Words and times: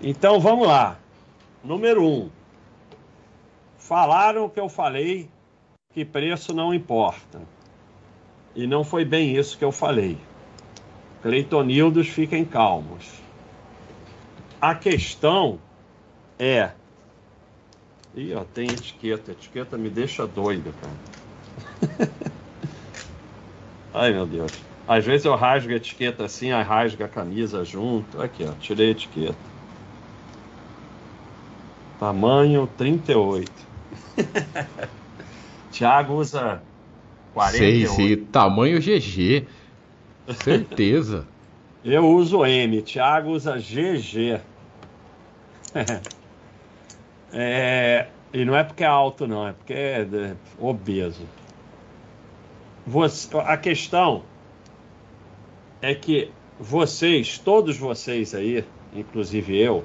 Então 0.00 0.38
vamos 0.38 0.66
lá. 0.66 0.96
Número 1.62 2.04
um. 2.04 2.30
Falaram 3.78 4.48
que 4.48 4.60
eu 4.60 4.68
falei 4.68 5.28
que 5.92 6.04
preço 6.04 6.54
não 6.54 6.72
importa. 6.72 7.40
E 8.54 8.66
não 8.66 8.84
foi 8.84 9.04
bem 9.04 9.36
isso 9.36 9.58
que 9.58 9.64
eu 9.64 9.72
falei. 9.72 10.18
Cleitonildos, 11.22 12.08
fiquem 12.08 12.44
calmos. 12.44 13.04
A 14.60 14.74
questão 14.74 15.58
é. 16.38 16.70
Ih, 18.14 18.34
ó, 18.34 18.44
tem 18.44 18.66
etiqueta. 18.66 19.32
etiqueta 19.32 19.76
me 19.76 19.90
deixa 19.90 20.26
doido, 20.26 20.72
cara. 20.80 22.10
Ai, 23.94 24.12
meu 24.12 24.26
Deus. 24.26 24.52
Às 24.86 25.04
vezes 25.04 25.24
eu 25.26 25.34
rasgo 25.34 25.72
a 25.72 25.76
etiqueta 25.76 26.24
assim, 26.24 26.52
aí 26.52 26.62
rasga 26.62 27.04
a 27.04 27.08
camisa 27.08 27.64
junto. 27.64 28.20
Aqui, 28.20 28.44
ó, 28.44 28.52
tirei 28.60 28.88
a 28.88 28.90
etiqueta. 28.92 29.57
Tamanho 31.98 32.68
38. 32.76 33.50
Tiago 35.70 36.14
usa 36.14 36.62
48. 37.34 37.58
Sei, 37.58 37.86
sei. 37.86 38.16
Tamanho 38.16 38.80
GG. 38.80 39.46
Certeza. 40.42 41.26
Eu 41.84 42.06
uso 42.06 42.44
M, 42.44 42.82
Thiago 42.82 43.30
usa 43.30 43.56
GG. 43.56 44.40
é, 47.32 48.08
e 48.32 48.44
não 48.44 48.56
é 48.56 48.64
porque 48.64 48.84
é 48.84 48.86
alto, 48.86 49.26
não, 49.26 49.46
é 49.46 49.52
porque 49.52 49.72
é, 49.72 50.00
é 50.00 50.36
obeso. 50.58 51.22
Você, 52.86 53.28
a 53.38 53.56
questão 53.56 54.22
é 55.80 55.94
que 55.94 56.30
vocês, 56.58 57.38
todos 57.38 57.76
vocês 57.78 58.34
aí, 58.34 58.64
inclusive 58.92 59.56
eu, 59.56 59.84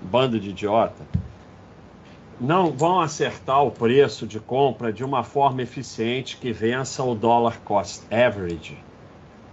bando 0.00 0.40
de 0.40 0.50
idiota, 0.50 1.04
não 2.40 2.72
vão 2.72 3.00
acertar 3.00 3.62
o 3.62 3.70
preço 3.70 4.26
de 4.26 4.40
compra 4.40 4.90
de 4.90 5.04
uma 5.04 5.22
forma 5.22 5.60
eficiente 5.62 6.38
que 6.38 6.52
vença 6.52 7.02
o 7.04 7.14
dollar 7.14 7.60
cost 7.62 8.02
average 8.10 8.78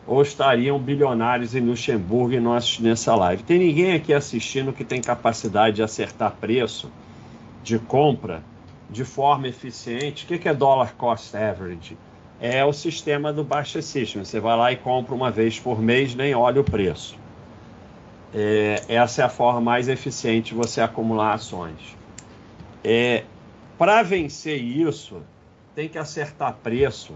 ou 0.07 0.21
estariam 0.21 0.79
bilionários 0.79 1.53
em 1.53 1.59
Luxemburgo 1.59 2.33
e 2.33 2.39
não 2.39 2.53
assistindo 2.53 2.87
essa 2.87 3.13
live. 3.13 3.43
Tem 3.43 3.59
ninguém 3.59 3.93
aqui 3.93 4.13
assistindo 4.13 4.71
que 4.71 4.85
tem 4.85 5.01
capacidade 5.01 5.75
de 5.75 5.83
acertar 5.83 6.31
preço 6.39 6.89
de 7.61 7.77
compra 7.77 8.41
de 8.89 9.03
forma 9.03 9.49
eficiente. 9.49 10.23
O 10.23 10.39
que 10.39 10.47
é 10.47 10.53
dollar 10.53 10.93
cost 10.95 11.35
average? 11.35 11.97
É 12.39 12.63
o 12.63 12.71
sistema 12.71 13.33
do 13.33 13.43
Baixa 13.43 13.81
System. 13.81 14.23
Você 14.23 14.39
vai 14.39 14.55
lá 14.55 14.71
e 14.71 14.77
compra 14.77 15.13
uma 15.13 15.29
vez 15.29 15.59
por 15.59 15.81
mês, 15.81 16.15
nem 16.15 16.33
olha 16.33 16.61
o 16.61 16.63
preço. 16.63 17.17
É, 18.33 18.81
essa 18.87 19.23
é 19.23 19.25
a 19.25 19.29
forma 19.29 19.59
mais 19.59 19.89
eficiente 19.89 20.51
de 20.51 20.55
você 20.55 20.79
acumular 20.79 21.33
ações. 21.33 21.96
É, 22.83 23.23
Para 23.77 24.01
vencer 24.01 24.61
isso, 24.61 25.21
tem 25.75 25.87
que 25.87 25.97
acertar 25.97 26.57
preço 26.63 27.13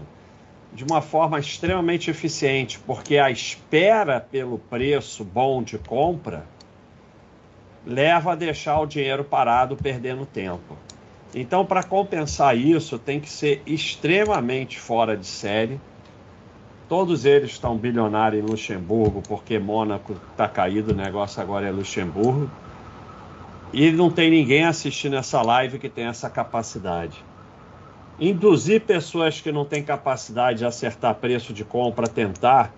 de 0.72 0.84
uma 0.84 1.02
forma 1.02 1.38
extremamente 1.38 2.10
eficiente, 2.10 2.78
porque 2.78 3.18
a 3.18 3.30
espera 3.30 4.20
pelo 4.20 4.58
preço 4.58 5.24
bom 5.24 5.62
de 5.62 5.78
compra 5.78 6.46
leva 7.84 8.32
a 8.32 8.34
deixar 8.34 8.80
o 8.80 8.86
dinheiro 8.86 9.24
parado 9.24 9.76
perdendo 9.76 10.24
tempo. 10.24 10.76
Então, 11.34 11.64
para 11.64 11.82
compensar 11.82 12.56
isso, 12.56 12.98
tem 12.98 13.18
que 13.18 13.28
ser 13.28 13.62
extremamente 13.66 14.78
fora 14.78 15.16
de 15.16 15.26
série. 15.26 15.80
Todos 16.88 17.24
eles 17.24 17.52
estão 17.52 17.76
bilionários 17.76 18.44
em 18.44 18.46
Luxemburgo, 18.46 19.22
porque 19.26 19.58
Mônaco 19.58 20.14
está 20.30 20.46
caído, 20.46 20.92
o 20.92 20.94
negócio 20.94 21.40
agora 21.40 21.66
é 21.66 21.70
Luxemburgo. 21.70 22.50
E 23.72 23.90
não 23.90 24.10
tem 24.10 24.30
ninguém 24.30 24.64
assistindo 24.64 25.16
essa 25.16 25.40
live 25.40 25.78
que 25.78 25.88
tem 25.88 26.04
essa 26.04 26.28
capacidade. 26.28 27.24
Induzir 28.20 28.82
pessoas 28.82 29.40
que 29.40 29.50
não 29.50 29.64
têm 29.64 29.82
capacidade 29.82 30.58
de 30.58 30.66
acertar 30.66 31.14
preço 31.14 31.54
de 31.54 31.64
compra 31.64 32.06
a 32.06 32.10
tentar 32.10 32.72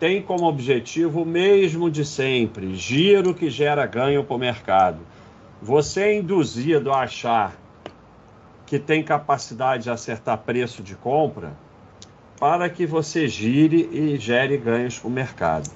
tem 0.00 0.22
como 0.22 0.46
objetivo 0.46 1.22
o 1.22 1.26
mesmo 1.26 1.90
de 1.90 2.04
sempre: 2.04 2.74
giro 2.74 3.34
que 3.34 3.50
gera 3.50 3.84
ganho 3.84 4.24
para 4.24 4.36
o 4.36 4.38
mercado. 4.38 4.98
Você 5.60 6.02
é 6.02 6.16
induzido 6.16 6.92
a 6.92 7.00
achar 7.00 7.54
que 8.64 8.78
tem 8.78 9.02
capacidade 9.02 9.84
de 9.84 9.90
acertar 9.90 10.38
preço 10.38 10.82
de 10.82 10.94
compra 10.94 11.52
para 12.38 12.70
que 12.70 12.86
você 12.86 13.26
gire 13.26 13.88
e 13.92 14.16
gere 14.16 14.56
ganhos 14.56 14.98
para 14.98 15.08
o 15.08 15.10
mercado. 15.10 15.68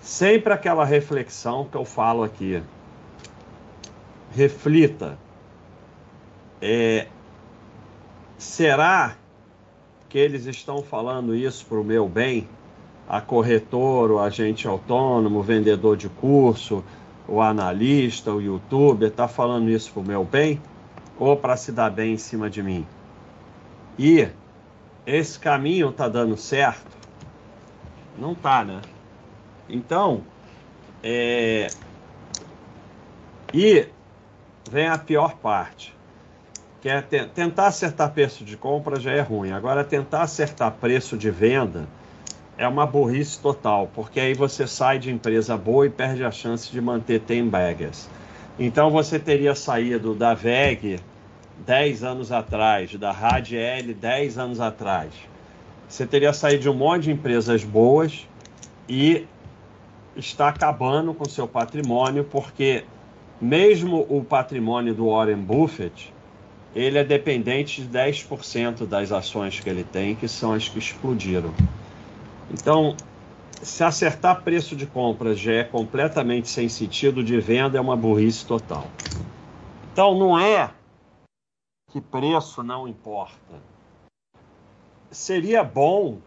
Sempre 0.00 0.52
aquela 0.52 0.84
reflexão 0.84 1.64
que 1.64 1.76
eu 1.76 1.84
falo 1.84 2.22
aqui 2.22 2.62
reflita. 4.30 5.18
É, 6.60 7.06
será 8.38 9.16
que 10.08 10.18
eles 10.18 10.46
estão 10.46 10.82
falando 10.82 11.34
isso 11.34 11.64
para 11.66 11.78
o 11.78 11.84
meu 11.84 12.08
bem? 12.08 12.48
A 13.08 13.20
corretor, 13.20 14.10
o 14.10 14.20
agente 14.20 14.68
autônomo, 14.68 15.40
o 15.40 15.42
vendedor 15.42 15.96
de 15.96 16.08
curso, 16.08 16.84
o 17.26 17.40
analista, 17.40 18.32
o 18.32 18.40
youtuber, 18.40 19.08
está 19.08 19.26
falando 19.26 19.68
isso 19.68 19.92
para 19.92 20.02
o 20.02 20.06
meu 20.06 20.24
bem? 20.24 20.60
Ou 21.18 21.36
para 21.36 21.56
se 21.56 21.72
dar 21.72 21.90
bem 21.90 22.14
em 22.14 22.18
cima 22.18 22.48
de 22.48 22.62
mim? 22.62 22.86
E 23.98 24.28
esse 25.06 25.38
caminho 25.38 25.90
está 25.90 26.08
dando 26.08 26.36
certo? 26.36 26.96
Não 28.18 28.34
tá, 28.34 28.64
né? 28.64 28.80
Então, 29.68 30.22
é... 31.02 31.68
e 33.52 33.86
vem 34.70 34.86
a 34.86 34.96
pior 34.96 35.34
parte. 35.36 35.94
Que 36.80 36.88
é 36.88 37.02
tentar 37.02 37.66
acertar 37.66 38.10
preço 38.12 38.44
de 38.44 38.56
compra 38.56 38.98
já 38.98 39.10
é 39.10 39.20
ruim. 39.20 39.50
Agora, 39.50 39.84
tentar 39.84 40.22
acertar 40.22 40.72
preço 40.72 41.18
de 41.18 41.30
venda 41.30 41.86
é 42.56 42.66
uma 42.66 42.86
burrice 42.86 43.38
total, 43.38 43.90
porque 43.94 44.20
aí 44.20 44.34
você 44.34 44.66
sai 44.66 44.98
de 44.98 45.10
empresa 45.10 45.56
boa 45.56 45.86
e 45.86 45.90
perde 45.90 46.24
a 46.24 46.30
chance 46.30 46.70
de 46.70 46.80
manter 46.80 47.20
tem 47.20 47.46
baggers. 47.46 48.08
Então, 48.58 48.90
você 48.90 49.18
teria 49.18 49.54
saído 49.54 50.14
da 50.14 50.32
VEG 50.32 51.00
10 51.66 52.02
anos 52.02 52.32
atrás, 52.32 52.94
da 52.94 53.12
Radiel 53.12 53.94
10 53.94 54.38
anos 54.38 54.60
atrás. 54.60 55.12
Você 55.88 56.06
teria 56.06 56.32
saído 56.32 56.62
de 56.62 56.68
um 56.70 56.74
monte 56.74 57.04
de 57.04 57.12
empresas 57.12 57.64
boas 57.64 58.26
e 58.88 59.26
está 60.16 60.48
acabando 60.48 61.12
com 61.12 61.24
seu 61.24 61.46
patrimônio, 61.48 62.24
porque 62.24 62.84
mesmo 63.40 64.06
o 64.08 64.22
patrimônio 64.22 64.94
do 64.94 65.08
Warren 65.08 65.40
Buffett, 65.40 66.12
ele 66.74 66.98
é 66.98 67.04
dependente 67.04 67.82
de 67.82 67.88
10% 67.88 68.86
das 68.86 69.10
ações 69.10 69.58
que 69.58 69.68
ele 69.68 69.82
tem, 69.82 70.14
que 70.14 70.28
são 70.28 70.52
as 70.52 70.68
que 70.68 70.78
explodiram. 70.78 71.52
Então, 72.50 72.96
se 73.62 73.82
acertar 73.82 74.42
preço 74.42 74.76
de 74.76 74.86
compra 74.86 75.34
já 75.34 75.52
é 75.52 75.64
completamente 75.64 76.48
sem 76.48 76.68
sentido, 76.68 77.24
de 77.24 77.40
venda 77.40 77.78
é 77.78 77.80
uma 77.80 77.96
burrice 77.96 78.44
total. 78.44 78.86
Então, 79.92 80.16
não 80.18 80.38
é 80.38 80.70
que 81.90 82.00
preço 82.00 82.62
não 82.62 82.86
importa. 82.86 83.70
Seria 85.10 85.64
bom 85.64 86.18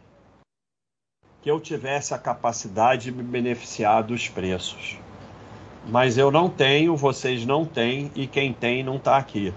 que 1.41 1.50
eu 1.50 1.59
tivesse 1.59 2.13
a 2.13 2.18
capacidade 2.18 3.06
de 3.06 3.12
me 3.12 3.24
beneficiar 3.24 4.03
dos 4.03 4.28
preços 4.28 4.97
mas 5.85 6.17
eu 6.17 6.31
não 6.31 6.49
tenho, 6.49 6.95
vocês 6.95 7.45
não 7.45 7.66
têm 7.66 8.11
e 8.16 8.25
quem 8.27 8.53
tem 8.53 8.83
não 8.83 8.95
está 8.95 9.17
aqui. 9.17 9.53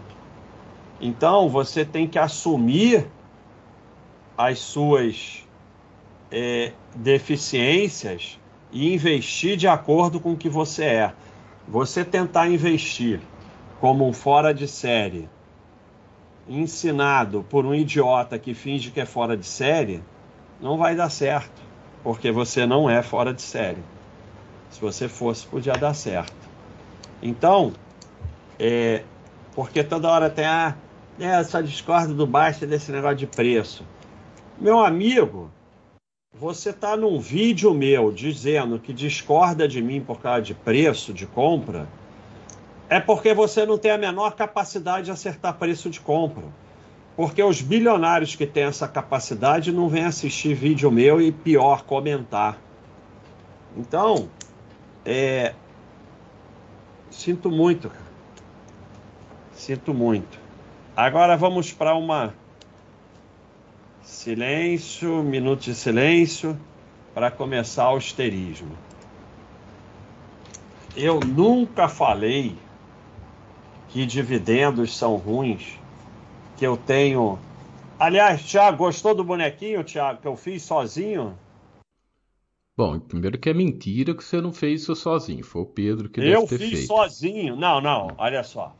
Então 1.00 1.48
você 1.48 1.84
tem 1.84 2.06
que 2.06 2.18
assumir 2.18 3.06
as 4.36 4.58
suas 4.58 5.44
é, 6.30 6.72
deficiências 6.94 8.38
e 8.72 8.92
investir 8.92 9.56
de 9.56 9.68
acordo 9.68 10.20
com 10.20 10.32
o 10.32 10.36
que 10.36 10.48
você 10.48 10.84
é. 10.84 11.12
Você 11.68 12.04
tentar 12.04 12.48
investir 12.48 13.20
como 13.80 14.06
um 14.06 14.12
fora 14.12 14.52
de 14.52 14.66
série, 14.66 15.28
ensinado 16.48 17.44
por 17.48 17.66
um 17.66 17.74
idiota 17.74 18.38
que 18.38 18.54
finge 18.54 18.90
que 18.90 19.00
é 19.00 19.06
fora 19.06 19.36
de 19.36 19.46
série, 19.46 20.02
não 20.60 20.78
vai 20.78 20.94
dar 20.94 21.10
certo, 21.10 21.60
porque 22.02 22.30
você 22.30 22.64
não 22.66 22.88
é 22.88 23.02
fora 23.02 23.34
de 23.34 23.42
série. 23.42 23.82
Se 24.70 24.80
você 24.80 25.08
fosse, 25.08 25.46
podia 25.46 25.74
dar 25.74 25.94
certo. 25.94 26.34
Então, 27.22 27.72
é, 28.58 29.02
porque 29.54 29.82
toda 29.82 30.08
hora 30.08 30.28
tem 30.28 30.44
a. 30.44 30.68
Ah, 30.68 30.74
é, 31.18 31.42
só 31.44 31.62
do 31.62 32.26
basta 32.26 32.66
desse 32.66 32.92
negócio 32.92 33.16
de 33.16 33.26
preço. 33.26 33.84
Meu 34.58 34.80
amigo, 34.80 35.50
você 36.38 36.68
está 36.68 36.94
num 36.94 37.18
vídeo 37.18 37.72
meu 37.72 38.12
dizendo 38.12 38.78
que 38.78 38.92
discorda 38.92 39.66
de 39.66 39.80
mim 39.80 40.02
por 40.02 40.20
causa 40.20 40.42
de 40.42 40.54
preço 40.54 41.14
de 41.14 41.26
compra, 41.26 41.88
é 42.88 43.00
porque 43.00 43.32
você 43.32 43.64
não 43.64 43.78
tem 43.78 43.90
a 43.90 43.98
menor 43.98 44.34
capacidade 44.36 45.06
de 45.06 45.10
acertar 45.10 45.54
preço 45.54 45.88
de 45.88 46.00
compra. 46.00 46.44
Porque 47.16 47.42
os 47.42 47.62
bilionários 47.62 48.36
que 48.36 48.46
têm 48.46 48.64
essa 48.64 48.86
capacidade 48.86 49.72
não 49.72 49.88
vêm 49.88 50.04
assistir 50.04 50.52
vídeo 50.52 50.90
meu 50.90 51.18
e 51.18 51.32
pior 51.32 51.82
comentar. 51.82 52.58
Então, 53.74 54.28
é, 55.06 55.54
Sinto 57.16 57.50
muito, 57.50 57.88
cara. 57.88 58.04
Sinto 59.54 59.94
muito. 59.94 60.38
Agora 60.94 61.34
vamos 61.34 61.72
para 61.72 61.94
uma 61.94 62.34
silêncio, 64.02 65.22
minuto 65.22 65.62
de 65.62 65.74
silêncio 65.74 66.58
para 67.14 67.30
começar 67.30 67.90
o 67.90 67.96
asterismo. 67.96 68.76
Eu 70.94 71.18
nunca 71.20 71.88
falei 71.88 72.56
que 73.88 74.04
dividendos 74.04 74.96
são 74.96 75.16
ruins, 75.16 75.78
que 76.58 76.66
eu 76.66 76.76
tenho. 76.76 77.38
Aliás, 77.98 78.42
Thiago, 78.42 78.76
gostou 78.76 79.14
do 79.14 79.24
bonequinho, 79.24 79.82
Thiago, 79.82 80.20
que 80.20 80.28
eu 80.28 80.36
fiz 80.36 80.62
sozinho? 80.62 81.36
Bom, 82.76 83.00
primeiro 83.00 83.38
que 83.38 83.48
é 83.48 83.54
mentira 83.54 84.14
que 84.14 84.22
você 84.22 84.40
não 84.40 84.52
fez 84.52 84.82
isso 84.82 84.94
sozinho. 84.94 85.42
Foi 85.42 85.62
o 85.62 85.66
Pedro 85.66 86.10
que 86.10 86.20
eu 86.20 86.24
deve 86.24 86.46
ter 86.46 86.58
feito. 86.58 86.72
Eu 86.72 86.78
fiz 86.78 86.86
sozinho. 86.86 87.56
Não, 87.56 87.80
não, 87.80 88.08
olha 88.18 88.42
só. 88.42 88.76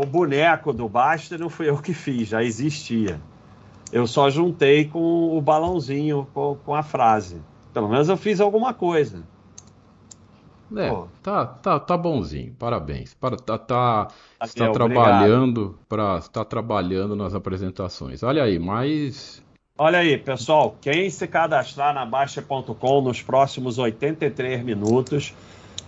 O 0.00 0.06
boneco 0.06 0.72
do 0.72 0.88
Basta 0.88 1.36
não 1.36 1.48
fui 1.48 1.68
eu 1.68 1.78
que 1.80 1.92
fiz, 1.92 2.28
já 2.28 2.44
existia. 2.44 3.20
Eu 3.90 4.06
só 4.06 4.30
juntei 4.30 4.84
com 4.84 5.36
o 5.36 5.40
balãozinho, 5.40 6.28
com, 6.32 6.54
com 6.56 6.74
a 6.74 6.82
frase. 6.82 7.40
Pelo 7.72 7.88
menos 7.88 8.08
eu 8.08 8.16
fiz 8.16 8.40
alguma 8.40 8.72
coisa. 8.72 9.24
É, 10.76 10.90
tá, 11.22 11.46
tá, 11.46 11.80
tá 11.80 11.96
bonzinho, 11.96 12.54
parabéns. 12.54 13.14
Para, 13.14 13.36
tá, 13.36 13.58
tá, 13.58 14.08
está 14.42 14.70
trabalhando 14.70 15.78
para 15.88 16.18
está 16.18 16.44
trabalhando 16.44 17.14
nas 17.14 17.34
apresentações. 17.34 18.22
Olha 18.22 18.42
aí, 18.42 18.58
mais 18.58 19.42
Olha 19.76 19.98
aí, 19.98 20.16
pessoal, 20.16 20.76
quem 20.80 21.10
se 21.10 21.26
cadastrar 21.26 21.92
na 21.92 22.06
Baixa.com 22.06 23.00
nos 23.00 23.20
próximos 23.20 23.76
83 23.76 24.62
minutos, 24.62 25.34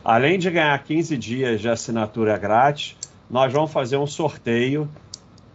além 0.05 0.41
de 0.41 0.51
ganhar 0.51 0.77
15 0.83 1.17
dias 1.17 1.61
de 1.61 1.69
assinatura 1.69 2.37
grátis, 2.37 2.97
nós 3.31 3.53
vamos 3.53 3.71
fazer 3.71 3.97
um 3.97 4.07
sorteio 4.07 4.91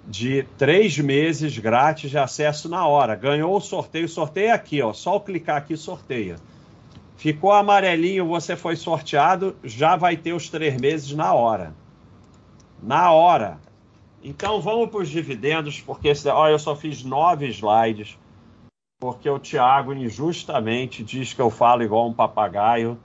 de 0.08 0.44
três 0.58 0.98
meses 0.98 1.58
grátis 1.58 2.10
de 2.10 2.18
acesso 2.18 2.70
na 2.70 2.88
hora. 2.88 3.16
Ganhou 3.16 3.54
o 3.54 3.60
sorteio, 3.60 4.08
sorteio 4.08 4.54
aqui, 4.54 4.82
ó. 4.82 4.94
Só 4.94 5.20
clicar 5.20 5.58
aqui, 5.58 5.76
sorteia. 5.76 6.38
Ficou 7.18 7.52
amarelinho, 7.52 8.26
você 8.26 8.56
foi 8.56 8.78
sorteado, 8.78 9.58
já 9.62 9.98
vai 9.98 10.16
ter 10.16 10.32
os 10.32 10.48
três 10.48 10.80
meses 10.80 11.12
na 11.12 11.34
hora. 11.34 11.76
Na 12.82 13.12
hora. 13.12 13.60
Então 14.24 14.62
vamos 14.62 14.90
para 14.90 15.02
os 15.02 15.10
dividendos, 15.10 15.82
porque 15.82 16.14
ó, 16.28 16.48
eu 16.48 16.60
só 16.60 16.76
fiz 16.76 17.04
nove 17.04 17.48
slides, 17.48 18.18
porque 19.02 19.28
o 19.28 19.40
Thiago 19.40 19.94
injustamente 19.94 21.04
diz 21.04 21.34
que 21.34 21.42
eu 21.42 21.50
falo 21.50 21.82
igual 21.82 22.08
um 22.08 22.14
papagaio 22.14 23.00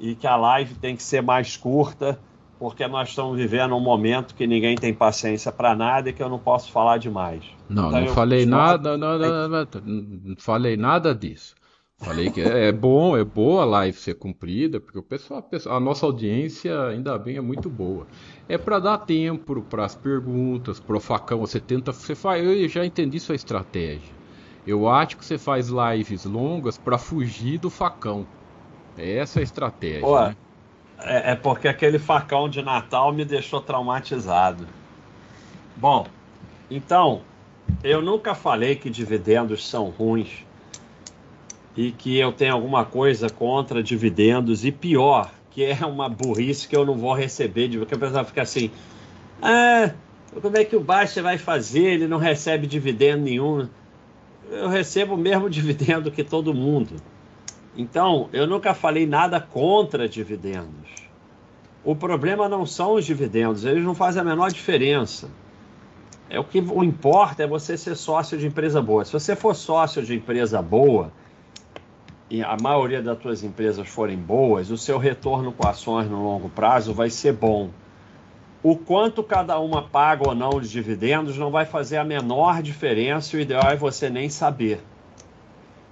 e 0.00 0.16
que 0.16 0.26
a 0.26 0.34
live 0.34 0.74
tem 0.74 0.96
que 0.96 1.04
ser 1.04 1.22
mais 1.22 1.56
curta, 1.56 2.18
porque 2.58 2.84
nós 2.88 3.10
estamos 3.10 3.38
vivendo 3.38 3.76
um 3.76 3.80
momento 3.80 4.34
que 4.34 4.44
ninguém 4.44 4.74
tem 4.74 4.92
paciência 4.92 5.52
para 5.52 5.76
nada 5.76 6.10
e 6.10 6.12
que 6.12 6.20
eu 6.20 6.28
não 6.28 6.40
posso 6.40 6.72
falar 6.72 6.98
demais. 6.98 7.44
Não, 7.68 7.90
então, 7.90 8.00
não 8.00 8.08
falei 8.08 8.44
nada, 8.44 8.98
não, 8.98 9.16
não, 9.16 9.48
não, 9.48 9.68
não, 9.84 10.36
falei 10.36 10.76
nada 10.76 11.14
disso. 11.14 11.54
Falei 11.96 12.28
que 12.28 12.40
é, 12.40 12.68
é 12.68 12.72
bom, 12.72 13.16
é 13.16 13.22
boa 13.22 13.62
a 13.62 13.66
live 13.66 13.96
ser 13.96 14.14
cumprida, 14.14 14.80
porque 14.80 14.98
o 14.98 15.02
pessoal, 15.02 15.48
a 15.66 15.78
nossa 15.78 16.06
audiência 16.06 16.88
ainda 16.88 17.16
bem 17.16 17.36
é 17.36 17.40
muito 17.40 17.70
boa. 17.70 18.04
É 18.48 18.58
para 18.58 18.80
dar 18.80 18.98
tempo 18.98 19.62
para 19.62 19.84
as 19.84 19.94
perguntas, 19.94 20.80
para 20.80 20.96
o 20.96 21.00
facão, 21.00 21.38
você 21.38 21.60
tenta, 21.60 21.92
você 21.92 22.16
faz, 22.16 22.44
eu 22.44 22.68
já 22.68 22.84
entendi 22.84 23.20
sua 23.20 23.36
estratégia. 23.36 24.19
Eu 24.70 24.88
acho 24.88 25.16
que 25.16 25.24
você 25.24 25.36
faz 25.36 25.68
lives 25.68 26.24
longas 26.24 26.78
para 26.78 26.96
fugir 26.96 27.58
do 27.58 27.68
facão. 27.68 28.24
É 28.96 29.16
essa 29.16 29.40
a 29.40 29.42
estratégia. 29.42 30.00
Pô, 30.00 30.20
né? 30.20 30.36
é, 31.02 31.32
é 31.32 31.34
porque 31.34 31.66
aquele 31.66 31.98
facão 31.98 32.48
de 32.48 32.62
Natal 32.62 33.12
me 33.12 33.24
deixou 33.24 33.60
traumatizado. 33.60 34.66
Bom, 35.76 36.06
então, 36.70 37.22
eu 37.82 38.00
nunca 38.00 38.34
falei 38.34 38.76
que 38.76 38.88
dividendos 38.88 39.66
são 39.66 39.88
ruins 39.88 40.44
e 41.76 41.90
que 41.90 42.16
eu 42.16 42.32
tenho 42.32 42.54
alguma 42.54 42.84
coisa 42.84 43.28
contra 43.28 43.82
dividendos 43.82 44.64
e 44.64 44.70
pior, 44.70 45.32
que 45.50 45.64
é 45.64 45.84
uma 45.84 46.08
burrice 46.08 46.68
que 46.68 46.76
eu 46.76 46.86
não 46.86 46.94
vou 46.94 47.14
receber, 47.14 47.66
de 47.68 47.78
porque 47.78 47.94
a 47.94 47.98
pessoa 47.98 48.24
fica 48.24 48.42
assim, 48.42 48.70
ah, 49.42 49.90
como 50.40 50.56
é 50.56 50.64
que 50.64 50.76
o 50.76 50.80
Baixa 50.80 51.22
vai 51.22 51.38
fazer? 51.38 51.84
Ele 51.84 52.06
não 52.06 52.18
recebe 52.18 52.66
dividendo 52.66 53.24
nenhum. 53.24 53.68
Eu 54.50 54.68
recebo 54.68 55.14
o 55.14 55.18
mesmo 55.18 55.48
dividendo 55.50 56.10
que 56.10 56.24
todo 56.24 56.52
mundo. 56.52 56.96
Então, 57.76 58.28
eu 58.32 58.46
nunca 58.46 58.74
falei 58.74 59.06
nada 59.06 59.40
contra 59.40 60.08
dividendos. 60.08 61.08
O 61.84 61.94
problema 61.94 62.48
não 62.48 62.66
são 62.66 62.94
os 62.94 63.06
dividendos, 63.06 63.64
eles 63.64 63.84
não 63.84 63.94
fazem 63.94 64.20
a 64.20 64.24
menor 64.24 64.50
diferença. 64.50 65.30
É 66.28 66.38
o 66.38 66.44
que 66.44 66.58
importa 66.58 67.42
é 67.42 67.46
você 67.46 67.76
ser 67.76 67.96
sócio 67.96 68.36
de 68.36 68.46
empresa 68.46 68.82
boa. 68.82 69.04
Se 69.04 69.12
você 69.12 69.34
for 69.34 69.54
sócio 69.54 70.02
de 70.02 70.14
empresa 70.14 70.60
boa, 70.60 71.10
e 72.30 72.42
a 72.42 72.56
maioria 72.62 73.02
das 73.02 73.20
suas 73.20 73.42
empresas 73.42 73.88
forem 73.88 74.16
boas, 74.16 74.70
o 74.70 74.78
seu 74.78 74.98
retorno 74.98 75.50
com 75.50 75.66
ações 75.66 76.08
no 76.08 76.22
longo 76.22 76.48
prazo 76.48 76.94
vai 76.94 77.10
ser 77.10 77.32
bom. 77.32 77.70
O 78.62 78.76
quanto 78.76 79.22
cada 79.22 79.58
uma 79.58 79.82
paga 79.82 80.28
ou 80.28 80.34
não 80.34 80.60
de 80.60 80.68
dividendos 80.68 81.38
não 81.38 81.50
vai 81.50 81.64
fazer 81.64 81.96
a 81.96 82.04
menor 82.04 82.62
diferença, 82.62 83.36
o 83.36 83.40
ideal 83.40 83.70
é 83.70 83.76
você 83.76 84.10
nem 84.10 84.28
saber. 84.28 84.80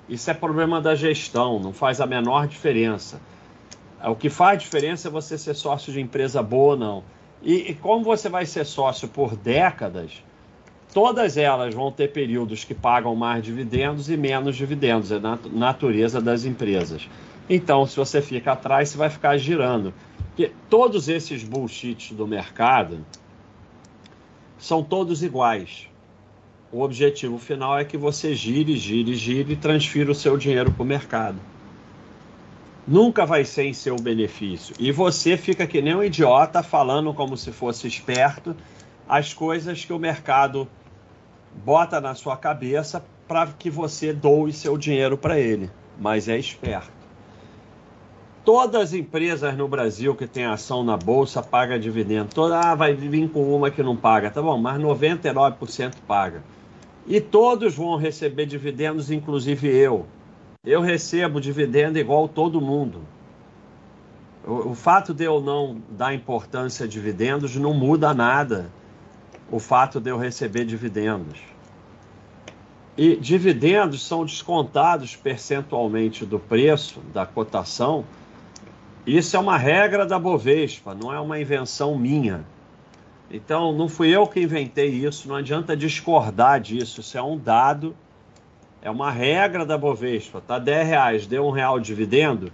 Isso 0.07 0.31
é 0.31 0.35
problema 0.35 0.81
da 0.81 0.95
gestão, 0.95 1.59
não 1.59 1.73
faz 1.73 1.99
a 2.01 2.07
menor 2.07 2.47
diferença. 2.47 3.21
O 4.05 4.15
que 4.15 4.29
faz 4.29 4.63
diferença 4.63 5.09
é 5.09 5.11
você 5.11 5.39
ser 5.39 5.55
sócio 5.55 5.93
de 5.93 6.01
empresa 6.01 6.43
boa 6.43 6.73
ou 6.73 6.79
não. 6.79 7.05
E, 7.43 7.71
e 7.71 7.75
como 7.75 8.05
você 8.05 8.29
vai 8.29 8.45
ser 8.45 8.67
sócio 8.67 9.09
por 9.09 9.35
décadas, 9.35 10.23
todas 10.93 11.39
elas 11.39 11.75
vão 11.75 11.91
ter 11.91 12.13
períodos 12.13 12.65
que 12.65 12.75
pagam 12.75 13.17
mais 13.17 13.43
dividendos 13.43 14.11
e 14.11 14.17
menos 14.17 14.57
dividendos, 14.57 15.11
é 15.11 15.17
a 15.17 15.39
natureza 15.51 16.21
das 16.21 16.45
empresas. 16.45 17.09
Então, 17.49 17.87
se 17.87 17.97
você 17.97 18.21
fica 18.21 18.53
atrás, 18.53 18.91
você 18.91 18.99
vai 18.99 19.09
ficar 19.09 19.37
girando. 19.39 19.95
Porque 20.39 20.53
todos 20.71 21.09
esses 21.09 21.43
bullshits 21.43 22.13
do 22.13 22.25
mercado 22.25 23.05
são 24.57 24.85
todos 24.85 25.25
iguais. 25.25 25.89
O 26.71 26.81
objetivo 26.81 27.39
final 27.39 27.77
é 27.77 27.85
que 27.85 27.97
você 27.97 28.37
gire, 28.37 28.77
gire, 28.77 29.17
gire 29.17 29.55
e 29.55 29.57
transfira 29.57 30.13
o 30.13 30.15
seu 30.15 30.37
dinheiro 30.37 30.71
para 30.71 30.83
o 30.85 30.87
mercado. 30.87 31.41
Nunca 32.87 33.27
vai 33.27 33.45
ser 33.45 33.65
em 33.65 33.73
seu 33.73 33.97
benefício. 33.97 34.77
E 34.79 34.93
você 34.93 35.37
fica 35.37 35.67
que 35.67 35.83
nem 35.83 35.97
um 35.97 36.05
idiota 36.05 36.63
falando 36.63 37.13
como 37.13 37.37
se 37.37 37.51
fosse 37.51 37.89
esperto 37.89 38.55
as 39.09 39.35
coisas 39.35 39.85
que 39.85 39.93
o 39.93 39.99
mercado 39.99 40.69
bota 41.65 42.01
na 42.01 42.15
sua 42.15 42.37
cabeça 42.37 43.05
para 43.27 43.49
que 43.49 43.69
você 43.69 44.13
doe 44.13 44.53
seu 44.53 44.79
dinheiro 44.79 45.19
para 45.19 45.37
ele, 45.37 45.69
mas 45.99 46.29
é 46.29 46.39
esperto. 46.39 46.98
Todas 48.45 48.81
as 48.81 48.93
empresas 48.95 49.57
no 49.57 49.69
Brasil 49.69 50.15
que 50.15 50.27
tem 50.27 50.47
ação 50.47 50.83
na 50.83 50.97
bolsa 50.97 51.43
paga 51.43 51.79
dividendo. 51.79 52.31
Toda 52.35 52.59
ah, 52.59 52.75
vai 52.75 52.95
vir 52.95 53.29
com 53.29 53.55
uma 53.55 53.71
que 53.71 53.83
não 53.83 53.97
paga, 53.97 54.31
tá 54.31 54.41
bom? 54.41 54.57
Mas 54.57 54.81
99% 54.81 55.95
paga. 56.07 56.43
E 57.07 57.21
todos 57.21 57.75
vão 57.75 57.97
receber 57.97 58.47
dividendos, 58.47 59.11
inclusive 59.11 59.69
eu. 59.69 60.07
Eu 60.65 60.81
recebo 60.81 61.41
dividendo 61.41 61.99
igual 61.99 62.29
todo 62.29 62.61
mundo. 62.61 63.01
O, 64.47 64.71
o 64.71 64.75
fato 64.75 65.15
de 65.15 65.25
eu 65.25 65.41
não 65.41 65.81
dar 65.91 66.15
importância 66.15 66.85
a 66.85 66.89
dividendos 66.89 67.57
não 67.57 67.75
muda 67.75 68.13
nada 68.15 68.71
o 69.51 69.59
fato 69.59 70.01
de 70.01 70.11
eu 70.11 70.19
receber 70.19 70.65
dividendos. 70.65 71.39
E 72.97 73.17
dividendos 73.17 74.05
são 74.05 74.25
descontados 74.25 75.15
percentualmente 75.15 76.27
do 76.27 76.39
preço, 76.39 77.01
da 77.13 77.25
cotação. 77.25 78.05
Isso 79.09 79.35
é 79.37 79.41
uma 79.41 79.57
regra 79.57 80.05
da 80.05 80.19
Bovespa, 80.19 80.95
não 80.95 81.11
é 81.11 81.19
uma 81.19 81.41
invenção 81.41 81.97
minha. 81.97 82.45
Então, 83.31 83.73
não 83.73 83.89
fui 83.89 84.15
eu 84.15 84.27
que 84.27 84.39
inventei 84.39 84.89
isso, 84.89 85.27
não 85.27 85.37
adianta 85.37 85.75
discordar 85.75 86.61
disso. 86.61 87.01
Isso 87.01 87.17
é 87.17 87.23
um 87.23 87.39
dado, 87.39 87.97
é 88.83 88.91
uma 88.91 89.11
regra 89.11 89.65
da 89.65 89.79
Bovespa. 89.79 90.43
Tá 90.47 90.59
10 90.59 90.87
reais, 90.87 91.27
deu 91.27 91.47
um 91.47 91.51
real 91.51 91.81
de 91.81 91.87
dividendo, 91.87 92.53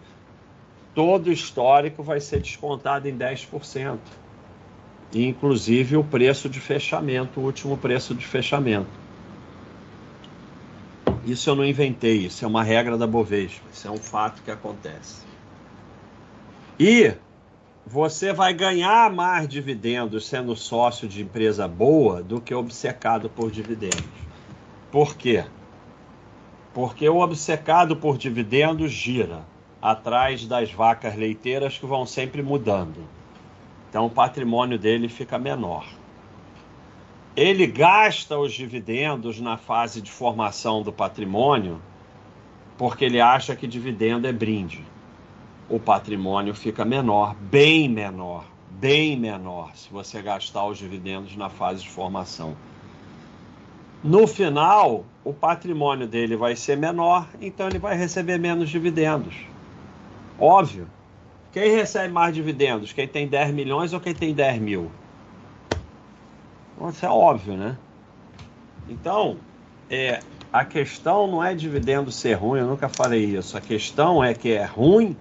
todo 0.94 1.32
histórico 1.32 2.04
vai 2.04 2.20
ser 2.20 2.40
descontado 2.40 3.08
em 3.08 3.18
10% 3.18 3.98
inclusive 5.12 5.96
o 5.96 6.02
preço 6.02 6.48
de 6.48 6.58
fechamento, 6.58 7.38
o 7.38 7.44
último 7.44 7.76
preço 7.76 8.14
de 8.14 8.26
fechamento. 8.26 8.90
Isso 11.24 11.48
eu 11.48 11.54
não 11.54 11.64
inventei, 11.64 12.26
isso 12.26 12.44
é 12.44 12.48
uma 12.48 12.64
regra 12.64 12.98
da 12.98 13.06
Bovespa, 13.06 13.64
isso 13.72 13.86
é 13.86 13.90
um 13.90 13.96
fato 13.96 14.42
que 14.42 14.50
acontece. 14.50 15.33
E 16.78 17.14
você 17.86 18.32
vai 18.32 18.52
ganhar 18.52 19.12
mais 19.12 19.48
dividendos 19.48 20.26
sendo 20.26 20.56
sócio 20.56 21.06
de 21.06 21.22
empresa 21.22 21.68
boa 21.68 22.20
do 22.20 22.40
que 22.40 22.52
obcecado 22.52 23.30
por 23.30 23.50
dividendos. 23.50 24.04
Por 24.90 25.14
quê? 25.16 25.44
Porque 26.72 27.08
o 27.08 27.20
obcecado 27.20 27.94
por 27.94 28.18
dividendos 28.18 28.90
gira 28.90 29.44
atrás 29.80 30.46
das 30.46 30.72
vacas 30.72 31.14
leiteiras 31.14 31.78
que 31.78 31.84
vão 31.84 32.06
sempre 32.06 32.42
mudando 32.42 33.06
Então 33.88 34.06
o 34.06 34.10
patrimônio 34.10 34.78
dele 34.78 35.08
fica 35.08 35.38
menor. 35.38 35.86
Ele 37.36 37.66
gasta 37.66 38.36
os 38.36 38.52
dividendos 38.52 39.40
na 39.40 39.56
fase 39.56 40.00
de 40.00 40.10
formação 40.10 40.82
do 40.82 40.92
patrimônio 40.92 41.80
porque 42.76 43.04
ele 43.04 43.20
acha 43.20 43.54
que 43.54 43.68
dividendo 43.68 44.26
é 44.26 44.32
brinde. 44.32 44.84
O 45.68 45.80
patrimônio 45.80 46.54
fica 46.54 46.84
menor, 46.84 47.34
bem 47.34 47.88
menor, 47.88 48.44
bem 48.70 49.18
menor, 49.18 49.74
se 49.74 49.90
você 49.90 50.20
gastar 50.20 50.66
os 50.66 50.76
dividendos 50.78 51.36
na 51.36 51.48
fase 51.48 51.82
de 51.82 51.88
formação. 51.88 52.54
No 54.02 54.26
final, 54.26 55.06
o 55.24 55.32
patrimônio 55.32 56.06
dele 56.06 56.36
vai 56.36 56.54
ser 56.54 56.76
menor, 56.76 57.26
então 57.40 57.66
ele 57.66 57.78
vai 57.78 57.96
receber 57.96 58.38
menos 58.38 58.68
dividendos. 58.68 59.34
Óbvio. 60.38 60.86
Quem 61.50 61.70
recebe 61.70 62.12
mais 62.12 62.34
dividendos? 62.34 62.92
Quem 62.92 63.08
tem 63.08 63.26
10 63.26 63.54
milhões 63.54 63.92
ou 63.92 64.00
quem 64.00 64.14
tem 64.14 64.34
10 64.34 64.60
mil? 64.60 64.90
Isso 66.90 67.06
é 67.06 67.08
óbvio, 67.08 67.56
né? 67.56 67.78
Então, 68.88 69.38
é, 69.88 70.20
a 70.52 70.64
questão 70.64 71.26
não 71.26 71.42
é 71.42 71.54
dividendo 71.54 72.10
ser 72.12 72.34
ruim, 72.34 72.60
eu 72.60 72.66
nunca 72.66 72.88
falei 72.88 73.24
isso. 73.24 73.56
A 73.56 73.60
questão 73.60 74.22
é 74.22 74.34
que 74.34 74.52
é 74.52 74.64
ruim 74.64 75.16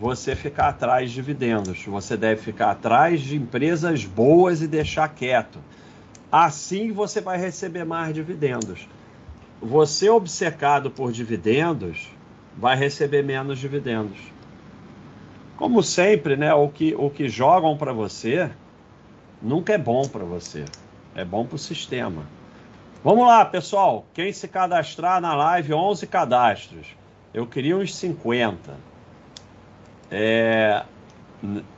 você 0.00 0.34
ficar 0.34 0.68
atrás 0.68 1.10
de 1.10 1.16
dividendos. 1.16 1.84
Você 1.84 2.16
deve 2.16 2.40
ficar 2.40 2.70
atrás 2.70 3.20
de 3.20 3.36
empresas 3.36 4.02
boas 4.02 4.62
e 4.62 4.66
deixar 4.66 5.06
quieto. 5.08 5.58
Assim 6.32 6.90
você 6.90 7.20
vai 7.20 7.36
receber 7.36 7.84
mais 7.84 8.14
dividendos. 8.14 8.88
Você 9.60 10.08
obcecado 10.08 10.90
por 10.90 11.12
dividendos 11.12 12.08
vai 12.56 12.76
receber 12.76 13.22
menos 13.22 13.58
dividendos. 13.58 14.18
Como 15.58 15.82
sempre, 15.82 16.34
né, 16.34 16.54
o 16.54 16.70
que, 16.70 16.94
o 16.96 17.10
que 17.10 17.28
jogam 17.28 17.76
para 17.76 17.92
você 17.92 18.50
nunca 19.42 19.74
é 19.74 19.78
bom 19.78 20.08
para 20.08 20.24
você. 20.24 20.64
É 21.14 21.26
bom 21.26 21.44
para 21.44 21.56
o 21.56 21.58
sistema. 21.58 22.22
Vamos 23.04 23.26
lá, 23.26 23.44
pessoal. 23.44 24.06
Quem 24.14 24.32
se 24.32 24.48
cadastrar 24.48 25.20
na 25.20 25.34
live, 25.34 25.74
11 25.74 26.06
cadastros. 26.06 26.86
Eu 27.34 27.46
queria 27.46 27.76
uns 27.76 27.94
50. 27.94 28.89
É, 30.10 30.84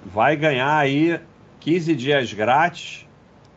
vai 0.04 0.36
ganhar 0.36 0.76
aí 0.76 1.20
15 1.60 1.94
dias 1.94 2.32
grátis 2.32 3.06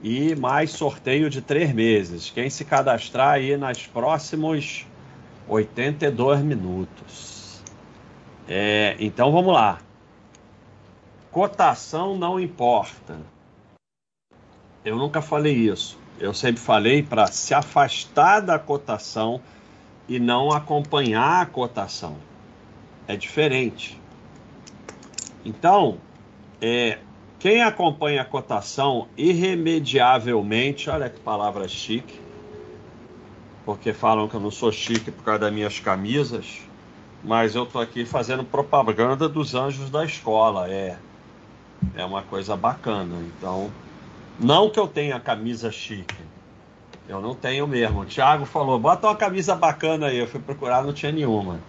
e 0.02 0.36
mais 0.36 0.72
sorteio 0.72 1.30
de 1.30 1.42
três 1.42 1.74
meses. 1.74 2.30
Quem 2.30 2.50
se 2.50 2.66
cadastrar 2.66 3.36
aí 3.36 3.58
nas 3.58 3.88
próximos 3.88 4.86
82 5.48 6.42
minutos. 6.42 7.64
É, 8.48 8.96
então 9.00 9.32
vamos 9.32 9.54
lá. 9.54 9.80
Cotação 11.32 12.18
não 12.18 12.40
importa. 12.40 13.18
Eu 14.84 14.98
nunca 14.98 15.22
falei 15.22 15.54
isso. 15.54 15.98
Eu 16.20 16.34
sempre 16.34 16.62
falei 16.62 17.02
para 17.02 17.28
se 17.28 17.54
afastar 17.54 18.40
da 18.40 18.60
cotação 18.60 19.42
e 20.08 20.20
não 20.20 20.52
acompanhar 20.52 21.42
a 21.42 21.46
cotação. 21.46 22.18
É 23.08 23.16
diferente. 23.16 24.00
Então, 25.46 25.98
é, 26.60 26.98
quem 27.40 27.62
acompanha 27.62 28.24
a 28.24 28.26
cotação 28.26 29.08
irremediavelmente, 29.16 30.90
olha 30.90 31.10
que 31.10 31.20
palavra 31.20 31.68
chique, 31.68 32.20
porque 33.66 33.94
falam 33.94 34.28
que 34.28 34.36
eu 34.36 34.40
não 34.40 34.52
sou 34.52 34.72
chique 34.72 35.12
por 35.12 35.24
causa 35.24 35.42
das 35.42 35.54
minhas 35.54 35.80
camisas, 35.80 36.62
mas 37.24 37.56
eu 37.56 37.66
tô 37.66 37.80
aqui 37.80 38.06
fazendo 38.06 38.44
propaganda 38.44 39.30
dos 39.30 39.56
anjos 39.56 39.90
da 39.90 40.04
escola, 40.04 40.70
é 40.70 40.98
é 41.96 42.04
uma 42.04 42.22
coisa 42.24 42.56
bacana. 42.56 43.16
Então, 43.38 43.70
não 44.40 44.70
que 44.70 44.80
eu 44.80 44.88
tenha 44.88 45.20
camisa 45.20 45.72
chique, 45.72 46.16
eu 47.08 47.22
não 47.22 47.36
tenho 47.36 47.68
mesmo. 47.68 48.02
O 48.02 48.06
Thiago 48.06 48.46
falou, 48.46 48.80
bota 48.80 49.08
uma 49.08 49.16
camisa 49.16 49.56
bacana 49.56 50.08
aí, 50.08 50.18
eu 50.18 50.28
fui 50.28 50.40
procurar, 50.40 50.84
não 50.84 50.94
tinha 50.94 51.12
nenhuma. 51.12 51.60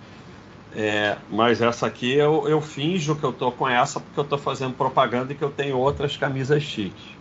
É, 0.78 1.16
mas 1.30 1.62
essa 1.62 1.86
aqui 1.86 2.12
eu, 2.12 2.46
eu 2.46 2.60
finjo 2.60 3.16
que 3.16 3.24
eu 3.24 3.32
tô 3.32 3.50
com 3.50 3.66
essa 3.66 3.98
porque 3.98 4.20
eu 4.20 4.24
tô 4.24 4.36
fazendo 4.36 4.74
propaganda 4.74 5.32
e 5.32 5.36
que 5.36 5.42
eu 5.42 5.50
tenho 5.50 5.78
outras 5.78 6.18
camisas 6.18 6.62
chiques. 6.62 7.16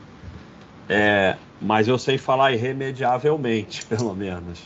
É, 0.90 1.38
mas 1.62 1.88
eu 1.88 1.98
sei 1.98 2.18
falar 2.18 2.52
irremediavelmente, 2.52 3.86
pelo 3.88 4.14
menos. 4.14 4.60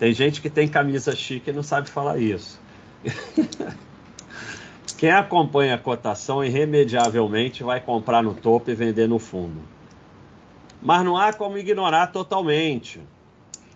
Tem 0.00 0.12
gente 0.12 0.40
que 0.40 0.50
tem 0.50 0.66
camisa 0.66 1.14
chique 1.14 1.50
e 1.50 1.52
não 1.52 1.62
sabe 1.62 1.88
falar 1.88 2.18
isso. 2.18 2.60
Quem 4.98 5.12
acompanha 5.12 5.76
a 5.76 5.78
cotação 5.78 6.44
irremediavelmente 6.44 7.62
vai 7.62 7.80
comprar 7.80 8.20
no 8.20 8.34
topo 8.34 8.68
e 8.68 8.74
vender 8.74 9.08
no 9.08 9.20
fundo. 9.20 9.60
Mas 10.82 11.04
não 11.04 11.16
há 11.16 11.32
como 11.32 11.56
ignorar 11.56 12.08
totalmente. 12.08 13.00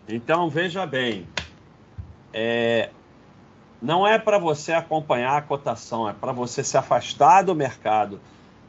Então 0.09 0.51
veja 0.51 0.85
bem, 0.85 1.27
é, 2.33 2.91
não 3.81 4.07
é 4.07 4.19
para 4.19 4.39
você 4.39 4.73
acompanhar 4.73 5.37
a 5.37 5.43
cotação, 5.43 6.09
é 6.09 6.13
para 6.13 6.33
você 6.33 6.65
se 6.65 6.77
afastar 6.77 7.43
do 7.43 7.55
mercado, 7.55 8.21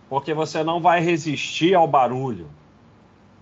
porque 0.08 0.34
você 0.34 0.63
não 0.63 0.80
vai 0.80 1.01
resistir 1.01 1.74
ao 1.74 1.88
barulho. 1.88 2.48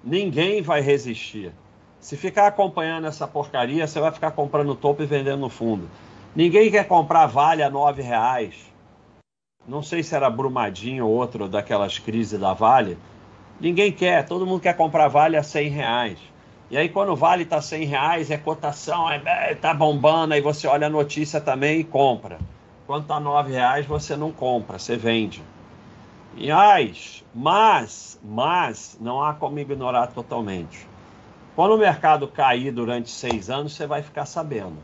Ninguém 0.04 0.62
vai 0.62 0.82
resistir. 0.82 1.52
Se 2.00 2.16
ficar 2.16 2.48
acompanhando 2.48 3.08
essa 3.08 3.28
porcaria, 3.28 3.86
você 3.86 4.00
vai 4.00 4.12
ficar 4.12 4.32
comprando 4.32 4.68
no 4.68 4.76
topo 4.76 5.04
e 5.04 5.06
vendendo 5.06 5.40
no 5.40 5.50
fundo. 5.50 5.90
Ninguém 6.34 6.72
quer 6.72 6.88
comprar 6.88 7.26
Vale 7.26 7.64
a 7.64 7.70
nove 7.70 8.02
reais. 8.02 8.56
Não 9.68 9.84
sei 9.84 10.02
se 10.04 10.16
era 10.16 10.30
Brumadinho 10.30 11.06
ou 11.06 11.12
outro 11.12 11.50
daquelas 11.50 12.00
crises 12.00 12.40
da 12.40 12.54
Vale. 12.54 12.98
Ninguém 13.60 13.92
quer. 13.92 14.26
Todo 14.26 14.46
mundo 14.46 14.62
quer 14.62 14.78
comprar 14.78 15.10
Vale 15.10 15.36
a 15.36 15.44
cem 15.44 15.68
reais. 15.68 16.20
E 16.70 16.78
aí 16.78 16.90
quando 16.90 17.16
vale 17.16 17.44
está 17.44 17.62
100 17.62 17.86
reais, 17.86 18.30
é 18.30 18.38
cotação, 18.38 19.10
é, 19.10 19.22
é, 19.26 19.56
tá 19.56 19.74
bombando, 19.74 20.34
aí 20.34 20.42
você 20.42 20.68
olha 20.68 20.88
a 20.88 20.90
notícia 20.90 21.40
também 21.40 21.80
e 21.80 21.84
compra. 21.84 22.38
Quando 22.86 23.04
está 23.04 23.20
9 23.20 23.54
reais, 23.54 23.86
você 23.86 24.18
não 24.18 24.32
compra, 24.34 24.78
você 24.78 24.98
vende. 24.98 25.42
E 26.36 26.52
as, 26.52 27.24
mas, 27.34 28.20
mas, 28.22 28.98
não 29.00 29.24
há 29.24 29.34
como 29.34 29.60
ignorar 29.60 30.08
totalmente. 30.08 30.86
Quando 31.56 31.74
o 31.74 31.78
mercado 31.78 32.28
cair 32.28 32.72
durante 32.72 33.10
seis 33.10 33.50
anos, 33.50 33.74
você 33.74 33.88
vai 33.88 34.04
ficar 34.04 34.26
sabendo. 34.26 34.78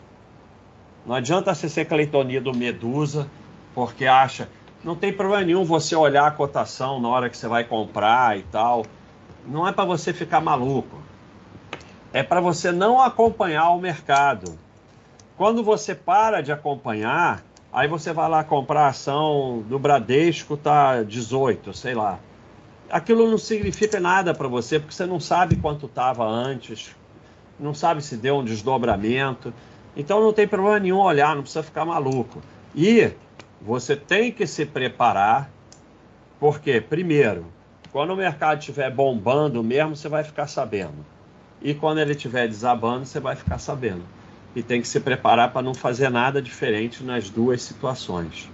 Não 1.06 1.13
adianta 1.13 1.54
você 1.54 1.68
ser 1.68 1.86
cleitonia 1.86 2.40
do 2.40 2.56
Medusa, 2.56 3.30
porque 3.75 4.06
acha. 4.06 4.50
Não 4.84 4.96
tem 4.96 5.13
problema 5.13 5.44
nenhum 5.44 5.66
você 5.66 5.96
olhar 5.96 6.25
a 6.25 6.32
cotação 6.32 7.00
na 7.00 7.10
hora 7.10 7.30
que 7.30 7.38
você 7.38 7.48
vai 7.48 7.66
comprar 7.66 8.38
e 8.38 8.44
tal. 8.44 8.86
Não 9.46 9.68
é 9.68 9.72
para 9.72 9.86
você 9.86 10.13
ficar 10.13 10.42
maluco 10.42 11.02
é 12.13 12.22
para 12.22 12.39
você 12.39 12.72
não 12.72 13.01
acompanhar 13.01 13.72
o 13.72 13.79
mercado. 13.79 14.58
Quando 15.36 15.63
você 15.63 15.96
para 15.96 16.41
de 16.41 16.51
acompanhar, 16.51 17.43
aí 17.72 17.88
você 17.88 18.13
vai 18.13 18.29
lá 18.29 18.43
comprar 18.43 18.82
a 18.82 18.88
ação 18.89 19.63
do 19.67 19.79
Bradesco, 19.79 20.55
tá 20.55 21.01
18, 21.01 21.74
sei 21.74 21.96
lá. 21.96 22.20
Aquilo 22.88 23.27
não 23.27 23.39
significa 23.39 24.00
nada 24.00 24.32
para 24.32 24.48
você, 24.48 24.79
porque 24.79 24.93
você 24.93 25.08
não 25.08 25.20
sabe 25.20 25.55
quanto 25.55 25.88
estava 25.88 26.24
antes, 26.24 26.96
não 27.60 27.74
sabe 27.74 28.03
se 28.03 28.15
deu 28.15 28.38
um 28.38 28.43
desdobramento. 28.43 29.51
Então 29.98 30.22
não 30.22 30.32
tem 30.32 30.48
problema 30.48 30.79
nenhum 30.79 31.00
olhar, 31.00 31.36
não 31.36 31.41
precisa 31.41 31.63
ficar 31.63 31.84
maluco. 31.84 32.43
E 32.75 33.12
você 33.60 33.96
tem 33.96 34.32
que 34.32 34.46
se 34.46 34.67
preparar, 34.67 35.50
porque, 36.39 36.79
primeiro, 36.79 37.48
quando 37.91 38.12
o 38.12 38.15
mercado 38.15 38.60
estiver 38.60 38.91
bombando 38.91 39.63
mesmo, 39.63 39.96
você 39.96 40.08
vai 40.08 40.24
ficar 40.24 40.46
sabendo. 40.46 41.13
E 41.63 41.74
quando 41.74 42.00
ele 42.00 42.12
estiver 42.12 42.48
desabando, 42.48 43.05
você 43.05 43.22
vai 43.22 43.38
ficar 43.38 43.58
sabendo. 43.58 44.03
E 44.53 44.62
tem 44.62 44.82
que 44.82 44.88
se 44.88 45.00
preparar 45.00 45.53
para 45.53 45.62
não 45.62 45.74
fazer 45.74 46.10
nada 46.10 46.41
diferente 46.41 47.03
nas 47.03 47.29
duas 47.29 47.62
situações. 47.62 48.50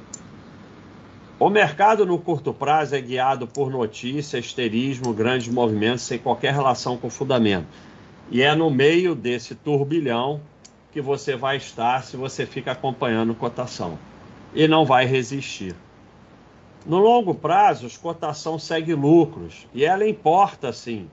O 1.39 1.49
mercado 1.49 2.05
no 2.05 2.19
curto 2.19 2.53
prazo 2.53 2.95
é 2.95 3.01
guiado 3.01 3.47
por 3.47 3.71
notícias, 3.71 4.45
esterismo, 4.45 5.13
grandes 5.13 5.47
movimentos 5.47 6.03
sem 6.03 6.19
qualquer 6.19 6.53
relação 6.53 6.97
com 6.97 7.07
o 7.07 7.11
fundamento. 7.11 7.67
E 8.29 8.43
é 8.43 8.53
no 8.53 8.69
meio 8.69 9.15
desse 9.15 9.55
turbilhão 9.55 10.39
que 10.91 11.01
você 11.01 11.35
vai 11.35 11.57
estar 11.57 12.03
se 12.03 12.15
você 12.15 12.45
fica 12.45 12.73
acompanhando 12.73 13.33
cotação. 13.33 13.97
E 14.53 14.67
não 14.67 14.85
vai 14.85 15.05
resistir. 15.05 15.75
No 16.85 16.99
longo 16.99 17.33
prazo, 17.33 17.87
cotação 17.99 18.59
segue 18.59 18.93
lucros 18.93 19.67
e 19.73 19.83
ela 19.83 20.07
importa 20.07 20.71
sim 20.71 21.09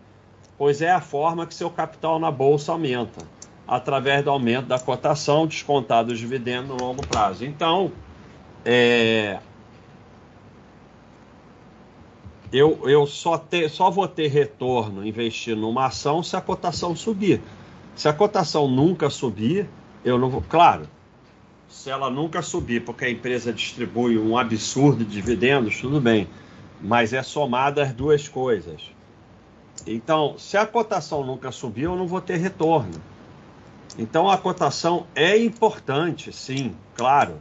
pois 0.58 0.80
é 0.82 0.90
a 0.90 1.00
forma 1.00 1.46
que 1.46 1.54
seu 1.54 1.70
capital 1.70 2.18
na 2.18 2.30
bolsa 2.30 2.72
aumenta, 2.72 3.26
através 3.66 4.24
do 4.24 4.30
aumento 4.30 4.66
da 4.66 4.78
cotação 4.78 5.46
descontado 5.46 6.12
os 6.12 6.18
dividendos 6.18 6.68
no 6.68 6.76
longo 6.76 7.06
prazo. 7.06 7.44
Então, 7.44 7.92
é, 8.64 9.38
eu, 12.52 12.88
eu 12.88 13.06
só, 13.06 13.36
ter, 13.36 13.68
só 13.68 13.90
vou 13.90 14.06
ter 14.08 14.28
retorno 14.28 15.06
investindo 15.06 15.60
numa 15.60 15.86
ação 15.86 16.22
se 16.22 16.36
a 16.36 16.40
cotação 16.40 16.94
subir. 16.94 17.40
Se 17.94 18.08
a 18.08 18.12
cotação 18.12 18.68
nunca 18.68 19.10
subir, 19.10 19.68
eu 20.04 20.18
não 20.18 20.30
vou. 20.30 20.42
Claro, 20.42 20.88
se 21.68 21.90
ela 21.90 22.08
nunca 22.10 22.42
subir 22.42 22.84
porque 22.84 23.04
a 23.04 23.10
empresa 23.10 23.52
distribui 23.52 24.18
um 24.18 24.38
absurdo 24.38 25.04
de 25.04 25.10
dividendos, 25.10 25.80
tudo 25.80 26.00
bem. 26.00 26.28
mas 26.80 27.12
é 27.12 27.22
somada 27.22 27.82
as 27.82 27.92
duas 27.92 28.28
coisas. 28.28 28.95
Então, 29.86 30.36
se 30.36 30.56
a 30.56 30.66
cotação 30.66 31.24
nunca 31.24 31.52
subiu, 31.52 31.92
eu 31.92 31.96
não 31.96 32.08
vou 32.08 32.20
ter 32.20 32.36
retorno. 32.36 33.00
Então, 33.96 34.28
a 34.28 34.36
cotação 34.36 35.06
é 35.14 35.38
importante, 35.38 36.32
sim, 36.32 36.74
claro, 36.94 37.38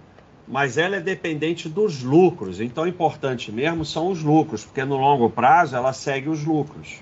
mas 0.48 0.78
ela 0.78 0.98
é 0.98 1.02
dependente 1.02 1.68
dos 1.68 2.04
lucros. 2.04 2.62
Então, 2.62 2.88
importante 2.88 3.52
mesmo 3.52 3.84
são 3.84 4.10
os 4.10 4.22
lucros, 4.22 4.64
porque 4.64 4.86
no 4.86 4.96
longo 4.96 5.30
prazo 5.30 5.76
ela 5.76 5.92
segue 5.92 6.30
os 6.30 6.46
lucros. 6.46 7.00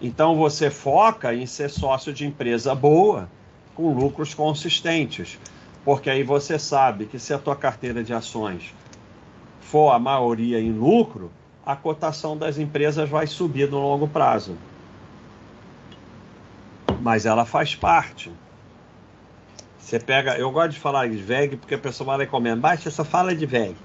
Então, 0.00 0.36
você 0.36 0.70
foca 0.70 1.32
em 1.34 1.46
ser 1.46 1.70
sócio 1.70 2.12
de 2.12 2.26
empresa 2.26 2.74
boa, 2.74 3.28
com 3.74 3.94
lucros 3.94 4.34
consistentes, 4.34 5.38
porque 5.84 6.10
aí 6.10 6.24
você 6.24 6.58
sabe 6.58 7.06
que 7.06 7.18
se 7.18 7.32
a 7.32 7.38
tua 7.38 7.54
carteira 7.54 8.02
de 8.02 8.12
ações 8.12 8.74
for 9.60 9.92
a 9.92 9.98
maioria 9.98 10.60
em 10.60 10.72
lucro, 10.72 11.30
a 11.68 11.76
cotação 11.76 12.34
das 12.34 12.56
empresas 12.56 13.06
vai 13.10 13.26
subir 13.26 13.70
no 13.70 13.78
longo 13.78 14.08
prazo. 14.08 14.56
Mas 17.02 17.26
ela 17.26 17.44
faz 17.44 17.74
parte. 17.74 18.32
Você 19.78 20.00
pega, 20.00 20.38
eu 20.38 20.50
gosto 20.50 20.70
de 20.70 20.80
falar 20.80 21.10
de 21.10 21.18
VEG 21.18 21.58
porque 21.58 21.74
a 21.74 21.78
pessoa 21.78 22.06
vai 22.06 22.24
recomendar, 22.24 22.56
baixa 22.58 22.90
só 22.90 23.04
fala 23.04 23.36
de 23.36 23.44
VEG. 23.44 23.76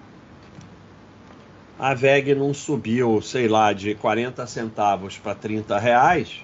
A 1.78 1.94
VEG 1.94 2.34
não 2.34 2.54
subiu, 2.54 3.22
sei 3.22 3.50
lá, 3.50 3.74
de 3.74 3.94
40 3.96 4.48
centavos 4.48 5.18
para 5.18 5.36
30 5.36 5.78
reais. 5.78 6.40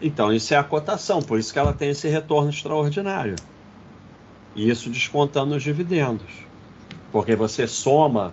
Então 0.00 0.32
isso 0.32 0.54
é 0.54 0.56
a 0.56 0.62
cotação, 0.62 1.20
por 1.20 1.40
isso 1.40 1.52
que 1.52 1.58
ela 1.58 1.72
tem 1.72 1.90
esse 1.90 2.06
retorno 2.06 2.48
extraordinário. 2.48 3.34
E 4.54 4.70
isso 4.70 4.88
descontando 4.88 5.56
os 5.56 5.64
dividendos. 5.64 6.30
Porque 7.10 7.34
você 7.34 7.66
soma 7.66 8.32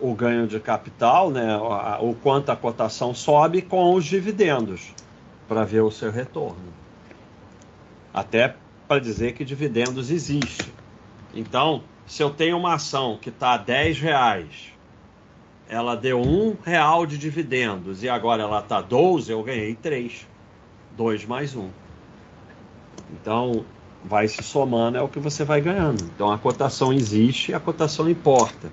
o 0.00 0.14
ganho 0.14 0.46
de 0.46 0.58
capital, 0.58 1.30
né, 1.30 1.56
o 2.00 2.14
quanto 2.14 2.50
a 2.50 2.56
cotação 2.56 3.14
sobe 3.14 3.62
com 3.62 3.94
os 3.94 4.04
dividendos, 4.04 4.92
para 5.48 5.64
ver 5.64 5.82
o 5.82 5.90
seu 5.90 6.10
retorno. 6.10 6.72
Até 8.12 8.56
para 8.88 9.00
dizer 9.00 9.34
que 9.34 9.44
dividendos 9.44 10.10
existe. 10.10 10.72
Então, 11.34 11.82
se 12.06 12.22
eu 12.22 12.30
tenho 12.30 12.56
uma 12.56 12.74
ação 12.74 13.18
que 13.20 13.28
está 13.28 13.52
a 13.52 13.56
10 13.56 14.00
reais, 14.00 14.72
ela 15.68 15.94
deu 15.94 16.20
um 16.20 16.56
real 16.64 17.06
de 17.06 17.16
dividendos 17.16 18.02
e 18.02 18.08
agora 18.08 18.42
ela 18.42 18.58
está 18.58 18.80
12, 18.80 19.30
eu 19.30 19.42
ganhei 19.42 19.76
3. 19.76 20.26
2 20.96 21.24
mais 21.24 21.54
1. 21.54 21.68
Então, 23.12 23.64
vai 24.04 24.26
se 24.26 24.42
somando, 24.42 24.98
é 24.98 25.02
o 25.02 25.08
que 25.08 25.20
você 25.20 25.44
vai 25.44 25.60
ganhando. 25.60 26.02
Então, 26.04 26.32
a 26.32 26.38
cotação 26.38 26.92
existe 26.92 27.52
e 27.52 27.54
a 27.54 27.60
cotação 27.60 28.10
importa. 28.10 28.70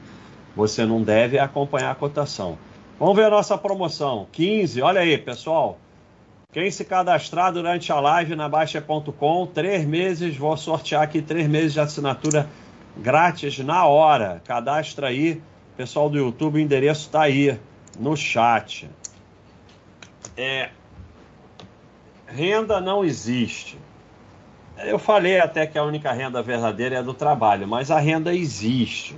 Você 0.58 0.88
não 0.88 1.04
deve 1.04 1.38
acompanhar 1.38 1.92
a 1.92 1.96
cotação. 1.96 2.58
Vamos 3.00 3.16
ver 3.16 3.26
a 3.26 3.30
nossa 3.30 3.56
promoção. 3.56 4.28
15, 4.32 4.82
olha 4.82 5.02
aí, 5.02 5.16
pessoal. 5.16 5.78
Quem 6.52 6.72
se 6.72 6.84
cadastrar 6.84 7.54
durante 7.54 7.92
a 7.92 8.00
live 8.00 8.36
na 8.36 8.50
Baixa.com, 8.50 9.46
três 9.46 9.86
meses, 9.86 10.36
vou 10.36 10.58
sortear 10.58 11.04
aqui 11.04 11.22
três 11.22 11.48
meses 11.48 11.74
de 11.74 11.80
assinatura 11.80 12.50
grátis 12.98 13.60
na 13.60 13.86
hora. 13.86 14.42
Cadastra 14.46 15.10
aí, 15.10 15.40
pessoal 15.76 16.10
do 16.10 16.18
YouTube, 16.18 16.56
o 16.56 16.60
endereço 16.60 17.02
está 17.02 17.22
aí 17.22 17.60
no 18.00 18.18
chat. 18.18 18.90
É, 20.36 20.72
renda 22.26 22.82
não 22.82 23.06
existe. 23.06 23.78
Eu 24.80 24.98
falei 24.98 25.40
até 25.40 25.68
que 25.68 25.78
a 25.78 25.84
única 25.84 26.12
renda 26.12 26.42
verdadeira 26.42 26.96
é 26.96 26.98
a 26.98 27.04
do 27.04 27.14
trabalho, 27.14 27.68
mas 27.68 27.92
a 27.92 28.00
renda 28.00 28.34
existe. 28.34 29.16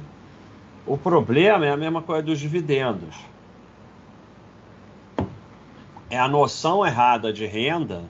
O 0.85 0.97
problema 0.97 1.65
é 1.65 1.69
a 1.69 1.77
mesma 1.77 2.01
coisa 2.01 2.23
dos 2.23 2.39
dividendos. 2.39 3.15
É 6.09 6.19
a 6.19 6.27
noção 6.27 6.85
errada 6.85 7.31
de 7.31 7.45
renda 7.45 8.03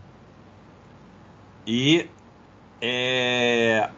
e 1.68 2.08
é, 2.82 3.90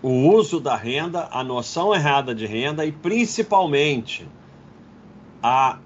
o 0.00 0.30
uso 0.30 0.60
da 0.60 0.76
renda, 0.76 1.28
a 1.30 1.42
noção 1.42 1.92
errada 1.94 2.34
de 2.34 2.46
renda 2.46 2.86
e 2.86 2.92
principalmente 2.92 4.26
a 5.42 5.78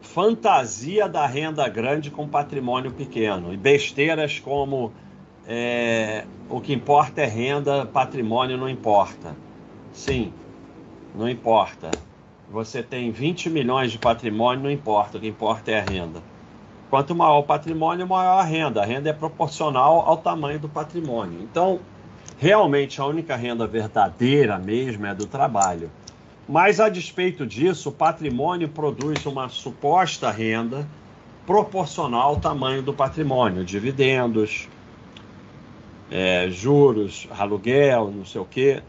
fantasia 0.00 1.08
da 1.08 1.26
renda 1.26 1.68
grande 1.68 2.10
com 2.10 2.26
patrimônio 2.26 2.90
pequeno 2.90 3.52
e 3.52 3.56
besteiras 3.56 4.40
como 4.40 4.92
é, 5.46 6.24
o 6.48 6.60
que 6.60 6.72
importa 6.72 7.20
é 7.20 7.26
renda, 7.26 7.84
patrimônio 7.86 8.56
não 8.56 8.68
importa. 8.68 9.36
Sim, 9.92 10.32
não 11.14 11.28
importa. 11.28 11.90
Você 12.50 12.82
tem 12.82 13.10
20 13.10 13.50
milhões 13.50 13.92
de 13.92 13.98
patrimônio, 13.98 14.64
não 14.64 14.70
importa, 14.70 15.18
o 15.18 15.20
que 15.20 15.28
importa 15.28 15.70
é 15.70 15.80
a 15.80 15.82
renda. 15.82 16.22
Quanto 16.88 17.14
maior 17.14 17.40
o 17.40 17.42
patrimônio, 17.42 18.06
maior 18.06 18.38
a 18.38 18.42
renda. 18.42 18.82
A 18.82 18.86
renda 18.86 19.10
é 19.10 19.12
proporcional 19.12 20.00
ao 20.00 20.16
tamanho 20.16 20.58
do 20.58 20.68
patrimônio. 20.68 21.40
Então, 21.42 21.80
realmente, 22.38 23.00
a 23.00 23.04
única 23.04 23.36
renda 23.36 23.66
verdadeira 23.66 24.58
mesmo 24.58 25.04
é 25.04 25.14
do 25.14 25.26
trabalho. 25.26 25.90
Mas, 26.48 26.80
a 26.80 26.88
despeito 26.88 27.46
disso, 27.46 27.90
o 27.90 27.92
patrimônio 27.92 28.70
produz 28.70 29.26
uma 29.26 29.50
suposta 29.50 30.30
renda 30.30 30.88
proporcional 31.46 32.30
ao 32.30 32.36
tamanho 32.36 32.82
do 32.82 32.94
patrimônio, 32.94 33.62
dividendos, 33.64 34.66
é, 36.10 36.48
juros, 36.48 37.28
aluguel, 37.38 38.10
não 38.10 38.24
sei 38.24 38.40
o 38.40 38.46
quê 38.46 38.82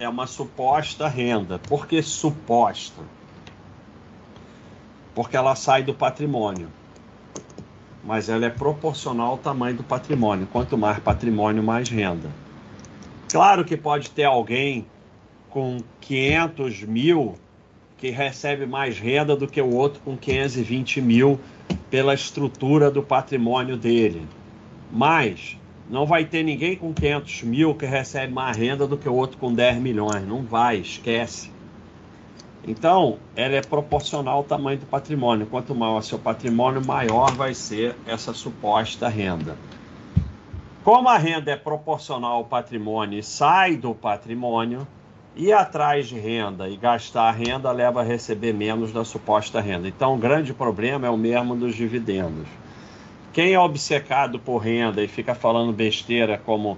é 0.00 0.08
uma 0.08 0.26
suposta 0.26 1.06
renda. 1.06 1.58
Por 1.58 1.86
que 1.86 2.02
suposta? 2.02 3.02
Porque 5.14 5.36
ela 5.36 5.54
sai 5.54 5.82
do 5.82 5.92
patrimônio. 5.92 6.68
Mas 8.02 8.30
ela 8.30 8.46
é 8.46 8.50
proporcional 8.50 9.32
ao 9.32 9.38
tamanho 9.38 9.76
do 9.76 9.82
patrimônio. 9.84 10.48
Quanto 10.50 10.78
mais 10.78 10.98
patrimônio, 10.98 11.62
mais 11.62 11.90
renda. 11.90 12.30
Claro 13.30 13.62
que 13.62 13.76
pode 13.76 14.10
ter 14.10 14.24
alguém 14.24 14.86
com 15.50 15.82
500 16.00 16.82
mil 16.84 17.34
que 17.98 18.08
recebe 18.08 18.64
mais 18.64 18.98
renda 18.98 19.36
do 19.36 19.46
que 19.46 19.60
o 19.60 19.74
outro 19.74 20.00
com 20.00 20.16
520 20.16 21.02
mil 21.02 21.38
pela 21.90 22.14
estrutura 22.14 22.90
do 22.90 23.02
patrimônio 23.02 23.76
dele. 23.76 24.26
Mas 24.90 25.59
não 25.90 26.06
vai 26.06 26.24
ter 26.24 26.44
ninguém 26.44 26.76
com 26.76 26.94
500 26.94 27.42
mil 27.42 27.74
que 27.74 27.84
recebe 27.84 28.32
mais 28.32 28.56
renda 28.56 28.86
do 28.86 28.96
que 28.96 29.08
o 29.08 29.14
outro 29.14 29.36
com 29.38 29.52
10 29.52 29.78
milhões. 29.78 30.24
Não 30.24 30.42
vai, 30.42 30.76
esquece. 30.76 31.50
Então, 32.66 33.18
ela 33.34 33.56
é 33.56 33.60
proporcional 33.60 34.36
ao 34.36 34.44
tamanho 34.44 34.78
do 34.78 34.86
patrimônio. 34.86 35.46
Quanto 35.46 35.74
maior 35.74 36.00
seu 36.02 36.18
patrimônio, 36.18 36.84
maior 36.84 37.32
vai 37.32 37.54
ser 37.54 37.96
essa 38.06 38.32
suposta 38.32 39.08
renda. 39.08 39.56
Como 40.84 41.08
a 41.08 41.18
renda 41.18 41.50
é 41.50 41.56
proporcional 41.56 42.34
ao 42.34 42.44
patrimônio 42.44 43.18
e 43.18 43.22
sai 43.22 43.76
do 43.76 43.92
patrimônio, 43.92 44.86
ir 45.34 45.52
atrás 45.52 46.06
de 46.06 46.18
renda 46.18 46.68
e 46.68 46.76
gastar 46.76 47.24
a 47.24 47.32
renda 47.32 47.72
leva 47.72 48.00
a 48.00 48.04
receber 48.04 48.52
menos 48.52 48.92
da 48.92 49.04
suposta 49.04 49.60
renda. 49.60 49.88
Então, 49.88 50.14
o 50.14 50.18
grande 50.18 50.54
problema 50.54 51.06
é 51.06 51.10
o 51.10 51.16
mesmo 51.16 51.56
dos 51.56 51.74
dividendos. 51.74 52.46
Quem 53.32 53.52
é 53.52 53.58
obcecado 53.58 54.38
por 54.38 54.58
renda 54.58 55.02
e 55.02 55.08
fica 55.08 55.34
falando 55.34 55.72
besteira 55.72 56.36
como 56.36 56.76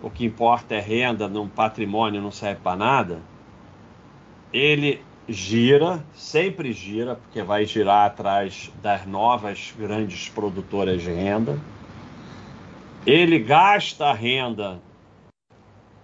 o 0.00 0.08
que 0.08 0.24
importa 0.24 0.76
é 0.76 0.80
renda, 0.80 1.28
num 1.28 1.48
patrimônio 1.48 2.22
não 2.22 2.30
serve 2.30 2.60
para 2.62 2.76
nada, 2.76 3.20
ele 4.52 5.02
gira, 5.28 6.02
sempre 6.14 6.72
gira, 6.72 7.16
porque 7.16 7.42
vai 7.42 7.66
girar 7.66 8.06
atrás 8.06 8.70
das 8.80 9.04
novas 9.06 9.74
grandes 9.76 10.28
produtoras 10.28 11.02
de 11.02 11.12
renda. 11.12 11.58
Ele 13.04 13.38
gasta 13.38 14.06
a 14.06 14.12
renda 14.12 14.80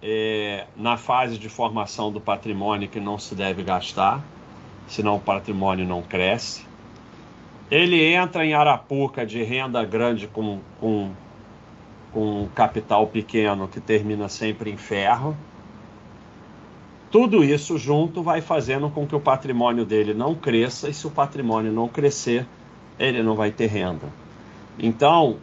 é, 0.01 0.67
na 0.75 0.97
fase 0.97 1.37
de 1.37 1.49
formação 1.49 2.11
do 2.11 2.21
patrimônio 2.21 2.87
que 2.87 2.99
não 2.99 3.17
se 3.17 3.33
deve 3.33 3.63
gastar, 3.63 4.23
senão 4.87 5.15
o 5.15 5.19
patrimônio 5.19 5.85
não 5.85 6.01
cresce. 6.01 6.65
Ele 7.69 8.13
entra 8.13 8.45
em 8.45 8.53
Arapuca 8.53 9.25
de 9.25 9.41
renda 9.43 9.83
grande 9.83 10.27
com, 10.27 10.59
com, 10.79 11.11
com 12.13 12.47
capital 12.53 13.07
pequeno 13.07 13.67
que 13.67 13.79
termina 13.79 14.29
sempre 14.29 14.69
em 14.71 14.77
ferro. 14.77 15.35
Tudo 17.09 17.43
isso 17.43 17.77
junto 17.77 18.21
vai 18.21 18.41
fazendo 18.41 18.89
com 18.89 19.07
que 19.07 19.15
o 19.15 19.19
patrimônio 19.19 19.85
dele 19.85 20.13
não 20.13 20.35
cresça, 20.35 20.89
e 20.89 20.93
se 20.93 21.07
o 21.07 21.11
patrimônio 21.11 21.71
não 21.71 21.87
crescer, 21.87 22.45
ele 22.99 23.23
não 23.23 23.35
vai 23.35 23.51
ter 23.51 23.67
renda. 23.67 24.07
Então, 24.77 25.37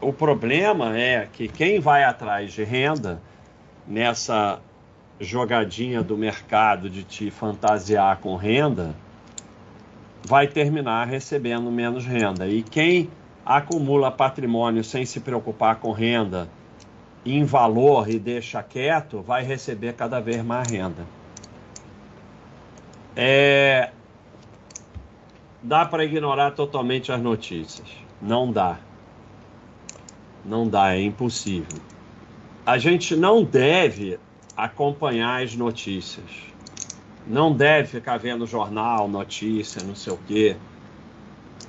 o 0.00 0.12
problema 0.12 0.96
é 0.96 1.28
que 1.30 1.48
quem 1.48 1.80
vai 1.80 2.04
atrás 2.04 2.52
de 2.52 2.62
renda 2.62 3.20
nessa 3.86 4.60
jogadinha 5.20 6.02
do 6.02 6.16
mercado 6.16 6.88
de 6.88 7.02
te 7.02 7.30
fantasiar 7.30 8.18
com 8.18 8.36
renda, 8.36 8.94
vai 10.28 10.46
terminar 10.46 11.06
recebendo 11.06 11.70
menos 11.70 12.04
renda. 12.04 12.46
E 12.46 12.62
quem 12.62 13.10
acumula 13.44 14.10
patrimônio 14.10 14.84
sem 14.84 15.06
se 15.06 15.20
preocupar 15.20 15.76
com 15.76 15.90
renda 15.90 16.50
em 17.24 17.44
valor 17.44 18.10
e 18.10 18.18
deixa 18.18 18.62
quieto, 18.62 19.22
vai 19.22 19.42
receber 19.42 19.94
cada 19.94 20.20
vez 20.20 20.44
mais 20.44 20.70
renda. 20.70 21.06
É... 23.16 23.90
Dá 25.62 25.86
para 25.86 26.04
ignorar 26.04 26.50
totalmente 26.50 27.10
as 27.10 27.20
notícias? 27.20 27.88
Não 28.20 28.52
dá. 28.52 28.78
Não 30.44 30.68
dá, 30.68 30.94
é 30.94 31.00
impossível. 31.00 31.78
A 32.66 32.76
gente 32.76 33.16
não 33.16 33.42
deve 33.42 34.20
acompanhar 34.54 35.42
as 35.42 35.54
notícias. 35.54 36.47
Não 37.28 37.52
deve 37.52 37.88
ficar 37.88 38.16
vendo 38.16 38.46
jornal, 38.46 39.06
notícia, 39.06 39.82
não 39.84 39.94
sei 39.94 40.14
o 40.14 40.18
quê. 40.26 40.56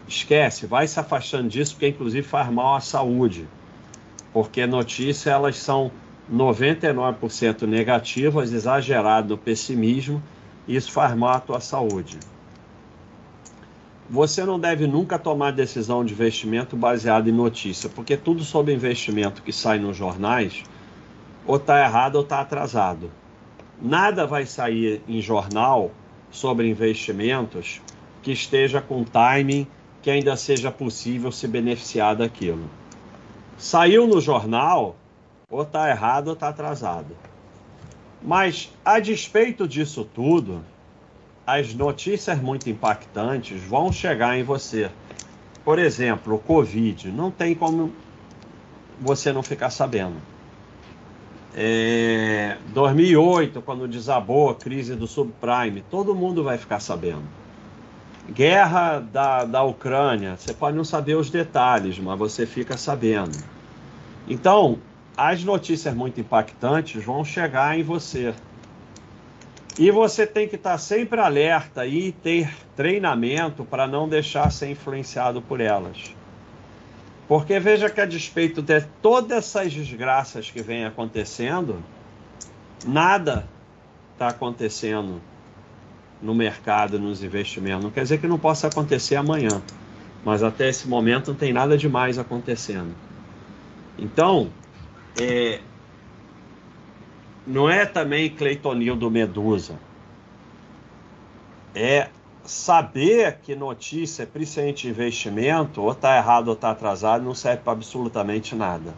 Esquece, 0.08 0.66
vai 0.66 0.88
se 0.88 0.98
afastando 0.98 1.50
disso, 1.50 1.74
porque 1.74 1.90
inclusive 1.90 2.26
faz 2.26 2.50
mal 2.50 2.76
à 2.76 2.80
saúde. 2.80 3.46
Porque 4.32 4.66
notícias 4.66 5.28
elas 5.28 5.58
são 5.58 5.92
99% 6.32 7.64
negativas, 7.64 8.54
exagerado 8.54 9.38
pessimismo, 9.38 10.24
e 10.66 10.78
isso 10.78 10.94
faz 10.94 11.14
mal 11.14 11.32
à 11.32 11.40
tua 11.42 11.60
saúde. 11.60 12.20
Você 14.10 14.46
não 14.46 14.58
deve 14.58 14.88
nunca 14.88 15.20
tomar 15.20 15.52
decisão 15.52 16.06
de 16.06 16.14
investimento 16.14 16.78
baseada 16.78 17.30
em 17.30 17.34
notícia, 17.34 17.90
porque 17.90 18.16
tudo 18.16 18.46
sobre 18.46 18.74
investimento 18.74 19.42
que 19.42 19.52
sai 19.52 19.78
nos 19.78 19.98
jornais 19.98 20.64
ou 21.46 21.58
está 21.58 21.84
errado 21.84 22.16
ou 22.16 22.22
está 22.22 22.40
atrasado. 22.40 23.12
Nada 23.82 24.28
vai 24.28 24.46
sair 24.46 25.02
em 25.08 25.22
jornal 25.22 25.92
sobre 26.30 26.70
investimentos 26.70 27.82
que 28.22 28.32
esteja 28.32 28.82
com 28.82 29.04
timing 29.04 29.66
que 30.02 30.10
ainda 30.10 30.36
seja 30.36 30.72
possível 30.72 31.32
se 31.32 31.48
beneficiar 31.48 32.16
daquilo. 32.16 32.70
Saiu 33.58 34.08
no 34.08 34.22
jornal, 34.22 34.96
ou 35.50 35.64
está 35.64 35.90
errado 35.90 36.28
ou 36.28 36.34
está 36.34 36.50
atrasado. 36.50 37.16
Mas, 38.22 38.72
a 38.84 39.00
despeito 39.00 39.68
disso 39.68 40.04
tudo, 40.04 40.64
as 41.48 41.74
notícias 41.74 42.40
muito 42.40 42.70
impactantes 42.70 43.62
vão 43.64 43.92
chegar 43.92 44.38
em 44.38 44.44
você. 44.44 44.90
Por 45.64 45.80
exemplo, 45.80 46.36
o 46.36 46.40
Covid, 46.40 47.10
não 47.12 47.32
tem 47.32 47.56
como 47.56 47.94
você 49.00 49.32
não 49.32 49.42
ficar 49.42 49.70
sabendo. 49.70 50.18
É, 51.56 52.58
2008, 52.74 53.62
quando 53.62 53.88
desabou 53.88 54.50
a 54.50 54.56
crise 54.56 54.96
do 54.96 55.08
subprime, 55.08 55.84
todo 55.90 56.14
mundo 56.14 56.44
vai 56.44 56.58
ficar 56.58 56.80
sabendo. 56.80 57.24
Guerra 58.32 59.00
da, 59.00 59.44
da 59.44 59.64
Ucrânia, 59.64 60.38
você 60.38 60.54
pode 60.54 60.78
não 60.78 60.84
saber 60.84 61.16
os 61.16 61.30
detalhes, 61.30 61.98
mas 61.98 62.20
você 62.20 62.46
fica 62.46 62.78
sabendo. 62.78 63.36
Então, 64.28 64.78
as 65.18 65.44
notícias 65.44 65.94
muito 65.96 66.22
impactantes 66.22 67.04
vão 67.04 67.26
chegar 67.26 67.78
em 67.78 67.82
você. 67.82 68.34
E 69.78 69.90
você 69.90 70.28
tem 70.28 70.48
que 70.48 70.56
estar 70.56 70.78
sempre 70.78 71.20
alerta 71.20 71.86
e 71.88 72.12
ter 72.12 72.54
treinamento 72.76 73.66
para 73.66 73.88
não 73.88 74.08
deixar 74.08 74.52
ser 74.52 74.70
influenciado 74.70 75.42
por 75.42 75.60
elas. 75.60 76.19
Porque 77.30 77.60
veja 77.60 77.92
que 77.92 78.02
a 78.02 78.08
despeito 78.08 78.60
de 78.60 78.82
todas 79.04 79.38
essas 79.38 79.72
desgraças 79.72 80.50
que 80.50 80.64
vêm 80.64 80.84
acontecendo, 80.84 81.80
nada 82.88 83.48
está 84.14 84.30
acontecendo 84.30 85.22
no 86.20 86.34
mercado, 86.34 86.98
nos 86.98 87.24
investimentos. 87.24 87.84
Não 87.84 87.92
quer 87.92 88.02
dizer 88.02 88.20
que 88.20 88.26
não 88.26 88.40
possa 88.40 88.66
acontecer 88.66 89.16
amanhã, 89.16 89.62
mas 90.26 90.42
até 90.42 90.70
esse 90.70 90.88
momento 90.88 91.28
não 91.28 91.36
tem 91.36 91.54
nada 91.54 91.78
demais 91.78 92.18
acontecendo. 92.18 92.96
Então, 93.96 94.50
é, 95.22 95.60
não 97.46 97.70
é 97.70 97.86
também 97.86 98.32
Cleitonil 98.32 98.96
do 98.96 99.12
Medusa. 99.12 99.76
É 101.76 102.10
saber 102.46 103.40
que 103.44 103.56
notícia, 103.56 104.26
principalmente 104.26 104.88
investimento, 104.88 105.82
ou 105.82 105.92
está 105.92 106.18
errado 106.18 106.48
ou 106.48 106.54
está 106.54 106.72
atrasado, 106.72 107.24
não 107.24 107.36
serve 107.36 107.64
para 107.64 107.74
absolutamente 107.74 108.56
nada. 108.56 108.94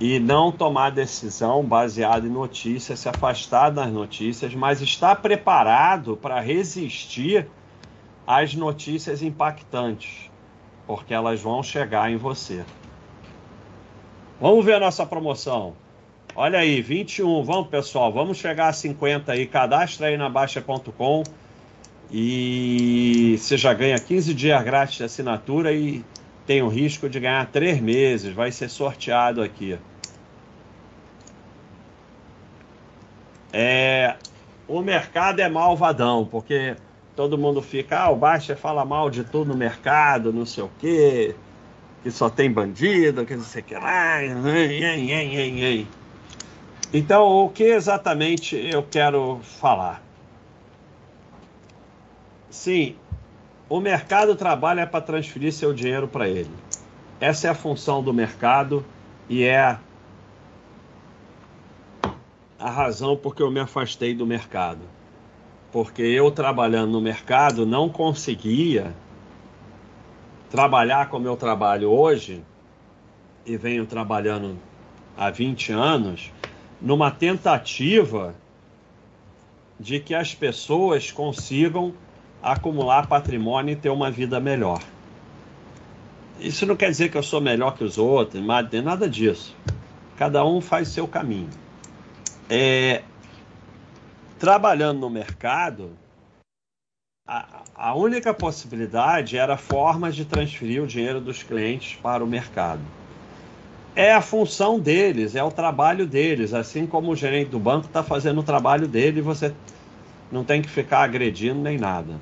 E 0.00 0.18
não 0.18 0.50
tomar 0.50 0.90
decisão 0.90 1.64
baseada 1.64 2.26
em 2.26 2.30
notícias, 2.30 2.98
se 2.98 3.08
afastar 3.08 3.70
das 3.70 3.90
notícias, 3.90 4.54
mas 4.54 4.82
estar 4.82 5.16
preparado 5.16 6.16
para 6.16 6.40
resistir 6.40 7.48
às 8.26 8.54
notícias 8.54 9.22
impactantes, 9.22 10.30
porque 10.86 11.14
elas 11.14 11.40
vão 11.40 11.62
chegar 11.62 12.10
em 12.10 12.16
você. 12.16 12.64
Vamos 14.40 14.64
ver 14.64 14.74
a 14.74 14.80
nossa 14.80 15.06
promoção. 15.06 15.74
Olha 16.34 16.58
aí, 16.58 16.82
21. 16.82 17.44
Vamos, 17.44 17.68
pessoal, 17.68 18.12
vamos 18.12 18.38
chegar 18.38 18.68
a 18.68 18.72
50 18.72 19.30
aí. 19.30 19.46
Cadastra 19.46 20.08
aí 20.08 20.16
na 20.16 20.28
Baixa.com 20.28 21.22
e 22.10 23.36
você 23.38 23.56
já 23.56 23.72
ganha 23.74 23.98
15 23.98 24.34
dias 24.34 24.62
grátis 24.62 24.96
de 24.96 25.04
assinatura 25.04 25.72
e 25.72 26.04
tem 26.46 26.62
o 26.62 26.68
risco 26.68 27.08
de 27.08 27.18
ganhar 27.18 27.46
3 27.46 27.80
meses. 27.80 28.32
Vai 28.32 28.52
ser 28.52 28.68
sorteado 28.68 29.42
aqui. 29.42 29.78
É, 33.52 34.16
o 34.66 34.82
mercado 34.82 35.40
é 35.40 35.48
malvadão, 35.48 36.26
porque 36.26 36.76
todo 37.14 37.38
mundo 37.38 37.62
fica, 37.62 38.00
ah, 38.00 38.10
o 38.10 38.16
Baixa 38.16 38.56
fala 38.56 38.84
mal 38.84 39.08
de 39.08 39.22
tudo 39.22 39.52
no 39.52 39.56
mercado, 39.56 40.32
não 40.32 40.44
sei 40.44 40.64
o 40.64 40.70
quê, 40.80 41.36
que 42.02 42.10
só 42.10 42.28
tem 42.28 42.50
bandido, 42.50 43.24
que 43.24 43.36
não 43.36 43.44
sei 43.44 43.62
o 43.62 43.64
que 43.64 43.74
lá. 43.74 44.18
Então, 46.92 47.24
o 47.24 47.48
que 47.48 47.64
exatamente 47.64 48.56
eu 48.56 48.82
quero 48.82 49.40
falar? 49.42 50.03
Sim, 52.54 52.94
o 53.68 53.80
mercado 53.80 54.36
trabalha 54.36 54.86
para 54.86 55.00
transferir 55.00 55.52
seu 55.52 55.74
dinheiro 55.74 56.06
para 56.06 56.28
ele. 56.28 56.54
Essa 57.20 57.48
é 57.48 57.50
a 57.50 57.54
função 57.54 58.00
do 58.00 58.14
mercado 58.14 58.86
e 59.28 59.42
é 59.42 59.76
a 62.56 62.70
razão 62.70 63.16
porque 63.16 63.42
eu 63.42 63.50
me 63.50 63.58
afastei 63.58 64.14
do 64.14 64.24
mercado. 64.24 64.82
Porque 65.72 66.00
eu 66.00 66.30
trabalhando 66.30 66.92
no 66.92 67.00
mercado 67.00 67.66
não 67.66 67.88
conseguia 67.88 68.94
trabalhar 70.48 71.08
como 71.08 71.26
eu 71.26 71.36
trabalho 71.36 71.90
hoje 71.90 72.40
e 73.44 73.56
venho 73.56 73.84
trabalhando 73.84 74.56
há 75.16 75.28
20 75.28 75.72
anos 75.72 76.32
numa 76.80 77.10
tentativa 77.10 78.32
de 79.78 79.98
que 79.98 80.14
as 80.14 80.32
pessoas 80.36 81.10
consigam 81.10 81.92
acumular 82.52 83.06
patrimônio 83.06 83.72
e 83.72 83.76
ter 83.76 83.90
uma 83.90 84.10
vida 84.10 84.38
melhor. 84.38 84.80
Isso 86.38 86.66
não 86.66 86.76
quer 86.76 86.90
dizer 86.90 87.10
que 87.10 87.16
eu 87.16 87.22
sou 87.22 87.40
melhor 87.40 87.74
que 87.76 87.84
os 87.84 87.96
outros, 87.96 88.42
mas 88.42 88.68
nada 88.82 89.08
disso. 89.08 89.56
Cada 90.16 90.44
um 90.44 90.60
faz 90.60 90.88
seu 90.88 91.08
caminho. 91.08 91.50
É, 92.48 93.02
trabalhando 94.38 95.00
no 95.00 95.08
mercado, 95.08 95.92
a, 97.26 97.62
a 97.74 97.94
única 97.94 98.34
possibilidade 98.34 99.38
era 99.38 99.56
formas 99.56 100.14
de 100.14 100.24
transferir 100.24 100.82
o 100.82 100.86
dinheiro 100.86 101.20
dos 101.20 101.42
clientes 101.42 101.98
para 102.02 102.22
o 102.22 102.26
mercado 102.26 102.82
é 103.96 104.12
a 104.12 104.20
função 104.20 104.78
deles, 104.78 105.36
é 105.36 105.42
o 105.42 105.50
trabalho 105.50 106.06
deles. 106.06 106.52
Assim 106.52 106.86
como 106.86 107.12
o 107.12 107.16
gerente 107.16 107.50
do 107.50 107.58
banco 107.58 107.86
está 107.86 108.02
fazendo 108.02 108.40
o 108.40 108.42
trabalho 108.42 108.88
dele, 108.88 109.20
você 109.20 109.54
não 110.32 110.44
tem 110.44 110.60
que 110.60 110.68
ficar 110.68 111.02
agredindo 111.02 111.60
nem 111.60 111.78
nada. 111.78 112.20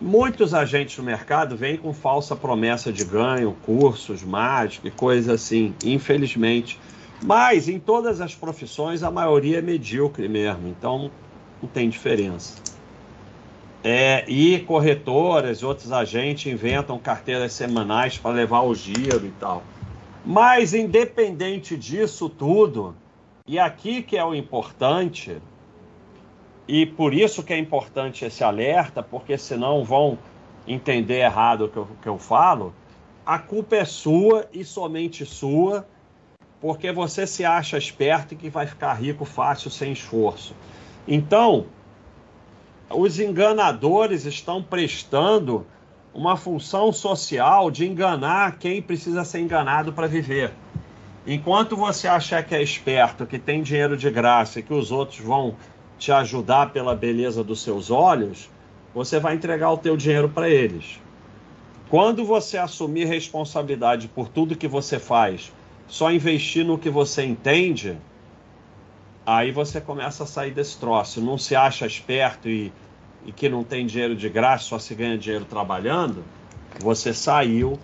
Muitos 0.00 0.52
agentes 0.52 0.98
no 0.98 1.04
mercado 1.04 1.56
vêm 1.56 1.76
com 1.78 1.92
falsa 1.92 2.36
promessa 2.36 2.92
de 2.92 3.04
ganho, 3.04 3.56
cursos 3.64 4.22
mágicos 4.22 4.88
e 4.88 4.90
coisas 4.90 5.28
assim, 5.28 5.74
infelizmente. 5.82 6.78
Mas 7.22 7.66
em 7.66 7.78
todas 7.78 8.20
as 8.20 8.34
profissões 8.34 9.02
a 9.02 9.10
maioria 9.10 9.58
é 9.58 9.62
medíocre 9.62 10.28
mesmo, 10.28 10.68
então 10.68 11.10
não 11.62 11.68
tem 11.68 11.88
diferença. 11.88 12.60
É, 13.82 14.24
e 14.28 14.60
corretoras, 14.60 15.62
outros 15.62 15.90
agentes 15.92 16.52
inventam 16.52 16.98
carteiras 16.98 17.52
semanais 17.52 18.18
para 18.18 18.32
levar 18.32 18.62
o 18.62 18.74
giro 18.74 19.24
e 19.24 19.32
tal. 19.40 19.62
Mas 20.24 20.74
independente 20.74 21.76
disso 21.76 22.28
tudo, 22.28 22.94
e 23.46 23.58
aqui 23.58 24.02
que 24.02 24.18
é 24.18 24.24
o 24.24 24.34
importante, 24.34 25.36
e 26.68 26.84
por 26.84 27.14
isso 27.14 27.42
que 27.42 27.52
é 27.52 27.58
importante 27.58 28.24
esse 28.24 28.42
alerta, 28.42 29.02
porque 29.02 29.38
senão 29.38 29.84
vão 29.84 30.18
entender 30.66 31.20
errado 31.20 31.66
o 31.66 31.68
que 31.68 31.76
eu, 31.76 31.88
que 32.02 32.08
eu 32.08 32.18
falo, 32.18 32.74
a 33.24 33.38
culpa 33.38 33.76
é 33.76 33.84
sua 33.84 34.46
e 34.52 34.64
somente 34.64 35.24
sua, 35.24 35.86
porque 36.60 36.90
você 36.90 37.26
se 37.26 37.44
acha 37.44 37.78
esperto 37.78 38.34
e 38.34 38.36
que 38.36 38.50
vai 38.50 38.66
ficar 38.66 38.94
rico 38.94 39.24
fácil 39.24 39.70
sem 39.70 39.92
esforço. 39.92 40.54
Então, 41.06 41.66
os 42.90 43.20
enganadores 43.20 44.24
estão 44.24 44.62
prestando 44.62 45.66
uma 46.14 46.36
função 46.36 46.92
social 46.92 47.70
de 47.70 47.86
enganar 47.86 48.58
quem 48.58 48.80
precisa 48.80 49.24
ser 49.24 49.40
enganado 49.40 49.92
para 49.92 50.06
viver. 50.06 50.52
Enquanto 51.26 51.76
você 51.76 52.08
achar 52.08 52.42
que 52.44 52.54
é 52.54 52.62
esperto, 52.62 53.26
que 53.26 53.38
tem 53.38 53.62
dinheiro 53.62 53.96
de 53.96 54.08
graça 54.10 54.60
e 54.60 54.62
que 54.62 54.72
os 54.72 54.90
outros 54.90 55.18
vão 55.18 55.56
te 55.98 56.12
ajudar 56.12 56.72
pela 56.72 56.94
beleza 56.94 57.42
dos 57.42 57.62
seus 57.62 57.90
olhos, 57.90 58.50
você 58.94 59.18
vai 59.18 59.34
entregar 59.34 59.70
o 59.72 59.78
teu 59.78 59.96
dinheiro 59.96 60.28
para 60.28 60.48
eles. 60.48 61.00
Quando 61.88 62.24
você 62.24 62.58
assumir 62.58 63.06
responsabilidade 63.06 64.08
por 64.08 64.28
tudo 64.28 64.56
que 64.56 64.66
você 64.66 64.98
faz, 64.98 65.52
só 65.86 66.10
investir 66.10 66.64
no 66.64 66.78
que 66.78 66.90
você 66.90 67.24
entende, 67.24 67.96
aí 69.24 69.52
você 69.52 69.80
começa 69.80 70.24
a 70.24 70.26
sair 70.26 70.50
desse 70.50 70.78
troço. 70.78 71.20
Não 71.20 71.38
se 71.38 71.54
acha 71.54 71.86
esperto 71.86 72.48
e, 72.48 72.72
e 73.24 73.32
que 73.32 73.48
não 73.48 73.62
tem 73.62 73.86
dinheiro 73.86 74.16
de 74.16 74.28
graça, 74.28 74.64
só 74.64 74.78
se 74.78 74.94
ganha 74.94 75.16
dinheiro 75.16 75.44
trabalhando, 75.44 76.24
você 76.80 77.14
saiu 77.14 77.78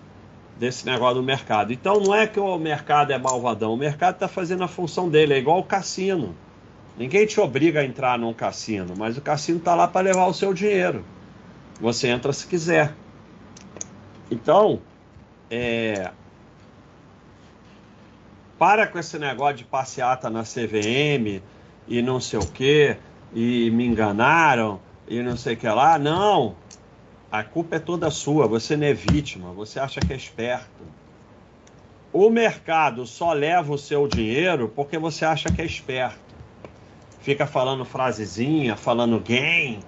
desse 0.57 0.85
negócio 0.85 1.15
do 1.15 1.23
mercado. 1.23 1.71
Então 1.71 1.99
não 1.99 2.13
é 2.13 2.27
que 2.27 2.39
o 2.39 2.57
mercado 2.57 3.11
é 3.11 3.17
malvadão, 3.17 3.73
o 3.73 3.77
mercado 3.77 4.15
está 4.15 4.27
fazendo 4.27 4.63
a 4.63 4.67
função 4.67 5.09
dele, 5.09 5.33
é 5.33 5.37
igual 5.37 5.59
o 5.59 5.63
cassino. 5.63 6.35
Ninguém 6.97 7.25
te 7.25 7.39
obriga 7.39 7.79
a 7.79 7.85
entrar 7.85 8.19
num 8.19 8.33
cassino, 8.33 8.93
mas 8.95 9.17
o 9.17 9.21
cassino 9.21 9.57
está 9.57 9.73
lá 9.73 9.87
para 9.87 10.01
levar 10.01 10.27
o 10.27 10.33
seu 10.33 10.53
dinheiro. 10.53 11.03
Você 11.81 12.07
entra 12.07 12.31
se 12.31 12.45
quiser. 12.45 12.93
Então, 14.29 14.79
é... 15.49 16.11
para 18.59 18.85
com 18.85 18.99
esse 18.99 19.17
negócio 19.17 19.57
de 19.57 19.63
passeata 19.63 20.29
na 20.29 20.43
CVM 20.43 21.41
e 21.87 22.01
não 22.01 22.19
sei 22.19 22.39
o 22.39 22.45
que, 22.45 22.95
e 23.33 23.71
me 23.71 23.85
enganaram 23.85 24.79
e 25.07 25.21
não 25.23 25.35
sei 25.35 25.55
o 25.55 25.57
que 25.57 25.67
lá. 25.67 25.97
Não, 25.97 26.55
a 27.31 27.43
culpa 27.43 27.77
é 27.77 27.79
toda 27.79 28.11
sua. 28.11 28.47
Você 28.47 28.77
não 28.77 28.85
é 28.85 28.93
vítima, 28.93 29.51
você 29.51 29.79
acha 29.79 29.99
que 29.99 30.13
é 30.13 30.15
esperto. 30.15 30.83
O 32.13 32.29
mercado 32.29 33.07
só 33.07 33.33
leva 33.33 33.73
o 33.73 33.77
seu 33.79 34.07
dinheiro 34.07 34.71
porque 34.75 34.99
você 34.99 35.25
acha 35.25 35.51
que 35.51 35.59
é 35.59 35.65
esperto 35.65 36.22
fica 37.23 37.47
falando 37.47 37.85
frasezinha, 37.85 38.75
falando 38.75 39.17
game, 39.17 39.79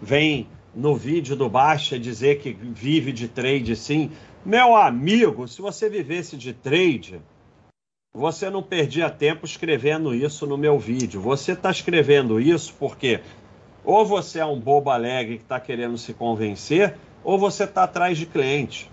vem 0.00 0.46
no 0.74 0.94
vídeo 0.94 1.34
do 1.34 1.48
Baixa 1.48 1.98
dizer 1.98 2.38
que 2.38 2.52
vive 2.52 3.12
de 3.12 3.28
trade 3.28 3.74
sim. 3.74 4.12
Meu 4.44 4.76
amigo, 4.76 5.48
se 5.48 5.62
você 5.62 5.88
vivesse 5.88 6.36
de 6.36 6.52
trade, 6.52 7.18
você 8.12 8.50
não 8.50 8.62
perdia 8.62 9.08
tempo 9.08 9.46
escrevendo 9.46 10.14
isso 10.14 10.46
no 10.46 10.58
meu 10.58 10.78
vídeo. 10.78 11.18
Você 11.22 11.52
está 11.52 11.70
escrevendo 11.70 12.38
isso 12.38 12.74
porque 12.78 13.20
ou 13.84 14.04
você 14.04 14.40
é 14.40 14.46
um 14.46 14.60
bobo 14.60 14.90
alegre 14.90 15.38
que 15.38 15.42
está 15.42 15.58
querendo 15.58 15.96
se 15.96 16.12
convencer, 16.12 16.94
ou 17.24 17.36
você 17.38 17.64
está 17.64 17.84
atrás 17.84 18.16
de 18.16 18.26
cliente. 18.26 18.88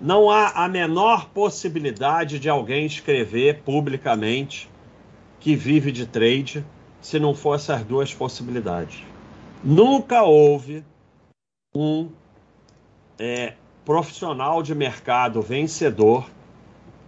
Não 0.00 0.30
há 0.30 0.50
a 0.50 0.68
menor 0.68 1.30
possibilidade 1.30 2.38
de 2.38 2.48
alguém 2.48 2.86
escrever 2.86 3.62
publicamente 3.64 4.70
que 5.40 5.56
vive 5.56 5.90
de 5.90 6.06
trade 6.06 6.64
se 7.00 7.18
não 7.18 7.34
for 7.34 7.54
essas 7.54 7.82
duas 7.84 8.12
possibilidades. 8.12 9.02
Nunca 9.62 10.22
houve 10.22 10.84
um 11.74 12.08
é, 13.18 13.54
profissional 13.84 14.62
de 14.62 14.74
mercado 14.74 15.42
vencedor 15.42 16.28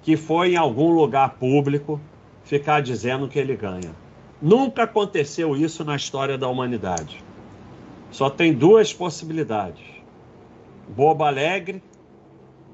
que 0.03 0.17
foi 0.17 0.53
em 0.53 0.57
algum 0.57 0.91
lugar 0.91 1.35
público 1.35 2.01
ficar 2.43 2.81
dizendo 2.81 3.29
que 3.29 3.39
ele 3.39 3.55
ganha. 3.57 3.95
Nunca 4.41 4.85
aconteceu 4.85 5.55
isso 5.55 5.85
na 5.85 5.95
história 5.95 6.39
da 6.39 6.49
humanidade. 6.49 7.23
Só 8.11 8.31
tem 8.31 8.53
duas 8.53 8.93
possibilidades: 8.93 9.85
bobo 10.89 11.25
alegre, 11.25 11.83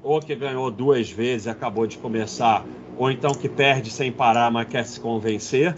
ou 0.01 0.19
que 0.19 0.33
ganhou 0.35 0.71
duas 0.71 1.11
vezes 1.11 1.47
e 1.47 1.49
acabou 1.49 1.85
de 1.85 1.97
começar, 1.97 2.65
ou 2.97 3.11
então 3.11 3.31
que 3.33 3.49
perde 3.49 3.91
sem 3.91 4.11
parar, 4.11 4.49
mas 4.49 4.67
quer 4.67 4.85
se 4.85 4.99
convencer 4.99 5.75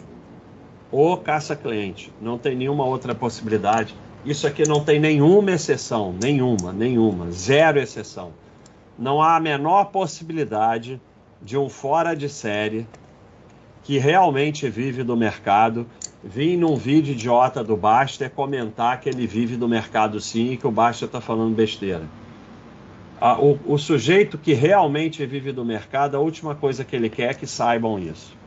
ou 0.91 1.17
caça-cliente. 1.17 2.12
Não 2.21 2.38
tem 2.38 2.56
nenhuma 2.56 2.86
outra 2.86 3.13
possibilidade. 3.13 3.95
Isso 4.25 4.47
aqui 4.47 4.67
não 4.67 4.84
tem 4.84 4.99
nenhuma 4.99 5.52
exceção, 5.52 6.13
nenhuma, 6.21 6.73
nenhuma, 6.73 7.32
zero 7.32 7.80
exceção. 7.80 8.32
Não 8.97 9.21
há 9.21 9.38
a 9.38 9.39
menor 9.39 9.86
possibilidade 9.86 10.99
de 11.41 11.58
um 11.58 11.69
fora 11.69 12.15
de 12.15 12.28
série 12.28 12.86
que 13.84 13.97
realmente 13.97 14.69
vive 14.69 15.04
do 15.04 15.15
mercado 15.15 15.88
vir 16.23 16.58
num 16.58 16.75
vídeo 16.75 17.13
idiota 17.13 17.63
do 17.63 17.78
Baster 17.78 18.30
comentar 18.30 18.99
que 18.99 19.08
ele 19.08 19.25
vive 19.25 19.56
do 19.56 19.69
mercado 19.69 20.19
sim 20.19 20.52
e 20.52 20.58
que 20.58 20.67
o 20.67 20.71
Baster 20.71 21.06
está 21.08 21.21
falando 21.21 21.56
besteira. 21.56 22.04
O, 23.21 23.73
o 23.73 23.78
sujeito 23.78 24.38
que 24.38 24.54
realmente 24.54 25.25
vive 25.25 25.52
do 25.52 25.65
mercado, 25.65 26.15
a 26.15 26.19
última 26.19 26.56
coisa 26.56 26.84
que 26.84 26.95
ele 26.95 27.10
quer 27.10 27.32
é 27.32 27.34
que 27.34 27.47
saibam 27.47 27.99
isso. 27.99 28.38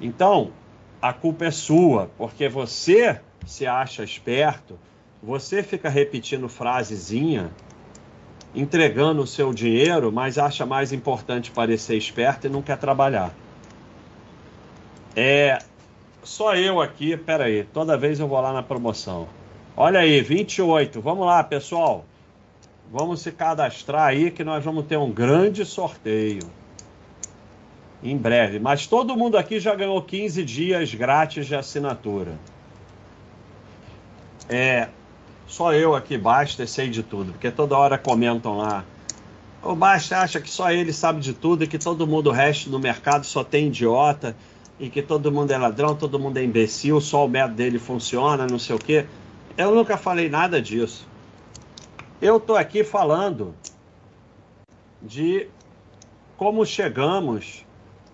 Então, 0.00 0.50
a 1.02 1.12
culpa 1.12 1.46
é 1.46 1.50
sua, 1.50 2.08
porque 2.16 2.48
você 2.48 3.20
se 3.44 3.66
acha 3.66 4.04
esperto, 4.04 4.78
você 5.20 5.60
fica 5.60 5.88
repetindo 5.88 6.48
frasezinha, 6.48 7.50
entregando 8.54 9.20
o 9.20 9.26
seu 9.26 9.52
dinheiro, 9.52 10.12
mas 10.12 10.38
acha 10.38 10.64
mais 10.64 10.92
importante 10.92 11.50
parecer 11.50 11.96
esperto 11.96 12.46
e 12.46 12.50
não 12.50 12.62
quer 12.62 12.78
trabalhar. 12.78 13.34
É 15.16 15.58
só 16.22 16.54
eu 16.54 16.80
aqui, 16.80 17.16
peraí, 17.16 17.64
toda 17.64 17.98
vez 17.98 18.20
eu 18.20 18.28
vou 18.28 18.40
lá 18.40 18.52
na 18.52 18.62
promoção. 18.62 19.26
Olha 19.76 20.00
aí, 20.00 20.20
28. 20.20 21.00
Vamos 21.00 21.26
lá, 21.26 21.42
pessoal. 21.42 22.04
Vamos 22.92 23.22
se 23.22 23.32
cadastrar 23.32 24.04
aí 24.04 24.30
que 24.30 24.44
nós 24.44 24.64
vamos 24.64 24.86
ter 24.86 24.98
um 24.98 25.10
grande 25.10 25.64
sorteio 25.64 26.61
em 28.02 28.16
breve. 28.16 28.58
Mas 28.58 28.86
todo 28.86 29.16
mundo 29.16 29.36
aqui 29.36 29.60
já 29.60 29.74
ganhou 29.74 30.00
15 30.02 30.44
dias 30.44 30.94
grátis 30.94 31.46
de 31.46 31.54
assinatura. 31.54 32.32
É, 34.48 34.88
só 35.46 35.72
eu 35.72 35.94
aqui, 35.94 36.18
Basta, 36.18 36.66
sei 36.66 36.88
de 36.88 37.02
tudo, 37.02 37.32
porque 37.32 37.50
toda 37.50 37.76
hora 37.76 37.96
comentam 37.96 38.58
lá. 38.58 38.84
O 39.62 39.74
Basta 39.76 40.18
acha 40.18 40.40
que 40.40 40.50
só 40.50 40.70
ele 40.72 40.92
sabe 40.92 41.20
de 41.20 41.32
tudo 41.32 41.64
e 41.64 41.66
que 41.66 41.78
todo 41.78 42.06
mundo 42.06 42.30
o 42.30 42.32
resto 42.32 42.68
do 42.68 42.80
mercado 42.80 43.24
só 43.24 43.44
tem 43.44 43.68
idiota 43.68 44.36
e 44.80 44.90
que 44.90 45.00
todo 45.00 45.30
mundo 45.30 45.52
é 45.52 45.58
ladrão, 45.58 45.94
todo 45.94 46.18
mundo 46.18 46.38
é 46.38 46.42
imbecil, 46.44 47.00
só 47.00 47.24
o 47.24 47.28
método 47.28 47.54
dele 47.54 47.78
funciona, 47.78 48.46
não 48.46 48.58
sei 48.58 48.74
o 48.74 48.78
quê. 48.78 49.06
Eu 49.56 49.74
nunca 49.74 49.96
falei 49.96 50.28
nada 50.28 50.60
disso. 50.60 51.06
Eu 52.20 52.40
tô 52.40 52.56
aqui 52.56 52.82
falando 52.82 53.54
de 55.00 55.46
como 56.36 56.64
chegamos 56.66 57.64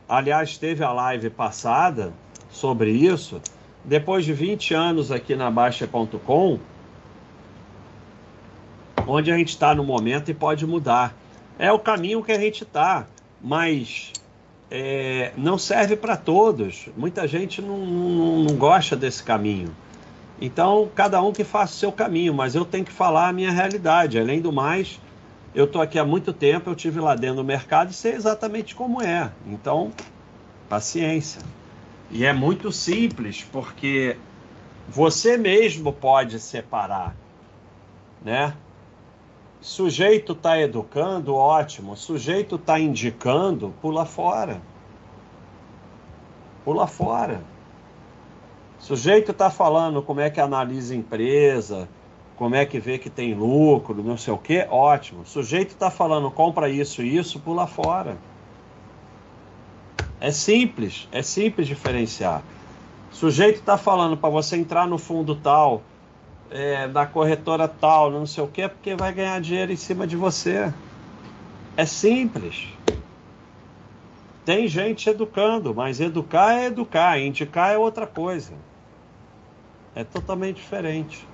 Aliás, 0.08 0.56
teve 0.56 0.82
a 0.82 0.90
live 0.90 1.28
passada 1.28 2.14
sobre 2.50 2.90
isso. 2.90 3.42
Depois 3.84 4.24
de 4.24 4.32
20 4.32 4.72
anos 4.72 5.12
aqui 5.12 5.36
na 5.36 5.50
Baixa.com, 5.50 6.58
onde 9.06 9.30
a 9.30 9.36
gente 9.36 9.50
está 9.50 9.74
no 9.74 9.84
momento 9.84 10.30
e 10.30 10.34
pode 10.34 10.66
mudar. 10.66 11.14
É 11.58 11.70
o 11.70 11.78
caminho 11.78 12.22
que 12.22 12.32
a 12.32 12.38
gente 12.38 12.62
está, 12.62 13.06
mas 13.40 14.12
é, 14.70 15.32
não 15.36 15.58
serve 15.58 15.94
para 15.94 16.16
todos. 16.16 16.88
Muita 16.96 17.28
gente 17.28 17.60
não, 17.60 17.78
não, 17.78 18.44
não 18.44 18.56
gosta 18.56 18.96
desse 18.96 19.22
caminho. 19.22 19.74
Então, 20.40 20.88
cada 20.94 21.20
um 21.20 21.32
que 21.32 21.44
faça 21.44 21.74
o 21.74 21.76
seu 21.76 21.92
caminho, 21.92 22.32
mas 22.32 22.54
eu 22.54 22.64
tenho 22.64 22.84
que 22.84 22.92
falar 22.92 23.28
a 23.28 23.32
minha 23.32 23.50
realidade. 23.50 24.18
Além 24.18 24.40
do 24.40 24.52
mais, 24.52 25.00
eu 25.54 25.64
estou 25.64 25.80
aqui 25.80 25.98
há 25.98 26.04
muito 26.04 26.32
tempo, 26.32 26.70
eu 26.70 26.74
tive 26.74 27.00
lá 27.00 27.14
dentro 27.14 27.36
do 27.36 27.44
mercado 27.44 27.90
e 27.90 27.94
sei 27.94 28.12
exatamente 28.12 28.74
como 28.74 29.02
é. 29.02 29.32
Então, 29.46 29.92
paciência. 30.68 31.42
E 32.10 32.24
é 32.24 32.32
muito 32.32 32.70
simples, 32.72 33.46
porque 33.50 34.16
você 34.88 35.36
mesmo 35.36 35.92
pode 35.92 36.38
separar, 36.40 37.14
né? 38.22 38.54
Sujeito 39.60 40.32
está 40.32 40.58
educando, 40.58 41.34
ótimo. 41.34 41.96
Sujeito 41.96 42.54
está 42.56 42.78
indicando, 42.78 43.74
pula 43.82 44.06
fora. 44.06 44.62
Pula 46.64 46.86
fora. 46.86 47.42
Sujeito 48.78 49.32
está 49.32 49.50
falando 49.50 50.00
como 50.00 50.20
é 50.20 50.30
que 50.30 50.40
analisa 50.40 50.94
empresa, 50.94 51.88
como 52.38 52.54
é 52.54 52.64
que 52.64 52.78
vê 52.78 52.98
que 52.98 53.10
tem 53.10 53.34
lucro, 53.34 54.00
não 54.00 54.16
sei 54.16 54.32
o 54.32 54.38
que, 54.38 54.64
ótimo. 54.70 55.22
O 55.22 55.26
sujeito 55.26 55.70
está 55.70 55.90
falando 55.90 56.30
compra 56.30 56.68
isso 56.68 57.02
e 57.02 57.16
isso, 57.16 57.40
pula 57.40 57.66
fora. 57.66 58.16
É 60.20 60.30
simples, 60.30 61.08
é 61.10 61.20
simples 61.20 61.66
diferenciar. 61.66 62.42
O 63.10 63.14
sujeito 63.14 63.56
está 63.58 63.76
falando 63.76 64.16
para 64.16 64.30
você 64.30 64.56
entrar 64.56 64.86
no 64.86 64.98
fundo 64.98 65.34
tal, 65.34 65.82
é, 66.48 66.86
da 66.86 67.04
corretora 67.06 67.66
tal, 67.66 68.08
não 68.08 68.24
sei 68.24 68.44
o 68.44 68.46
que, 68.46 68.68
porque 68.68 68.94
vai 68.94 69.12
ganhar 69.12 69.40
dinheiro 69.40 69.72
em 69.72 69.76
cima 69.76 70.06
de 70.06 70.16
você. 70.16 70.72
É 71.76 71.84
simples. 71.84 72.68
Tem 74.44 74.68
gente 74.68 75.10
educando, 75.10 75.74
mas 75.74 75.98
educar 75.98 76.54
é 76.54 76.66
educar, 76.66 77.18
indicar 77.18 77.74
é 77.74 77.78
outra 77.78 78.06
coisa. 78.06 78.52
É 79.92 80.04
totalmente 80.04 80.56
diferente. 80.56 81.26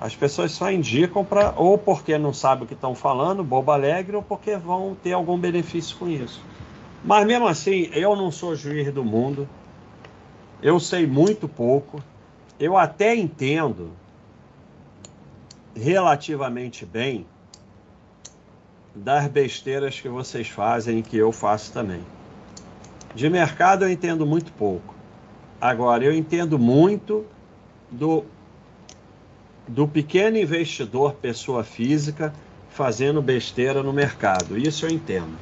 As 0.00 0.14
pessoas 0.14 0.52
só 0.52 0.70
indicam 0.70 1.24
para 1.24 1.52
ou 1.56 1.76
porque 1.76 2.16
não 2.16 2.32
sabem 2.32 2.64
o 2.64 2.66
que 2.66 2.74
estão 2.74 2.94
falando, 2.94 3.42
bobo 3.42 3.72
alegre, 3.72 4.14
ou 4.14 4.22
porque 4.22 4.56
vão 4.56 4.96
ter 5.02 5.12
algum 5.12 5.36
benefício 5.36 5.96
com 5.96 6.08
isso. 6.08 6.40
Mas 7.04 7.26
mesmo 7.26 7.48
assim, 7.48 7.88
eu 7.92 8.14
não 8.14 8.30
sou 8.30 8.54
juiz 8.54 8.92
do 8.92 9.04
mundo. 9.04 9.48
Eu 10.62 10.78
sei 10.78 11.06
muito 11.06 11.48
pouco. 11.48 12.02
Eu 12.60 12.76
até 12.76 13.14
entendo 13.14 13.90
relativamente 15.74 16.84
bem 16.84 17.26
das 18.94 19.26
besteiras 19.28 20.00
que 20.00 20.08
vocês 20.08 20.48
fazem 20.48 20.98
e 20.98 21.02
que 21.02 21.16
eu 21.16 21.30
faço 21.30 21.72
também. 21.72 22.00
De 23.14 23.28
mercado 23.30 23.84
eu 23.84 23.90
entendo 23.90 24.26
muito 24.26 24.52
pouco. 24.52 24.94
Agora, 25.60 26.04
eu 26.04 26.12
entendo 26.12 26.58
muito 26.58 27.24
do, 27.90 28.24
do 29.68 29.86
pequeno 29.86 30.38
investidor, 30.38 31.14
pessoa 31.14 31.62
física, 31.62 32.32
fazendo 32.70 33.20
besteira 33.20 33.82
no 33.82 33.92
mercado. 33.92 34.56
Isso 34.56 34.86
eu 34.86 34.90
entendo. 34.90 35.36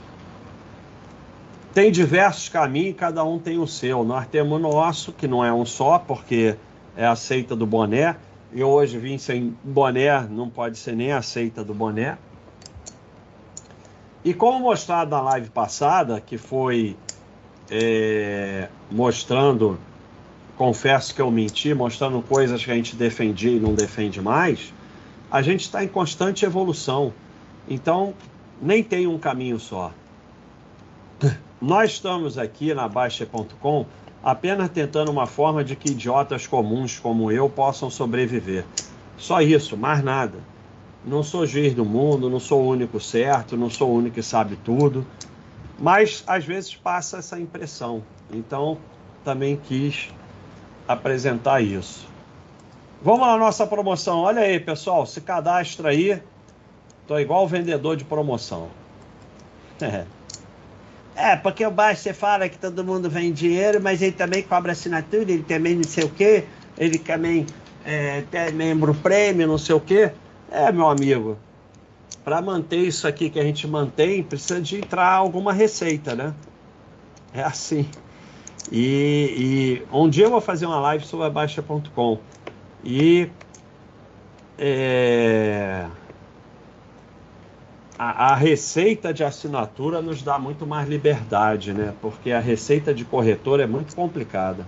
Tem 1.73 1.93
diversos 1.93 2.49
caminhos, 2.49 2.97
cada 2.97 3.23
um 3.23 3.39
tem 3.39 3.59
o 3.59 3.67
seu. 3.67 4.03
Nós 4.03 4.27
temos 4.27 4.59
o 4.59 4.59
nosso, 4.59 5.12
que 5.12 5.29
não 5.29 5.45
é 5.45 5.53
um 5.53 5.65
só, 5.65 5.99
porque 5.99 6.57
é 6.97 7.07
a 7.07 7.15
seita 7.15 7.55
do 7.55 7.67
boné. 7.67 8.17
E 8.53 8.62
hoje 8.65 8.99
vim 8.99 9.19
sem 9.19 9.55
boné, 9.62 10.23
não 10.23 10.49
pode 10.49 10.79
ser 10.79 10.97
nem 10.97 11.12
a 11.12 11.21
seita 11.21 11.62
do 11.62 11.75
boné. 11.75 12.17
E 14.25 14.33
como 14.33 14.59
mostrado 14.59 15.11
na 15.11 15.21
live 15.21 15.51
passada, 15.51 16.21
que 16.21 16.39
foi 16.39 16.97
é, 17.71 18.69
mostrando, 18.91 19.79
confesso 20.57 21.14
que 21.14 21.21
eu 21.21 21.31
menti, 21.31 21.73
mostrando 21.75 22.21
coisas 22.23 22.64
que 22.64 22.71
a 22.71 22.75
gente 22.75 22.97
defendia 22.97 23.53
e 23.53 23.61
não 23.61 23.75
defende 23.75 24.21
mais, 24.21 24.73
a 25.31 25.42
gente 25.42 25.61
está 25.62 25.85
em 25.85 25.88
constante 25.88 26.45
evolução. 26.45 27.12
Então, 27.69 28.14
nem 28.61 28.83
tem 28.83 29.07
um 29.07 29.19
caminho 29.19 29.59
só. 29.61 29.92
Nós 31.61 31.92
estamos 31.92 32.38
aqui 32.38 32.73
na 32.75 32.88
Baixa.com 32.88 33.87
apenas 34.23 34.69
tentando 34.71 35.11
uma 35.11 35.27
forma 35.27 35.62
de 35.62 35.77
que 35.77 35.90
idiotas 35.90 36.47
comuns 36.47 36.99
como 36.99 37.31
eu 37.31 37.49
possam 37.49 37.88
sobreviver. 37.90 38.64
Só 39.16 39.40
isso, 39.40 39.77
mais 39.77 40.03
nada. 40.03 40.38
Não 41.05 41.23
sou 41.23 41.47
juiz 41.47 41.75
do 41.75 41.85
mundo, 41.85 42.29
não 42.29 42.40
sou 42.40 42.62
o 42.62 42.69
único 42.69 42.99
certo, 42.99 43.57
não 43.57 43.71
sou 43.71 43.90
o 43.90 43.95
único 43.95 44.16
que 44.16 44.23
sabe 44.23 44.57
tudo, 44.64 45.07
mas 45.79 46.25
às 46.27 46.45
vezes 46.45 46.75
passa 46.75 47.19
essa 47.19 47.38
impressão. 47.38 48.03
Então, 48.33 48.79
também 49.25 49.57
quis 49.57 50.09
apresentar 50.87 51.61
isso. 51.61 52.07
Vamos 53.03 53.27
à 53.27 53.37
nossa 53.37 53.66
promoção. 53.66 54.20
Olha 54.20 54.42
aí, 54.42 54.59
pessoal, 54.59 55.07
se 55.07 55.20
cadastra 55.20 55.90
aí. 55.90 56.20
Tô 57.07 57.18
igual 57.18 57.46
vendedor 57.46 57.96
de 57.96 58.05
promoção. 58.05 58.68
É. 59.81 60.05
É, 61.18 61.35
porque 61.35 61.64
o 61.64 61.70
baixo 61.70 62.03
você 62.03 62.12
fala 62.12 62.46
que 62.46 62.59
todo 62.59 62.85
mundo 62.85 63.09
vem 63.09 63.33
dinheiro, 63.33 63.81
mas 63.83 64.03
ele 64.03 64.12
também 64.12 64.42
cobra 64.42 64.72
assinatura, 64.72 65.33
ele 65.33 65.42
também 65.42 65.75
não 65.75 65.83
sei 65.83 66.05
o 66.05 66.11
quê, 66.11 66.44
ele 66.77 66.99
também 66.99 67.46
é, 67.87 68.22
tem 68.31 68.53
membro 68.53 68.94
prêmio, 68.94 69.46
não 69.46 69.57
sei 69.57 69.75
o 69.75 69.81
quê. 69.81 70.12
É, 70.51 70.70
meu 70.70 70.87
amigo, 70.87 71.38
para 72.22 72.42
manter 72.42 72.81
isso 72.81 73.09
aqui 73.09 73.31
que 73.31 73.40
a 73.40 73.42
gente 73.42 73.66
mantém, 73.66 74.22
precisa 74.22 74.61
de 74.61 74.77
entrar 74.77 75.11
alguma 75.11 75.55
receita, 75.55 76.14
né? 76.14 76.35
É 77.33 77.42
assim. 77.42 77.88
E, 78.70 79.83
e 79.90 79.96
um 79.96 80.09
dia 80.09 80.24
eu 80.24 80.31
vou 80.31 80.40
fazer 80.40 80.66
uma 80.66 80.81
live 80.81 81.05
sobre 81.05 81.26
a 81.26 81.31
Baixa.com. 81.31 82.18
E 82.85 83.31
é, 84.59 85.87
a, 87.98 88.33
a, 88.33 88.35
receita 88.35 89.12
de 89.12 89.22
assinatura 89.22 90.00
nos 90.02 90.22
dá 90.22 90.38
muito 90.38 90.66
mais 90.66 90.88
liberdade, 90.88 91.72
né? 91.72 91.94
Porque 92.00 92.31
a 92.33 92.40
receita 92.40 92.92
de 92.92 93.05
corretor 93.05 93.61
é 93.61 93.66
muito 93.66 93.94
complicada. 93.94 94.66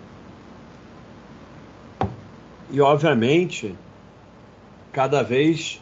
E 2.71 2.81
obviamente, 2.81 3.75
cada 4.93 5.23
vez 5.23 5.81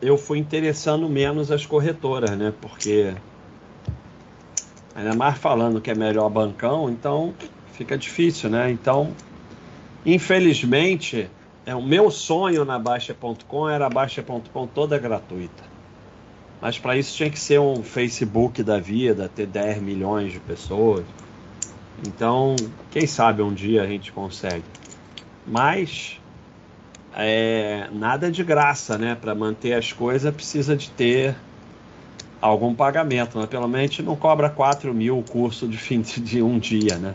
eu 0.00 0.16
fui 0.16 0.38
interessando 0.38 1.08
menos 1.08 1.50
as 1.50 1.66
corretoras, 1.66 2.36
né? 2.36 2.52
Porque 2.60 3.14
ainda 4.98 5.14
mais 5.14 5.38
falando 5.38 5.80
que 5.80 5.92
é 5.92 5.94
melhor 5.94 6.28
bancão, 6.28 6.90
então 6.90 7.32
fica 7.72 7.96
difícil, 7.96 8.50
né? 8.50 8.68
Então, 8.68 9.14
infelizmente, 10.04 11.30
é 11.64 11.72
o 11.72 11.82
meu 11.82 12.10
sonho 12.10 12.64
na 12.64 12.80
Baixa.com 12.80 13.68
era 13.68 13.86
a 13.86 13.88
Baixa.com 13.88 14.66
toda 14.66 14.98
gratuita. 14.98 15.62
Mas 16.60 16.80
para 16.80 16.96
isso 16.96 17.16
tinha 17.16 17.30
que 17.30 17.38
ser 17.38 17.60
um 17.60 17.84
Facebook 17.84 18.60
da 18.64 18.80
vida, 18.80 19.30
ter 19.32 19.46
10 19.46 19.80
milhões 19.80 20.32
de 20.32 20.40
pessoas. 20.40 21.04
Então, 22.04 22.56
quem 22.90 23.06
sabe 23.06 23.40
um 23.40 23.54
dia 23.54 23.84
a 23.84 23.86
gente 23.86 24.10
consegue. 24.10 24.64
Mas 25.46 26.20
é, 27.14 27.88
nada 27.92 28.32
de 28.32 28.42
graça, 28.42 28.98
né? 28.98 29.14
Para 29.14 29.32
manter 29.32 29.74
as 29.74 29.92
coisas 29.92 30.34
precisa 30.34 30.76
de 30.76 30.90
ter 30.90 31.36
algum 32.40 32.74
pagamento, 32.74 33.38
mas 33.38 33.46
pelo 33.46 33.68
menos 33.68 33.98
não 34.00 34.16
cobra 34.16 34.48
4 34.48 34.92
mil 34.94 35.18
o 35.18 35.22
curso 35.22 35.66
de 35.66 35.76
fim 35.76 36.00
de 36.00 36.42
um 36.42 36.58
dia, 36.58 36.96
né? 36.96 37.14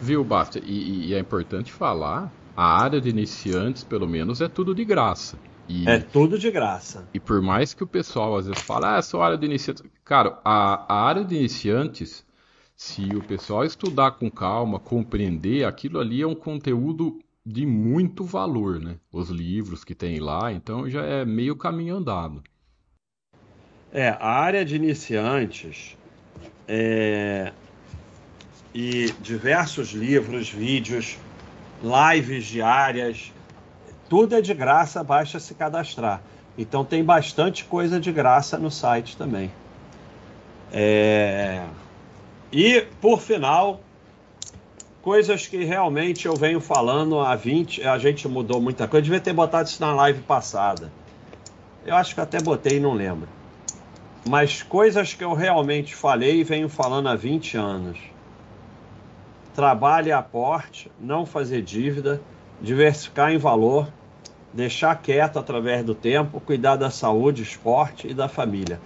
Viu, 0.00 0.24
Basta? 0.24 0.58
E, 0.58 1.08
e, 1.08 1.14
é 1.14 1.18
importante 1.18 1.72
falar, 1.72 2.32
a 2.56 2.82
área 2.82 3.00
de 3.00 3.08
iniciantes, 3.08 3.84
pelo 3.84 4.08
menos, 4.08 4.40
é 4.40 4.48
tudo 4.48 4.74
de 4.74 4.84
graça. 4.84 5.38
E, 5.68 5.88
é 5.88 5.98
tudo 5.98 6.38
de 6.38 6.50
graça. 6.50 7.08
E 7.14 7.20
por 7.20 7.40
mais 7.40 7.72
que 7.72 7.84
o 7.84 7.86
pessoal 7.86 8.36
às 8.36 8.46
vezes 8.46 8.62
fale, 8.62 8.86
ah, 8.86 8.96
é 8.96 9.02
só 9.02 9.22
área 9.22 9.38
de 9.38 9.46
iniciantes. 9.46 9.84
Cara, 10.04 10.40
a, 10.44 10.92
a 10.92 11.04
área 11.04 11.24
de 11.24 11.36
iniciantes, 11.36 12.24
se 12.74 13.04
o 13.14 13.22
pessoal 13.22 13.64
estudar 13.64 14.12
com 14.12 14.30
calma, 14.30 14.80
compreender, 14.80 15.64
aquilo 15.64 16.00
ali 16.00 16.22
é 16.22 16.26
um 16.26 16.34
conteúdo 16.34 17.20
de 17.46 17.64
muito 17.64 18.24
valor, 18.24 18.80
né? 18.80 18.96
Os 19.12 19.30
livros 19.30 19.84
que 19.84 19.94
tem 19.94 20.18
lá, 20.18 20.52
então 20.52 20.88
já 20.88 21.02
é 21.04 21.24
meio 21.24 21.54
caminho 21.56 21.96
andado. 21.96 22.42
É, 23.92 24.08
a 24.08 24.28
área 24.28 24.64
de 24.64 24.76
iniciantes 24.76 25.96
é, 26.68 27.52
e 28.74 29.12
diversos 29.20 29.90
livros, 29.90 30.48
vídeos, 30.48 31.18
lives 31.82 32.46
diárias, 32.46 33.32
tudo 34.08 34.36
é 34.36 34.40
de 34.40 34.54
graça, 34.54 35.02
basta 35.02 35.38
se 35.40 35.54
cadastrar. 35.54 36.22
Então 36.56 36.84
tem 36.84 37.02
bastante 37.02 37.64
coisa 37.64 37.98
de 37.98 38.12
graça 38.12 38.58
no 38.58 38.70
site 38.70 39.16
também. 39.16 39.50
É... 40.72 41.64
E, 42.52 42.80
por 43.00 43.20
final, 43.20 43.80
coisas 45.02 45.46
que 45.46 45.64
realmente 45.64 46.26
eu 46.26 46.34
venho 46.34 46.60
falando 46.60 47.20
há 47.20 47.34
20, 47.34 47.82
a 47.84 47.98
gente 47.98 48.26
mudou 48.28 48.60
muita 48.60 48.86
coisa. 48.86 48.98
Eu 48.98 49.04
devia 49.04 49.20
ter 49.20 49.32
botado 49.32 49.68
isso 49.68 49.80
na 49.80 49.94
live 49.94 50.22
passada. 50.22 50.92
Eu 51.86 51.94
acho 51.96 52.14
que 52.14 52.20
até 52.20 52.40
botei 52.40 52.78
não 52.78 52.92
lembro. 52.92 53.28
Mas 54.28 54.62
coisas 54.62 55.14
que 55.14 55.24
eu 55.24 55.32
realmente 55.32 55.94
falei 55.94 56.40
e 56.40 56.44
venho 56.44 56.68
falando 56.68 57.08
há 57.08 57.16
20 57.16 57.56
anos. 57.56 57.98
Trabalhe 59.54 60.12
aporte, 60.12 60.90
não 61.00 61.24
fazer 61.24 61.62
dívida, 61.62 62.20
diversificar 62.60 63.32
em 63.32 63.38
valor, 63.38 63.88
deixar 64.52 65.00
quieto 65.00 65.38
através 65.38 65.84
do 65.84 65.94
tempo, 65.94 66.40
cuidar 66.40 66.76
da 66.76 66.90
saúde, 66.90 67.42
esporte 67.42 68.08
e 68.08 68.14
da 68.14 68.28
família. 68.28 68.80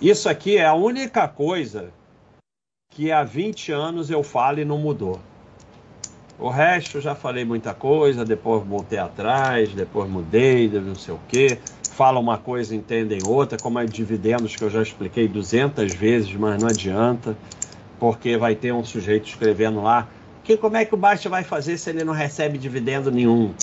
Isso 0.00 0.28
aqui 0.28 0.56
é 0.56 0.66
a 0.66 0.74
única 0.74 1.28
coisa 1.28 1.92
que 2.90 3.12
há 3.12 3.22
20 3.22 3.72
anos 3.72 4.10
eu 4.10 4.22
falo 4.22 4.60
e 4.60 4.64
não 4.64 4.78
mudou. 4.78 5.20
O 6.38 6.48
resto 6.48 7.00
já 7.00 7.14
falei 7.14 7.44
muita 7.44 7.72
coisa, 7.72 8.24
depois 8.24 8.64
voltei 8.64 8.98
atrás, 8.98 9.72
depois 9.74 10.10
mudei, 10.10 10.68
não 10.68 10.94
sei 10.94 11.14
o 11.14 11.20
quê. 11.28 11.58
Fala 11.92 12.18
uma 12.18 12.38
coisa, 12.38 12.74
entendem 12.74 13.20
outra, 13.24 13.58
como 13.58 13.78
é 13.78 13.84
dividendos 13.84 14.56
que 14.56 14.62
eu 14.62 14.70
já 14.70 14.82
expliquei 14.82 15.28
200 15.28 15.94
vezes, 15.94 16.34
mas 16.34 16.60
não 16.60 16.68
adianta, 16.68 17.36
porque 18.00 18.36
vai 18.36 18.54
ter 18.54 18.72
um 18.72 18.84
sujeito 18.84 19.28
escrevendo 19.28 19.82
lá 19.82 20.08
que 20.42 20.56
como 20.56 20.76
é 20.76 20.84
que 20.84 20.94
o 20.94 20.96
Baixa 20.96 21.28
vai 21.28 21.44
fazer 21.44 21.76
se 21.78 21.90
ele 21.90 22.02
não 22.02 22.12
recebe 22.12 22.58
dividendo 22.58 23.10
nenhum? 23.10 23.54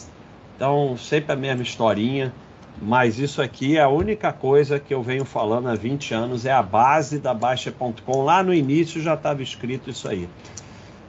Então, 0.56 0.96
sempre 0.98 1.34
a 1.34 1.36
mesma 1.36 1.64
historinha, 1.64 2.34
mas 2.82 3.20
isso 3.20 3.42
aqui 3.42 3.78
é 3.78 3.82
a 3.82 3.90
única 3.90 4.32
coisa 4.32 4.80
que 4.80 4.94
eu 4.94 5.02
venho 5.02 5.26
falando 5.26 5.68
há 5.68 5.76
20 5.76 6.14
anos, 6.14 6.46
é 6.46 6.52
a 6.52 6.64
base 6.64 7.20
da 7.20 7.34
Baixa.com. 7.34 8.24
Lá 8.24 8.42
no 8.42 8.54
início 8.54 9.02
já 9.02 9.16
estava 9.16 9.42
escrito 9.42 9.90
isso 9.90 10.08
aí. 10.08 10.30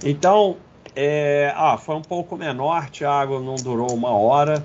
Então, 0.05 0.57
é, 0.95 1.53
ah, 1.57 1.77
foi 1.77 1.95
um 1.95 2.03
pouco 2.03 2.37
menor, 2.37 2.91
Thiago, 2.91 3.41
não 3.41 3.55
durou 3.55 3.93
uma 3.93 4.11
hora. 4.11 4.63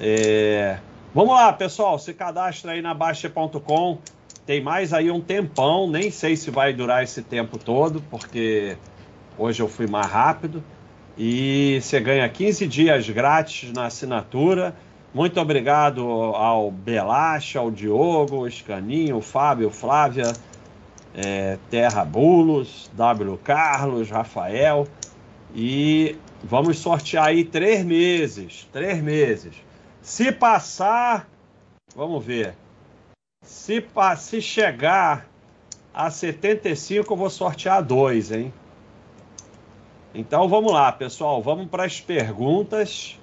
É, 0.00 0.78
vamos 1.14 1.34
lá, 1.34 1.52
pessoal, 1.52 1.98
se 1.98 2.14
cadastra 2.14 2.72
aí 2.72 2.82
na 2.82 2.94
Baixa.com. 2.94 3.98
Tem 4.46 4.62
mais 4.62 4.92
aí 4.92 5.10
um 5.10 5.20
tempão, 5.20 5.90
nem 5.90 6.10
sei 6.10 6.36
se 6.36 6.50
vai 6.50 6.72
durar 6.72 7.02
esse 7.02 7.22
tempo 7.22 7.58
todo, 7.58 8.02
porque 8.08 8.76
hoje 9.36 9.60
eu 9.60 9.68
fui 9.68 9.86
mais 9.86 10.06
rápido 10.06 10.62
e 11.18 11.80
você 11.82 12.00
ganha 12.00 12.28
15 12.28 12.66
dias 12.66 13.10
grátis 13.10 13.72
na 13.72 13.86
assinatura. 13.86 14.74
Muito 15.12 15.40
obrigado 15.40 16.00
ao 16.34 16.70
Belacha, 16.70 17.58
ao 17.58 17.70
Diogo, 17.70 18.36
o 18.38 18.46
Escaninho, 18.46 19.20
Fábio, 19.20 19.70
Flávia, 19.70 20.32
é, 21.14 21.58
Terra 21.68 22.04
Bulos, 22.04 22.90
W 22.94 23.38
Carlos, 23.42 24.10
Rafael. 24.10 24.86
E 25.54 26.16
vamos 26.42 26.78
sortear 26.78 27.26
aí 27.26 27.44
três 27.44 27.84
meses. 27.84 28.68
Três 28.72 29.02
meses. 29.02 29.54
Se 30.02 30.32
passar, 30.32 31.28
vamos 31.94 32.24
ver. 32.24 32.54
Se, 33.42 33.84
se 34.18 34.40
chegar 34.40 35.26
a 35.92 36.10
75, 36.10 37.12
eu 37.12 37.16
vou 37.16 37.30
sortear 37.30 37.82
dois, 37.82 38.30
hein? 38.30 38.52
Então 40.14 40.48
vamos 40.48 40.72
lá, 40.72 40.90
pessoal. 40.92 41.42
Vamos 41.42 41.68
para 41.68 41.84
as 41.84 42.00
perguntas. 42.00 43.18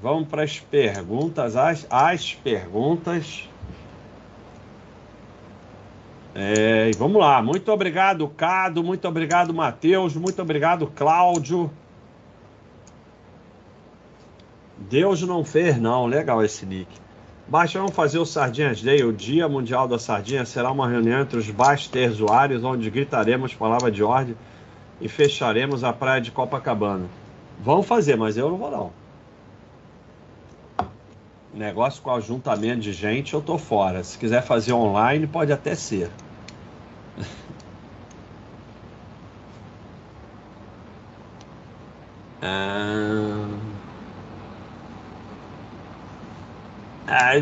Vamos 0.00 0.28
para 0.28 0.42
as 0.42 0.58
perguntas. 0.58 1.56
As, 1.56 1.86
as 1.90 2.34
perguntas. 2.34 3.49
É, 6.34 6.90
vamos 6.96 7.20
lá. 7.20 7.42
Muito 7.42 7.70
obrigado, 7.72 8.26
Cado. 8.28 8.82
Muito 8.82 9.06
obrigado, 9.06 9.52
Matheus. 9.52 10.14
Muito 10.14 10.40
obrigado, 10.40 10.86
Cláudio. 10.86 11.70
Deus 14.78 15.22
não 15.22 15.44
fez, 15.44 15.78
não. 15.78 16.06
Legal 16.06 16.42
esse 16.44 16.64
nick. 16.64 16.88
Baixa, 17.46 17.78
vamos 17.78 17.96
fazer 17.96 18.18
o 18.18 18.24
Sardinhas 18.24 18.80
Day. 18.80 19.02
O 19.02 19.12
Dia 19.12 19.48
Mundial 19.48 19.88
da 19.88 19.98
Sardinha 19.98 20.44
será 20.44 20.70
uma 20.70 20.88
reunião 20.88 21.20
entre 21.20 21.36
os 21.38 21.50
basterzuários, 21.50 22.62
onde 22.62 22.88
gritaremos 22.90 23.52
palavra 23.52 23.90
de 23.90 24.02
ordem 24.02 24.36
e 25.00 25.08
fecharemos 25.08 25.82
a 25.82 25.92
praia 25.92 26.20
de 26.20 26.30
Copacabana. 26.30 27.06
Vão 27.60 27.82
fazer, 27.82 28.16
mas 28.16 28.36
eu 28.36 28.48
não 28.48 28.56
vou 28.56 28.70
não. 28.70 28.99
Negócio 31.52 32.00
com 32.02 32.12
ajuntamento 32.12 32.80
de 32.80 32.92
gente, 32.92 33.34
eu 33.34 33.42
tô 33.42 33.58
fora. 33.58 34.04
Se 34.04 34.16
quiser 34.16 34.42
fazer 34.42 34.72
online, 34.72 35.26
pode 35.26 35.52
até 35.52 35.74
ser. 35.74 36.10
ah... 42.42 43.48
Ah, 47.06 47.32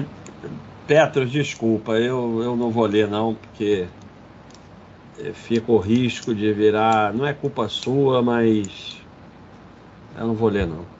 Petros, 0.86 1.30
desculpa, 1.30 1.92
eu, 1.92 2.42
eu 2.42 2.56
não 2.56 2.70
vou 2.70 2.86
ler 2.86 3.06
não, 3.06 3.34
porque 3.34 3.86
fica 5.34 5.70
o 5.70 5.78
risco 5.78 6.34
de 6.34 6.52
virar. 6.52 7.12
Não 7.12 7.26
é 7.26 7.34
culpa 7.34 7.68
sua, 7.68 8.22
mas 8.22 8.96
eu 10.16 10.26
não 10.26 10.34
vou 10.34 10.48
ler 10.48 10.66
não. 10.66 10.97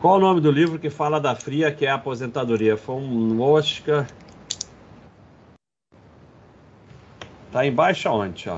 Qual 0.00 0.16
o 0.16 0.20
nome 0.20 0.40
do 0.40 0.50
livro 0.50 0.78
que 0.78 0.90
fala 0.90 1.18
da 1.18 1.34
fria 1.34 1.72
que 1.72 1.86
é 1.86 1.90
a 1.90 1.94
aposentadoria? 1.94 2.76
Foi 2.76 2.96
um 2.96 3.40
Oscar. 3.40 4.06
Tá 7.50 7.66
embaixo 7.66 8.08
aonde? 8.08 8.50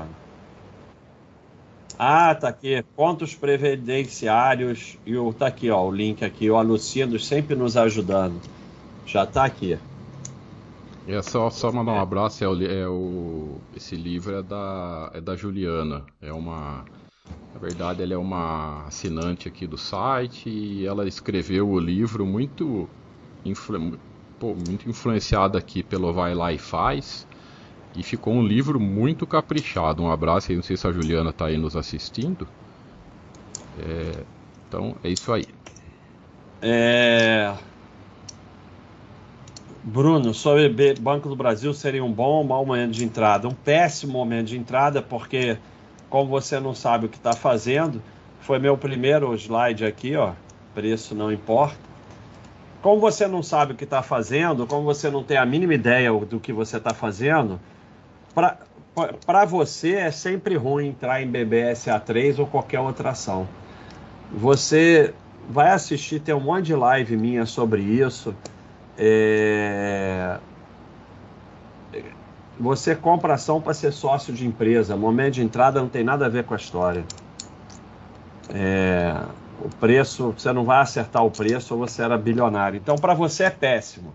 Ah, 1.97 2.35
tá 2.35 2.49
aqui. 2.49 2.83
Contos 2.95 3.33
previdenciários. 3.33 4.97
E 5.05 5.17
o, 5.17 5.33
tá 5.33 5.47
aqui, 5.47 5.69
ó, 5.69 5.85
o 5.85 5.91
link 5.91 6.23
aqui. 6.23 6.49
O 6.49 6.57
Alucindo 6.57 7.17
sempre 7.17 7.55
nos 7.55 7.77
ajudando. 7.77 8.41
Já 9.05 9.25
tá 9.25 9.45
aqui. 9.45 9.79
É 11.07 11.21
só, 11.21 11.49
só 11.49 11.71
mandar 11.71 11.93
um 11.93 11.99
abraço. 11.99 12.43
É 12.43 12.47
o, 12.47 12.61
é 12.63 12.87
o, 12.87 13.57
esse 13.75 13.95
livro 13.95 14.35
é 14.35 14.43
da, 14.43 15.11
é 15.13 15.21
da 15.21 15.35
Juliana. 15.35 16.05
É 16.21 16.31
uma. 16.31 16.85
Na 17.53 17.59
verdade, 17.59 18.03
ela 18.03 18.13
é 18.13 18.17
uma 18.17 18.85
assinante 18.85 19.47
aqui 19.47 19.65
do 19.65 19.77
site 19.77 20.49
e 20.49 20.85
ela 20.85 21.07
escreveu 21.07 21.67
o 21.67 21.79
livro 21.79 22.25
muito, 22.25 22.87
influ, 23.43 23.97
pô, 24.39 24.53
muito 24.53 24.87
influenciada 24.89 25.57
aqui 25.57 25.81
pelo 25.83 26.13
Vai 26.13 26.35
Lá 26.35 26.53
e 26.53 26.57
Faz. 26.57 27.27
E 27.95 28.03
ficou 28.03 28.33
um 28.33 28.45
livro 28.45 28.79
muito 28.79 29.25
caprichado. 29.25 30.03
Um 30.03 30.11
abraço 30.11 30.51
aí, 30.51 30.55
não 30.55 30.63
sei 30.63 30.77
se 30.77 30.87
a 30.87 30.91
Juliana 30.91 31.31
está 31.31 31.47
aí 31.47 31.57
nos 31.57 31.75
assistindo. 31.75 32.47
É, 33.79 34.23
então 34.67 34.95
é 35.03 35.09
isso 35.09 35.33
aí. 35.33 35.45
É... 36.61 37.55
Bruno, 39.83 40.33
sobre 40.33 40.93
Banco 40.93 41.29
do 41.29 41.35
Brasil 41.35 41.73
seria 41.73 42.03
um 42.03 42.11
bom 42.11 42.37
ou 42.37 42.43
mau 42.43 42.65
momento 42.65 42.91
de 42.91 43.03
entrada? 43.03 43.47
Um 43.47 43.55
péssimo 43.55 44.13
momento 44.13 44.47
de 44.47 44.57
entrada, 44.57 45.01
porque 45.01 45.57
como 46.09 46.29
você 46.29 46.59
não 46.59 46.73
sabe 46.73 47.05
o 47.05 47.09
que 47.09 47.17
está 47.17 47.33
fazendo, 47.33 48.01
foi 48.41 48.59
meu 48.59 48.77
primeiro 48.77 49.33
slide 49.35 49.85
aqui, 49.85 50.15
ó. 50.15 50.33
Preço 50.73 51.13
não 51.13 51.31
importa. 51.31 51.77
Como 52.81 52.99
você 52.99 53.27
não 53.27 53.43
sabe 53.43 53.73
o 53.73 53.75
que 53.75 53.83
está 53.83 54.01
fazendo, 54.01 54.65
como 54.65 54.83
você 54.83 55.09
não 55.09 55.23
tem 55.23 55.37
a 55.37 55.45
mínima 55.45 55.73
ideia 55.73 56.11
do 56.11 56.39
que 56.39 56.53
você 56.53 56.77
está 56.77 56.93
fazendo, 56.93 57.59
para 58.33 59.45
você 59.45 59.95
é 59.95 60.11
sempre 60.11 60.55
ruim 60.55 60.87
entrar 60.87 61.21
em 61.21 61.29
BBSA3 61.29 62.39
ou 62.39 62.47
qualquer 62.47 62.79
outra 62.79 63.09
ação. 63.09 63.47
Você 64.31 65.13
vai 65.49 65.71
assistir, 65.71 66.19
tem 66.19 66.33
um 66.33 66.39
monte 66.39 66.67
de 66.67 66.75
live 66.75 67.17
minha 67.17 67.45
sobre 67.45 67.81
isso. 67.81 68.33
É... 68.97 70.37
Você 72.59 72.93
compra 72.93 73.35
ação 73.35 73.61
para 73.61 73.73
ser 73.73 73.93
sócio 73.93 74.33
de 74.33 74.45
empresa. 74.45 74.97
Momento 74.97 75.35
de 75.35 75.41
entrada 75.41 75.79
não 75.79 75.87
tem 75.87 76.03
nada 76.03 76.25
a 76.25 76.29
ver 76.29 76.43
com 76.43 76.53
a 76.53 76.57
história. 76.57 77.05
É... 78.53 79.15
O 79.61 79.69
preço, 79.75 80.33
você 80.37 80.53
não 80.53 80.63
vai 80.63 80.79
acertar 80.79 81.23
o 81.25 81.31
preço 81.31 81.73
ou 81.73 81.81
você 81.81 82.01
era 82.01 82.17
bilionário. 82.17 82.77
Então, 82.77 82.95
para 82.95 83.13
você 83.13 83.43
é 83.43 83.49
péssimo. 83.49 84.13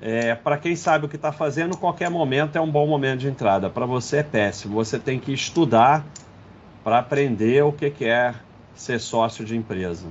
É, 0.00 0.34
para 0.34 0.58
quem 0.58 0.74
sabe 0.74 1.06
o 1.06 1.08
que 1.08 1.16
está 1.16 1.32
fazendo, 1.32 1.76
qualquer 1.76 2.10
momento 2.10 2.56
é 2.56 2.60
um 2.60 2.70
bom 2.70 2.86
momento 2.86 3.20
de 3.20 3.28
entrada. 3.28 3.70
Para 3.70 3.86
você 3.86 4.18
é 4.18 4.22
péssimo. 4.22 4.74
Você 4.74 4.98
tem 4.98 5.20
que 5.20 5.32
estudar 5.32 6.04
para 6.82 6.98
aprender 6.98 7.62
o 7.62 7.72
que, 7.72 7.90
que 7.90 8.04
é 8.04 8.34
ser 8.74 8.98
sócio 8.98 9.44
de 9.44 9.56
empresa. 9.56 10.06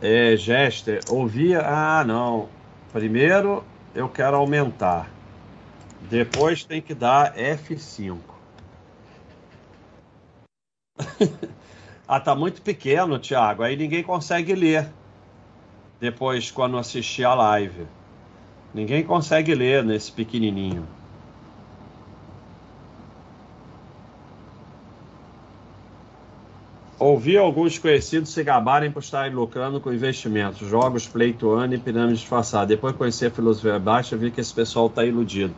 É, 0.00 0.34
Gester, 0.36 1.00
ouvia. 1.10 1.60
Ah, 1.60 2.04
não. 2.04 2.48
Primeiro 2.90 3.62
eu 3.94 4.08
quero 4.08 4.36
aumentar. 4.36 5.08
Depois 6.10 6.64
tem 6.64 6.82
que 6.82 6.94
dar 6.94 7.34
F5. 7.36 8.18
ah, 12.06 12.20
tá 12.20 12.34
muito 12.34 12.60
pequeno, 12.60 13.18
Thiago. 13.18 13.62
Aí 13.62 13.76
ninguém 13.76 14.02
consegue 14.02 14.54
ler 14.54 14.90
depois 16.00 16.50
quando 16.50 16.76
assistir 16.76 17.24
a 17.24 17.34
live. 17.34 17.86
Ninguém 18.74 19.04
consegue 19.04 19.54
ler 19.54 19.84
nesse 19.84 20.10
pequenininho. 20.10 20.86
Ouvi 26.98 27.36
alguns 27.36 27.78
conhecidos 27.78 28.30
se 28.30 28.42
gabarem 28.44 28.90
por 28.90 29.02
estarem 29.02 29.34
lucrando 29.34 29.80
com 29.80 29.92
investimentos, 29.92 30.68
jogos, 30.68 31.06
pleitoano 31.06 31.74
e 31.74 31.78
pirâmide 31.78 32.20
disfarçada. 32.20 32.66
Depois 32.66 32.92
de 32.92 32.98
conhecer 32.98 33.26
a 33.26 33.30
filosofia 33.30 33.78
baixa, 33.78 34.16
vi 34.16 34.30
que 34.30 34.40
esse 34.40 34.54
pessoal 34.54 34.86
está 34.86 35.04
iludido. 35.04 35.54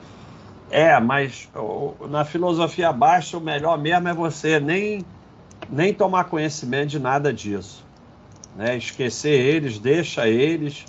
É, 0.70 0.98
mas 0.98 1.48
na 2.08 2.24
filosofia 2.24 2.92
baixa 2.92 3.36
o 3.36 3.40
melhor 3.40 3.78
mesmo 3.78 4.08
é 4.08 4.14
você 4.14 4.58
nem, 4.58 5.04
nem 5.70 5.92
tomar 5.92 6.24
conhecimento 6.24 6.88
de 6.88 6.98
nada 6.98 7.32
disso 7.32 7.86
né? 8.56 8.76
Esquecer 8.76 9.38
eles, 9.38 9.78
deixa 9.78 10.26
eles 10.26 10.84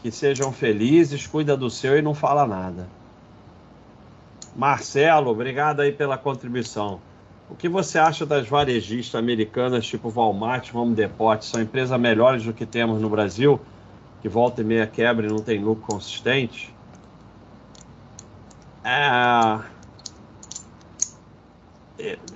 que 0.00 0.10
sejam 0.10 0.52
felizes, 0.52 1.26
cuida 1.26 1.56
do 1.56 1.68
seu 1.68 1.98
e 1.98 2.02
não 2.02 2.14
fala 2.14 2.46
nada. 2.46 2.88
Marcelo, 4.54 5.30
obrigado 5.30 5.80
aí 5.80 5.92
pela 5.92 6.16
contribuição. 6.16 7.00
O 7.52 7.54
que 7.54 7.68
você 7.68 7.98
acha 7.98 8.24
das 8.24 8.48
varejistas 8.48 9.14
americanas 9.14 9.86
tipo 9.86 10.08
Walmart, 10.08 10.74
Home 10.74 10.94
Depot? 10.94 11.38
São 11.42 11.60
empresas 11.60 12.00
melhores 12.00 12.42
do 12.44 12.54
que 12.54 12.64
temos 12.64 12.98
no 12.98 13.10
Brasil, 13.10 13.60
que 14.22 14.28
volta 14.28 14.62
e 14.62 14.64
meia 14.64 14.86
quebra 14.86 15.26
e 15.26 15.28
não 15.28 15.42
tem 15.42 15.62
lucro 15.62 15.84
consistente? 15.84 16.74
É... 18.82 19.60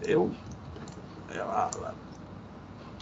Eu, 0.06 0.30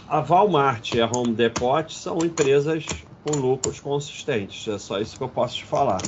a 0.07 0.21
Walmart 0.21 0.93
e 0.93 1.01
a 1.01 1.11
Home 1.11 1.33
Depot 1.33 1.89
são 1.89 2.23
empresas 2.23 3.03
com 3.25 3.35
lucros 3.35 3.81
consistentes. 3.81 4.65
É 4.69 4.77
só 4.77 5.01
isso 5.01 5.17
que 5.17 5.23
eu 5.23 5.29
posso 5.29 5.57
te 5.57 5.65
falar. 5.65 5.99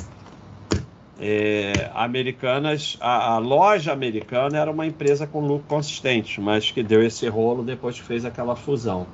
É, 1.20 1.90
americanas, 1.94 2.96
a, 3.00 3.34
a, 3.34 3.38
loja 3.38 3.92
americana 3.92 4.56
era 4.58 4.70
uma 4.70 4.86
empresa 4.86 5.26
com 5.26 5.40
lucro 5.40 5.66
consistente, 5.66 6.40
mas 6.40 6.70
que 6.70 6.82
deu 6.82 7.02
esse 7.02 7.26
rolo 7.28 7.64
depois 7.64 7.96
que 7.96 8.06
fez 8.06 8.24
aquela 8.24 8.54
fusão. 8.54 9.06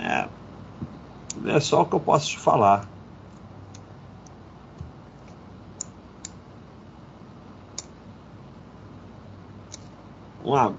É, 0.00 0.28
é 1.46 1.60
só 1.60 1.82
o 1.82 1.86
que 1.86 1.94
eu 1.94 2.00
posso 2.00 2.30
te 2.30 2.38
falar. 2.38 2.88
Um, 10.44 10.74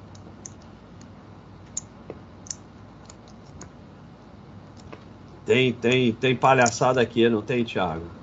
Tem, 5.50 5.74
tem, 5.74 6.12
tem 6.14 6.36
palhaçada 6.36 7.02
aqui, 7.02 7.28
não 7.28 7.42
tem, 7.42 7.64
Thiago? 7.64 8.19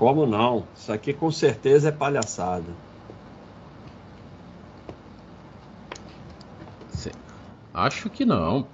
Como 0.00 0.24
não? 0.24 0.64
Isso 0.74 0.90
aqui 0.90 1.12
com 1.12 1.30
certeza 1.30 1.90
é 1.90 1.92
palhaçada. 1.92 2.64
Acho 7.74 8.08
que 8.08 8.24
não. 8.24 8.66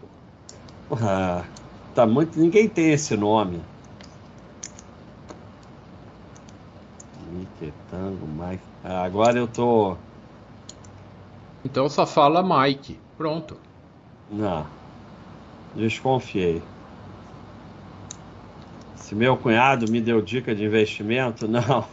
Ah, 1.03 1.45
tá 1.97 2.07
muito. 2.07 2.39
Ninguém 2.39 2.69
tem 2.69 2.93
esse 2.93 3.17
nome. 3.17 3.61
Tango, 7.91 8.25
Mike. 8.25 8.63
Ah, 8.85 9.03
agora 9.03 9.37
eu 9.37 9.49
tô. 9.49 9.97
Então 11.65 11.89
só 11.89 12.07
fala 12.07 12.41
Mike. 12.41 13.01
Pronto. 13.17 13.57
Não. 14.31 14.65
Desconfiei. 15.75 16.63
Se 19.07 19.15
meu 19.15 19.37
cunhado 19.37 19.89
me 19.89 20.01
deu 20.01 20.21
dica 20.21 20.53
de 20.53 20.65
investimento, 20.65 21.47
não. 21.47 21.87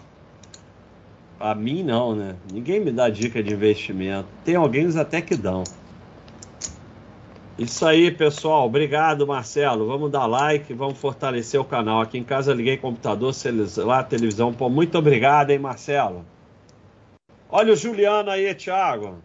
A 1.40 1.54
mim 1.54 1.84
não, 1.84 2.16
né? 2.16 2.36
Ninguém 2.52 2.80
me 2.80 2.92
dá 2.92 3.08
dica 3.08 3.44
de 3.44 3.54
investimento. 3.54 4.28
Tem 4.44 4.56
alguém 4.56 4.88
até 4.98 5.22
que 5.22 5.36
dão. 5.36 5.64
Isso 7.56 7.86
aí, 7.86 8.10
pessoal. 8.10 8.66
Obrigado, 8.66 9.28
Marcelo. 9.28 9.86
Vamos 9.86 10.10
dar 10.10 10.26
like, 10.26 10.74
vamos 10.74 10.98
fortalecer 10.98 11.62
o 11.62 11.64
canal. 11.64 12.02
Aqui 12.02 12.18
em 12.18 12.24
casa 12.24 12.52
liguei 12.52 12.78
computador, 12.78 13.32
celular, 13.32 14.06
televisão. 14.06 14.52
Pô, 14.52 14.68
muito 14.68 14.98
obrigado, 14.98 15.52
hein, 15.52 15.60
Marcelo. 15.60 16.26
Olha 17.48 17.74
o 17.74 17.76
Juliano 17.76 18.32
aí, 18.32 18.56
Thiago. 18.56 19.20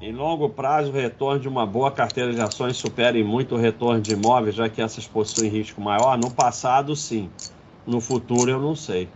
Em 0.00 0.12
longo 0.12 0.48
prazo, 0.48 0.88
o 0.88 0.94
retorno 0.94 1.38
de 1.38 1.46
uma 1.46 1.66
boa 1.66 1.90
carteira 1.90 2.32
de 2.32 2.40
ações 2.40 2.78
supera 2.78 3.18
em 3.18 3.22
muito 3.22 3.54
o 3.54 3.58
retorno 3.58 4.00
de 4.00 4.14
imóveis, 4.14 4.54
já 4.54 4.66
que 4.66 4.80
essas 4.80 5.06
possuem 5.06 5.50
risco 5.50 5.78
maior? 5.78 6.16
No 6.16 6.30
passado, 6.30 6.96
sim. 6.96 7.28
No 7.86 8.00
futuro, 8.00 8.50
eu 8.50 8.58
não 8.58 8.74
sei. 8.74 9.10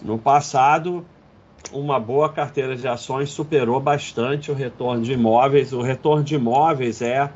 No 0.00 0.16
passado, 0.16 1.04
uma 1.72 1.98
boa 1.98 2.28
carteira 2.28 2.76
de 2.76 2.86
ações 2.86 3.30
superou 3.30 3.80
bastante 3.80 4.52
o 4.52 4.54
retorno 4.54 5.02
de 5.02 5.12
imóveis. 5.12 5.72
O 5.72 5.82
retorno 5.82 6.22
de 6.22 6.36
imóveis 6.36 7.02
é 7.02 7.32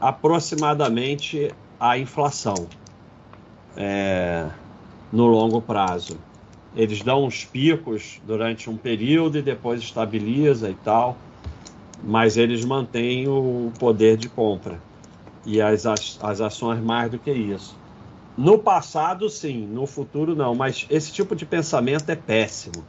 aproximadamente 0.00 1.54
a 1.78 1.96
inflação 1.96 2.66
é, 3.76 4.50
no 5.12 5.26
longo 5.26 5.62
prazo. 5.62 6.18
Eles 6.74 7.02
dão 7.02 7.24
uns 7.24 7.44
picos 7.44 8.18
durante 8.24 8.70
um 8.70 8.76
período 8.76 9.38
e 9.38 9.42
depois 9.42 9.80
estabiliza 9.80 10.70
e 10.70 10.74
tal, 10.74 11.16
mas 12.02 12.36
eles 12.36 12.64
mantêm 12.64 13.28
o 13.28 13.70
poder 13.78 14.16
de 14.16 14.28
compra 14.28 14.80
e 15.44 15.60
as, 15.60 15.84
as 15.86 16.40
ações 16.40 16.80
mais 16.80 17.10
do 17.10 17.18
que 17.18 17.30
isso. 17.30 17.76
No 18.36 18.58
passado, 18.58 19.28
sim, 19.28 19.66
no 19.66 19.86
futuro, 19.86 20.34
não, 20.34 20.54
mas 20.54 20.86
esse 20.88 21.12
tipo 21.12 21.36
de 21.36 21.44
pensamento 21.44 22.08
é 22.10 22.16
péssimo. 22.16 22.84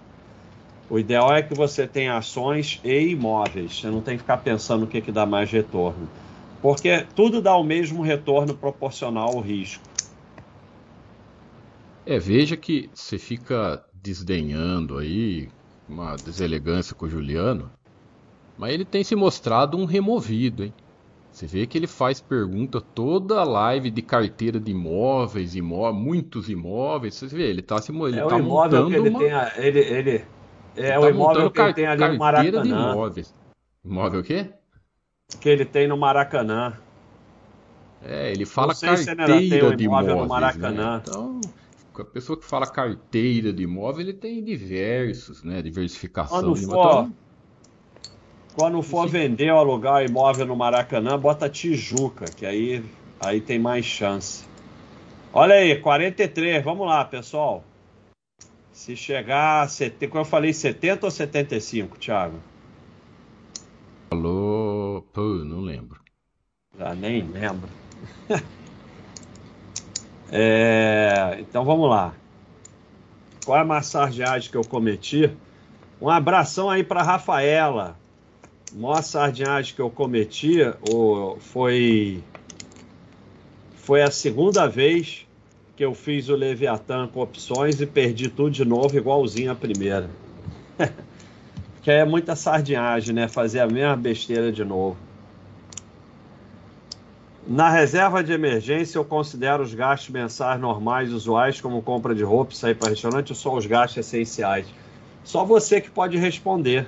O 0.90 0.98
ideal 0.98 1.34
é 1.34 1.42
que 1.42 1.54
você 1.54 1.86
tenha 1.88 2.18
ações 2.18 2.80
e 2.84 3.10
imóveis. 3.10 3.80
Você 3.80 3.88
não 3.88 4.02
tem 4.02 4.16
que 4.16 4.22
ficar 4.22 4.38
pensando 4.38 4.84
o 4.84 4.88
que, 4.88 5.02
que 5.02 5.12
dá 5.12 5.26
mais 5.26 5.52
retorno. 5.52 6.08
Porque 6.62 7.06
tudo 7.16 7.42
dá 7.42 7.56
o 7.58 7.64
mesmo 7.64 8.02
retorno 8.02 8.54
proporcional 8.54 9.36
ao 9.36 9.42
risco. 9.42 9.84
É, 12.06 12.20
veja 12.20 12.58
que 12.58 12.89
você 12.93 13.18
fica 13.18 13.84
desdenhando 13.93 14.97
aí, 14.97 15.49
uma 15.88 16.16
deselegância 16.16 16.95
com 16.95 17.06
o 17.06 17.10
Juliano, 17.10 17.72
mas 18.58 18.74
ele 18.74 18.86
tem 18.86 19.04
se 19.04 19.16
mostrado 19.16 19.78
um 19.78 19.86
removido, 19.86 20.64
hein? 20.64 20.74
Você 21.32 21.47
vê 21.47 21.66
que 21.66 21.76
ele 21.78 21.88
faz 21.88 22.22
pergunta 22.22 22.80
toda 22.80 23.39
a 23.39 23.43
live 23.43 23.89
de 23.89 24.04
carteira 24.04 24.60
de 24.60 24.70
imóveis, 24.70 25.56
imó 25.56 25.91
muitos 25.91 26.47
imóveis. 26.47 27.16
Você 27.16 27.26
vê, 27.26 27.49
ele 27.49 27.62
está 27.62 27.82
se 27.82 27.91
ele 27.91 28.20
é 28.20 28.28
tá 28.28 28.36
o 28.36 28.39
imóvel 28.39 28.88
que 28.88 28.93
ele 28.93 29.10
uma... 29.10 29.20
tem, 29.20 29.66
ele, 29.66 29.80
ele 29.80 30.26
é 30.76 30.89
ele 30.89 30.97
o 30.97 31.01
tá 31.01 31.10
imóvel 31.10 31.51
que 31.51 31.62
ele 31.62 31.74
tem 31.74 31.88
ali 31.88 32.08
no 32.08 32.18
Maracanã. 32.20 32.62
De 32.62 32.70
imóveis. 32.70 33.34
Imóvel 33.84 34.20
o 34.20 34.24
quê? 34.24 34.49
Que 35.39 35.49
ele 35.49 35.66
tem 35.66 35.88
no 35.88 35.97
Maracanã. 35.97 36.74
É, 38.06 38.32
ele 38.32 38.45
fala 38.45 38.76
carteira 38.76 39.70
um 39.70 39.76
de 39.76 39.86
imóveis. 39.86 40.16
No 40.16 40.28
Maracanã. 40.28 40.97
Né? 40.97 41.01
Então, 41.04 41.41
a 42.02 42.06
pessoa 42.06 42.39
que 42.39 42.46
fala 42.46 42.66
carteira 42.66 43.54
de 43.54 43.64
imóvel, 43.64 44.02
ele 44.02 44.14
tem 44.14 44.44
diversos, 44.44 45.44
né? 45.44 45.62
Diversificação 45.62 46.39
Quando 46.39 46.54
de 46.54 46.66
for, 46.66 47.10
quando 48.56 48.82
for 48.82 49.08
vender 49.08 49.52
ou 49.52 49.60
alugar 49.60 50.02
o 50.02 50.06
imóvel 50.06 50.46
no 50.46 50.56
Maracanã, 50.56 51.18
bota 51.20 51.50
Tijuca, 51.50 52.26
que 52.26 52.46
aí, 52.46 52.84
aí 53.20 53.41
tem 53.41 53.60
mais 53.60 53.86
chance. 53.86 54.46
Olha 55.32 55.56
aí, 55.56 55.80
43, 55.80 56.64
vamos 56.64 56.86
lá, 56.86 57.04
pessoal. 57.04 57.64
Se 58.72 58.96
chegar, 58.96 59.68
como 60.10 60.22
eu 60.22 60.26
falei, 60.26 60.54
70 60.54 61.06
ou 61.06 61.12
75, 61.12 61.98
Thiago? 61.98 62.39
Falou, 64.10 65.02
pô, 65.14 65.22
não 65.22 65.62
lembro. 65.62 66.02
Já 66.78 66.94
nem 66.94 67.24
lembro. 67.24 67.70
é, 70.36 71.38
então 71.40 71.64
vamos 71.64 71.90
lá. 71.90 72.14
Qual 73.46 73.58
é 73.58 73.62
a 73.62 73.66
massageagem 73.66 74.50
que 74.50 74.58
eu 74.58 74.64
cometi? 74.64 75.30
Um 76.02 76.10
abração 76.10 76.70
aí 76.70 76.84
para 76.84 77.04
Rafaela 77.04 77.96
maior 78.74 79.04
sardinhagem 79.04 79.76
que 79.76 79.82
eu 79.82 79.90
cometi 79.90 80.60
foi 81.40 82.24
foi 83.76 84.02
a 84.02 84.10
segunda 84.10 84.68
vez 84.68 85.28
que 85.76 85.84
eu 85.84 85.94
fiz 85.94 86.30
o 86.30 86.36
Leviatã 86.36 87.08
com 87.08 87.20
opções 87.20 87.82
e 87.82 87.86
perdi 87.86 88.30
tudo 88.30 88.52
de 88.52 88.64
novo, 88.64 88.96
igualzinho 88.96 89.52
a 89.52 89.56
primeira. 89.56 90.10
que 91.82 91.92
é 91.92 92.06
muita 92.06 92.36
sardinhagem, 92.36 93.14
né? 93.14 93.28
Fazer 93.28 93.60
a 93.60 93.68
mesma 93.68 93.96
besteira 93.96 94.52
de 94.52 94.64
novo. 94.64 94.96
Na 97.46 97.70
reserva 97.70 98.24
de 98.24 98.32
emergência, 98.32 98.98
eu 98.98 99.04
considero 99.04 99.64
os 99.64 99.74
gastos 99.74 100.10
mensais 100.10 100.60
normais 100.60 101.12
usuais, 101.12 101.60
como 101.60 101.82
compra 101.82 102.16
de 102.16 102.24
roupa, 102.24 102.54
sair 102.54 102.74
para 102.74 102.89
restaurante, 102.89 103.32
ou 103.32 103.36
só 103.36 103.54
os 103.54 103.66
gastos 103.66 103.98
essenciais? 103.98 104.66
Só 105.26 105.44
você 105.44 105.82
que 105.82 105.91
pode 105.91 106.18
responder 106.18 106.88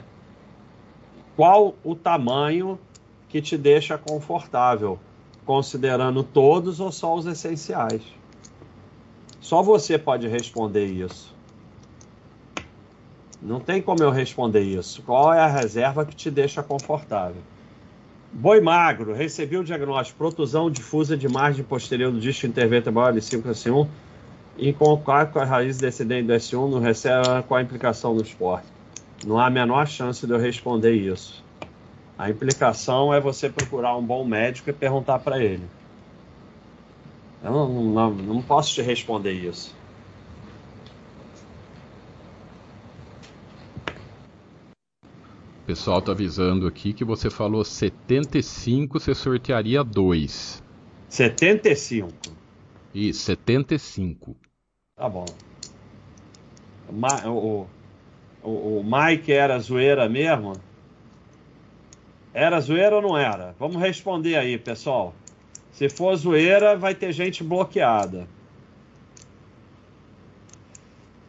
qual 1.36 1.76
o 1.84 1.94
tamanho 1.94 2.80
que 3.28 3.42
te 3.42 3.58
deixa 3.58 3.98
confortável, 3.98 4.98
considerando 5.46 6.24
todos 6.24 6.80
ou 6.80 6.90
só 6.90 7.14
os 7.16 7.26
essenciais. 7.26 8.02
Só 9.42 9.62
você 9.62 9.98
pode 9.98 10.26
responder 10.28 10.86
isso. 10.86 11.36
Não 13.42 13.60
tem 13.60 13.82
como 13.82 14.02
eu 14.02 14.10
responder 14.10 14.62
isso. 14.62 15.04
Qual 15.04 15.34
é 15.34 15.40
a 15.40 15.48
reserva 15.48 16.06
que 16.06 16.16
te 16.16 16.32
deixa 16.32 16.64
confortável? 16.64 17.42
Boi 18.32 18.60
magro, 18.60 19.14
recebi 19.14 19.58
o 19.58 19.64
diagnóstico 19.64 20.18
protusão 20.18 20.70
difusa 20.70 21.16
de 21.16 21.28
margem 21.28 21.64
posterior 21.64 22.12
do 22.12 22.20
disco 22.20 22.46
intervertebral 22.46 23.14
L5 23.14 23.42
S1 23.44 23.88
em 24.58 24.72
contato 24.72 25.34
com 25.34 25.40
a 25.40 25.46
raiz 25.46 25.78
descendente 25.78 26.28
do 26.28 26.34
S1 26.34 26.70
não 26.70 26.80
recebe 26.80 27.44
com 27.48 27.56
a 27.56 27.62
implicação 27.62 28.14
no 28.14 28.22
esporte. 28.22 28.68
Não 29.26 29.38
há 29.38 29.48
a 29.48 29.50
menor 29.50 29.86
chance 29.86 30.26
de 30.26 30.32
eu 30.32 30.40
responder 30.40 30.94
isso. 30.94 31.44
A 32.18 32.30
implicação 32.30 33.14
é 33.14 33.20
você 33.20 33.50
procurar 33.50 33.98
um 33.98 34.02
bom 34.02 34.24
médico 34.24 34.70
e 34.70 34.74
perguntar 34.74 35.20
para 35.20 35.44
ele. 35.44 35.64
Eu 37.44 37.52
não, 37.52 37.84
não, 37.84 38.12
não 38.12 38.42
posso 38.42 38.74
te 38.74 38.82
responder 38.82 39.34
isso. 39.34 39.75
O 45.66 45.74
pessoal 45.74 46.00
tá 46.00 46.12
avisando 46.12 46.68
aqui 46.68 46.94
que 46.94 47.04
você 47.04 47.28
falou 47.28 47.66
75, 47.66 49.00
você 49.00 49.16
sortearia 49.16 49.84
2. 49.84 50.62
75? 51.10 52.14
Isso, 52.94 53.22
75. 53.22 54.36
Tá 54.96 55.10
bom. 55.10 55.26
O, 57.26 57.66
o, 58.44 58.80
o 58.80 58.84
Mike 58.84 59.34
era 59.34 59.58
zoeira 59.58 60.08
mesmo? 60.08 60.54
Era 62.32 62.62
zoeira 62.62 62.98
ou 62.98 63.02
não 63.02 63.18
era? 63.18 63.56
Vamos 63.58 63.78
responder 63.78 64.36
aí, 64.36 64.60
pessoal. 64.60 65.16
Se 65.72 65.90
for 65.90 66.16
zoeira, 66.16 66.78
vai 66.78 66.94
ter 66.94 67.12
gente 67.12 67.44
bloqueada. 67.44 68.28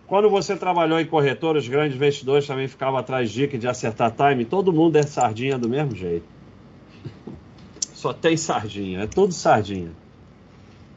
Quando 0.07 0.31
você 0.31 0.57
trabalhou 0.57 1.01
em 1.01 1.07
corretor, 1.07 1.57
os 1.57 1.67
grandes 1.67 1.97
investidores 1.97 2.47
também 2.47 2.69
ficavam 2.69 2.99
atrás 2.99 3.31
de 3.31 3.41
dica 3.41 3.59
de 3.59 3.67
acertar 3.67 4.13
time. 4.13 4.45
Todo 4.45 4.73
mundo 4.73 4.97
é 4.97 5.03
sardinha 5.03 5.59
do 5.59 5.69
mesmo 5.69 5.97
jeito. 5.97 6.27
Só 7.93 8.13
tem 8.13 8.37
sardinha, 8.37 9.01
é 9.03 9.07
tudo 9.07 9.33
sardinha. 9.33 9.91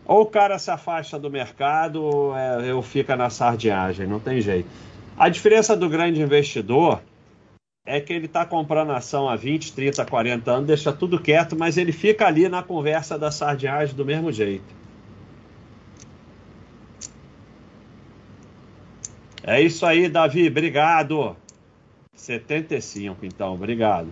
Ou 0.06 0.22
o 0.22 0.26
cara 0.26 0.60
se 0.60 0.70
afasta 0.70 1.18
do 1.18 1.30
mercado, 1.30 2.04
ou, 2.04 2.36
é, 2.36 2.82
fica 2.84 3.16
na 3.16 3.30
sardinhagem, 3.30 4.06
não 4.06 4.20
tem 4.20 4.42
jeito. 4.42 4.68
A 5.18 5.28
diferença 5.28 5.76
do 5.76 5.90
grande 5.90 6.22
investidor 6.22 7.02
é 7.86 8.00
que 8.00 8.14
ele 8.14 8.26
está 8.26 8.46
comprando 8.46 8.92
ação 8.92 9.28
há 9.28 9.36
20, 9.36 9.74
30, 9.74 10.06
40 10.06 10.52
anos, 10.52 10.68
deixa 10.68 10.94
tudo 10.94 11.20
quieto, 11.20 11.58
mas 11.58 11.78
ele 11.78 11.92
fica 11.92 12.28
ali 12.28 12.48
na 12.48 12.62
conversa 12.62 13.18
da 13.18 13.32
sardinhagem 13.32 13.96
do 13.96 14.06
mesmo 14.06 14.32
jeito. 14.32 14.64
É 19.44 19.62
isso 19.62 19.86
aí, 19.86 20.10
Davi, 20.10 20.48
obrigado. 20.48 21.36
75, 22.14 23.26
então, 23.26 23.54
obrigado. 23.54 24.08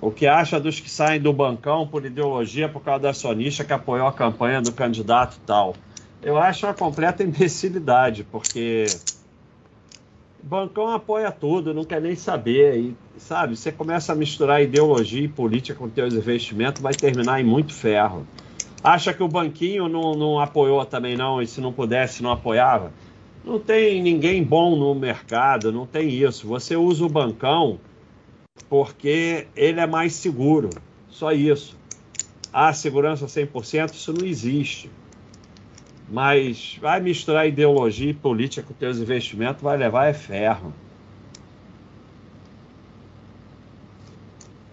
O 0.00 0.10
que 0.10 0.26
acha 0.26 0.58
dos 0.58 0.80
que 0.80 0.90
saem 0.90 1.20
do 1.20 1.32
bancão 1.32 1.86
por 1.86 2.04
ideologia 2.04 2.68
por 2.68 2.82
causa 2.82 3.02
da 3.02 3.12
sonista 3.12 3.64
que 3.64 3.72
apoiou 3.72 4.06
a 4.06 4.12
campanha 4.12 4.60
do 4.60 4.72
candidato 4.72 5.38
tal? 5.46 5.74
Eu 6.22 6.38
acho 6.38 6.66
uma 6.66 6.74
completa 6.74 7.22
imbecilidade, 7.22 8.24
porque 8.24 8.86
bancão 10.42 10.90
apoia 10.90 11.30
tudo, 11.30 11.74
não 11.74 11.84
quer 11.84 12.00
nem 12.00 12.14
saber. 12.14 12.78
E, 12.78 12.96
sabe, 13.18 13.56
você 13.56 13.70
começa 13.70 14.12
a 14.12 14.16
misturar 14.16 14.62
ideologia 14.62 15.22
e 15.22 15.28
política 15.28 15.78
com 15.78 15.88
teus 15.88 16.14
investimentos, 16.14 16.80
vai 16.80 16.94
terminar 16.94 17.40
em 17.40 17.44
muito 17.44 17.72
ferro. 17.72 18.26
Acha 18.86 19.12
que 19.12 19.20
o 19.20 19.26
banquinho 19.26 19.88
não, 19.88 20.12
não 20.12 20.38
apoiou 20.38 20.86
também, 20.86 21.16
não, 21.16 21.42
e 21.42 21.46
se 21.48 21.60
não 21.60 21.72
pudesse, 21.72 22.22
não 22.22 22.30
apoiava? 22.30 22.92
Não 23.44 23.58
tem 23.58 24.00
ninguém 24.00 24.44
bom 24.44 24.76
no 24.76 24.94
mercado, 24.94 25.72
não 25.72 25.84
tem 25.84 26.08
isso. 26.08 26.46
Você 26.46 26.76
usa 26.76 27.04
o 27.04 27.08
bancão 27.08 27.80
porque 28.68 29.48
ele 29.56 29.80
é 29.80 29.88
mais 29.88 30.12
seguro. 30.12 30.70
Só 31.08 31.32
isso. 31.32 31.76
Ah, 32.52 32.72
segurança 32.72 33.26
100%, 33.26 33.92
isso 33.92 34.12
não 34.12 34.24
existe. 34.24 34.88
Mas 36.08 36.78
vai 36.80 37.00
misturar 37.00 37.48
ideologia 37.48 38.10
e 38.10 38.14
política 38.14 38.68
com 38.68 38.72
teus 38.72 38.98
investimentos, 38.98 39.64
vai 39.64 39.76
levar 39.76 40.06
é 40.06 40.14
ferro. 40.14 40.72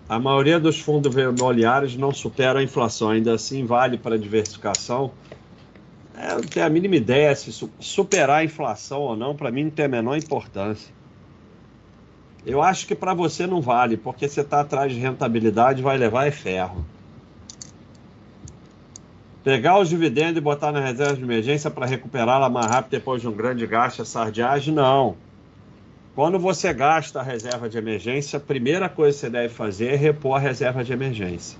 A 0.08 0.20
maioria 0.20 0.60
dos 0.60 0.80
fundos 0.80 1.16
imobiliários 1.16 1.96
não 1.96 2.12
supera 2.12 2.60
a 2.60 2.64
inflação, 2.64 3.10
ainda 3.10 3.34
assim 3.34 3.66
vale 3.66 3.98
para 3.98 4.20
diversificação. 4.20 5.12
É, 6.16 6.32
eu 6.32 6.36
não 6.36 6.44
tenho 6.44 6.66
a 6.66 6.70
mínima 6.70 6.96
ideia 6.96 7.36
se 7.36 7.52
superar 7.80 8.42
a 8.42 8.44
inflação 8.44 9.02
ou 9.02 9.16
não, 9.16 9.36
para 9.36 9.50
mim 9.50 9.64
não 9.66 9.72
tem 9.72 9.86
a 9.86 9.90
menor 9.90 10.18
importância. 10.18 10.94
Eu 12.46 12.62
acho 12.62 12.86
que 12.86 12.94
para 12.94 13.14
você 13.14 13.48
não 13.48 13.62
vale, 13.62 13.96
porque 13.96 14.28
você 14.28 14.42
está 14.42 14.60
atrás 14.60 14.92
de 14.92 15.00
rentabilidade 15.00 15.82
vai 15.82 15.98
levar 15.98 16.28
é 16.28 16.32
ferro. 16.32 16.86
Pegar 19.44 19.80
os 19.80 19.90
dividendos 19.90 20.38
e 20.38 20.42
botar 20.42 20.72
na 20.72 20.82
reserva 20.82 21.16
de 21.16 21.24
emergência 21.24 21.70
para 21.70 21.86
recuperá-la 21.86 22.50
mais 22.50 22.68
rápido 22.68 22.92
depois 22.92 23.22
de 23.22 23.28
um 23.28 23.34
grande 23.34 23.66
gasto, 23.66 24.02
a 24.02 24.06
sardiagem, 24.06 24.74
não. 24.74 25.16
Quando 26.16 26.40
você 26.40 26.74
gasta 26.74 27.20
a 27.20 27.24
reserva 27.24 27.70
de 27.70 27.78
emergência, 27.78 28.38
a 28.38 28.42
primeira 28.42 28.90
coisa 28.90 29.16
que 29.16 29.20
você 29.22 29.30
deve 29.30 29.54
fazer 29.54 29.90
é 29.94 29.96
repor 29.96 30.36
a 30.38 30.40
reserva 30.40 30.84
de 30.84 30.92
emergência. 30.92 31.60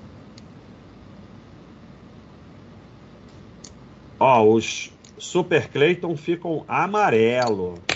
Ó, 4.20 4.44
os 4.56 4.90
Super 5.20 5.70
Clayton 5.70 6.18
ficam 6.18 6.66
amarelo. 6.68 7.88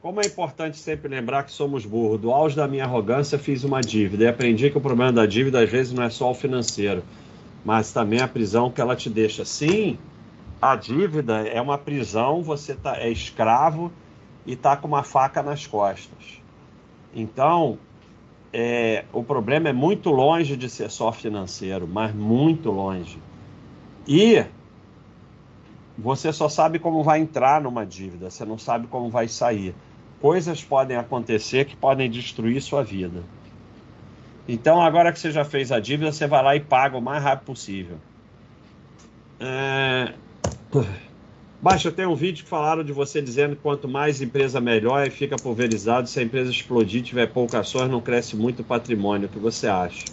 Como 0.00 0.20
é 0.20 0.26
importante 0.26 0.76
sempre 0.76 1.08
lembrar 1.08 1.44
que 1.44 1.50
somos 1.52 1.86
burros. 1.86 2.20
Do 2.20 2.30
auge 2.30 2.54
da 2.56 2.68
minha 2.68 2.84
arrogância, 2.84 3.38
fiz 3.38 3.64
uma 3.64 3.82
dívida 3.82 4.24
e 4.24 4.28
aprendi 4.28 4.68
que 4.70 4.76
o 4.76 4.80
problema 4.82 5.12
da 5.12 5.24
dívida 5.24 5.62
às 5.62 5.70
vezes 5.70 5.92
não 5.94 6.02
é 6.02 6.10
só 6.10 6.30
o 6.30 6.34
financeiro 6.34 7.04
mas 7.64 7.92
também 7.92 8.20
a 8.20 8.28
prisão 8.28 8.70
que 8.72 8.80
ela 8.80 8.96
te 8.96 9.10
deixa. 9.10 9.44
Sim, 9.44 9.98
a 10.60 10.76
dívida 10.76 11.46
é 11.48 11.60
uma 11.60 11.78
prisão, 11.78 12.42
você 12.42 12.74
tá, 12.76 12.96
é 12.98 13.10
escravo 13.10 13.92
e 14.46 14.52
está 14.52 14.76
com 14.76 14.88
uma 14.88 15.02
faca 15.02 15.42
nas 15.42 15.66
costas. 15.66 16.40
Então, 17.14 17.78
é, 18.52 19.04
o 19.12 19.22
problema 19.22 19.68
é 19.68 19.72
muito 19.72 20.10
longe 20.10 20.56
de 20.56 20.68
ser 20.68 20.90
só 20.90 21.12
financeiro, 21.12 21.86
mas 21.86 22.14
muito 22.14 22.70
longe. 22.70 23.18
E 24.06 24.44
você 25.96 26.32
só 26.32 26.48
sabe 26.48 26.78
como 26.78 27.02
vai 27.02 27.20
entrar 27.20 27.60
numa 27.60 27.84
dívida, 27.86 28.30
você 28.30 28.44
não 28.44 28.58
sabe 28.58 28.86
como 28.86 29.08
vai 29.10 29.28
sair. 29.28 29.74
Coisas 30.20 30.62
podem 30.62 30.96
acontecer 30.96 31.64
que 31.64 31.76
podem 31.76 32.10
destruir 32.10 32.60
sua 32.60 32.82
vida. 32.82 33.22
Então, 34.48 34.82
agora 34.82 35.12
que 35.12 35.18
você 35.18 35.30
já 35.30 35.44
fez 35.44 35.70
a 35.70 35.78
dívida, 35.78 36.12
você 36.12 36.26
vai 36.26 36.42
lá 36.42 36.56
e 36.56 36.60
paga 36.60 36.96
o 36.96 37.00
mais 37.00 37.22
rápido 37.22 37.46
possível. 37.46 37.96
É... 39.38 40.14
Baixa, 41.62 41.92
tem 41.92 42.04
um 42.04 42.16
vídeo 42.16 42.42
que 42.42 42.50
falaram 42.50 42.82
de 42.82 42.92
você 42.92 43.22
dizendo 43.22 43.54
que 43.54 43.62
quanto 43.62 43.86
mais 43.86 44.20
empresa 44.20 44.60
melhor 44.60 45.06
e 45.06 45.10
fica 45.10 45.36
pulverizado. 45.36 46.08
Se 46.08 46.18
a 46.18 46.22
empresa 46.24 46.50
explodir, 46.50 47.04
tiver 47.04 47.28
poucas 47.28 47.60
ações, 47.60 47.88
não 47.88 48.00
cresce 48.00 48.34
muito 48.34 48.62
o 48.62 48.64
patrimônio. 48.64 49.28
O 49.28 49.30
que 49.30 49.38
você 49.38 49.68
acha? 49.68 50.06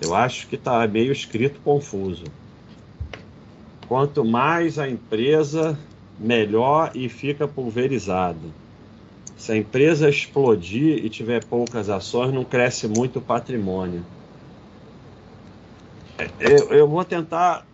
Eu 0.00 0.14
acho 0.14 0.46
que 0.46 0.54
está 0.54 0.86
meio 0.86 1.10
escrito 1.10 1.58
confuso. 1.64 2.22
Quanto 3.88 4.24
mais 4.24 4.78
a 4.78 4.88
empresa, 4.88 5.76
melhor 6.20 6.92
e 6.94 7.08
fica 7.08 7.48
pulverizado. 7.48 8.52
Se 9.36 9.50
a 9.50 9.56
empresa 9.56 10.08
explodir 10.08 11.04
e 11.04 11.10
tiver 11.10 11.44
poucas 11.44 11.90
ações, 11.90 12.32
não 12.32 12.44
cresce 12.44 12.86
muito 12.86 13.18
o 13.18 13.22
patrimônio. 13.22 14.04
É, 16.16 16.28
eu, 16.38 16.68
eu 16.70 16.88
vou 16.88 17.04
tentar 17.04 17.67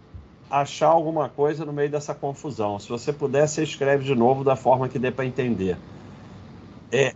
achar 0.61 0.89
alguma 0.89 1.29
coisa 1.29 1.65
no 1.65 1.73
meio 1.73 1.91
dessa 1.91 2.15
confusão. 2.15 2.79
Se 2.79 2.89
você 2.89 3.13
puder, 3.13 3.49
você 3.49 3.63
escreve 3.63 4.05
de 4.05 4.15
novo 4.15 4.45
da 4.45 4.57
forma 4.57 4.89
que 4.89 4.99
dê 4.99 5.11
para 5.11 5.25
entender. 5.25 5.77
É, 6.91 7.15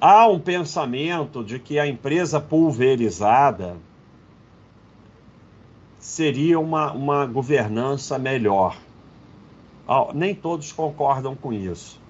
há 0.00 0.26
um 0.26 0.38
pensamento 0.38 1.42
de 1.42 1.58
que 1.58 1.78
a 1.78 1.86
empresa 1.86 2.40
pulverizada 2.40 3.76
seria 5.98 6.58
uma, 6.60 6.92
uma 6.92 7.26
governança 7.26 8.18
melhor. 8.18 8.76
Nem 10.14 10.34
todos 10.34 10.72
concordam 10.72 11.34
com 11.34 11.52
isso 11.52 12.00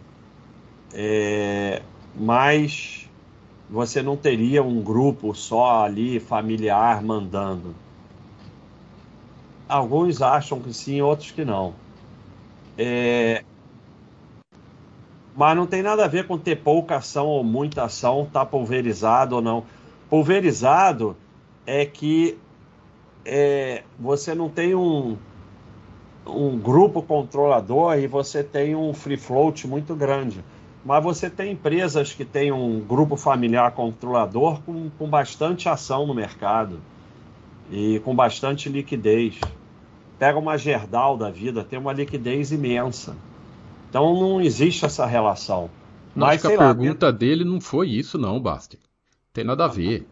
é, 0.99 1.83
mas 2.15 3.09
você 3.69 4.03
não 4.03 4.17
teria 4.17 4.63
um 4.63 4.81
grupo 4.81 5.35
só 5.35 5.85
ali 5.85 6.19
familiar 6.19 7.03
mandando. 7.03 7.75
Alguns 9.69 10.23
acham 10.23 10.61
que 10.61 10.73
sim, 10.73 11.01
outros 11.01 11.31
que 11.31 11.45
não. 11.45 11.75
É, 12.79 13.43
mas 15.37 15.55
não 15.55 15.67
tem 15.67 15.83
nada 15.83 16.05
a 16.05 16.09
ver 16.09 16.27
com 16.27 16.39
ter 16.39 16.57
pouca 16.57 16.97
ação 16.97 17.27
ou 17.27 17.45
muita 17.45 17.85
ação, 17.85 18.27
tá 18.33 18.45
pulverizado 18.45 19.37
ou 19.37 19.43
não. 19.43 19.65
Pulverizado 20.09 21.15
é 21.67 21.85
que 21.85 22.39
é, 23.25 23.83
você 23.99 24.35
não 24.35 24.49
tem 24.49 24.75
um, 24.75 25.19
um 26.27 26.57
grupo 26.57 27.03
controlador 27.03 27.99
e 27.99 28.07
você 28.07 28.43
tem 28.43 28.75
um 28.75 28.95
free 28.95 29.19
float 29.19 29.67
muito 29.67 29.95
grande. 29.95 30.43
Mas 30.83 31.03
você 31.03 31.29
tem 31.29 31.53
empresas 31.53 32.15
que 32.15 32.25
têm 32.25 32.51
um 32.51 32.81
grupo 32.81 33.17
familiar 33.17 33.73
controlador 33.73 34.63
com, 34.63 34.89
com 34.97 35.07
bastante 35.07 35.69
ação 35.69 36.07
no 36.07 36.15
mercado 36.15 36.81
e 37.71 38.01
com 38.01 38.15
bastante 38.15 38.69
liquidez. 38.69 39.39
Pega 40.19 40.39
uma 40.39 40.57
Gerdau 40.57 41.17
da 41.17 41.31
vida, 41.31 41.63
tem 41.63 41.79
uma 41.79 41.93
liquidez 41.93 42.53
imensa. 42.53 43.17
Então 43.89 44.19
não 44.19 44.41
existe 44.41 44.85
essa 44.85 45.05
relação. 45.07 45.71
Não, 46.15 46.27
Mas, 46.27 46.45
acho 46.45 46.49
que 46.49 46.55
a 46.55 46.67
lá, 46.67 46.75
pergunta 46.75 47.13
dele 47.13 47.45
não 47.45 47.61
foi 47.61 47.91
isso, 47.91 48.17
não, 48.17 48.41
Basti. 48.41 48.79
Tem 49.33 49.45
nada 49.45 49.67
a 49.67 49.69
ver. 49.69 50.07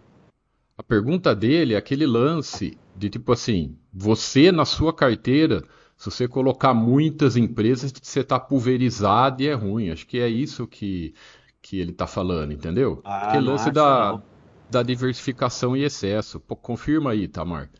A 0.76 0.82
pergunta 0.82 1.34
dele 1.34 1.74
é 1.74 1.76
aquele 1.76 2.06
lance 2.06 2.76
de 2.94 3.08
tipo 3.08 3.32
assim: 3.32 3.76
você 3.92 4.52
na 4.52 4.64
sua 4.64 4.92
carteira 4.92 5.64
se 5.96 6.10
você 6.10 6.28
colocar 6.28 6.74
muitas 6.74 7.36
empresas, 7.36 7.92
você 8.02 8.20
está 8.20 8.38
pulverizado 8.38 9.42
e 9.42 9.48
é 9.48 9.54
ruim. 9.54 9.90
Acho 9.90 10.06
que 10.06 10.18
é 10.18 10.28
isso 10.28 10.66
que, 10.66 11.14
que 11.62 11.78
ele 11.78 11.92
está 11.92 12.06
falando, 12.06 12.52
entendeu? 12.52 13.00
Ah, 13.04 13.30
que 13.32 13.38
lance 13.38 13.70
da, 13.70 14.20
da 14.70 14.82
diversificação 14.82 15.76
e 15.76 15.84
excesso. 15.84 16.40
Pô, 16.40 16.56
confirma 16.56 17.12
aí, 17.12 17.28
Tamar. 17.28 17.70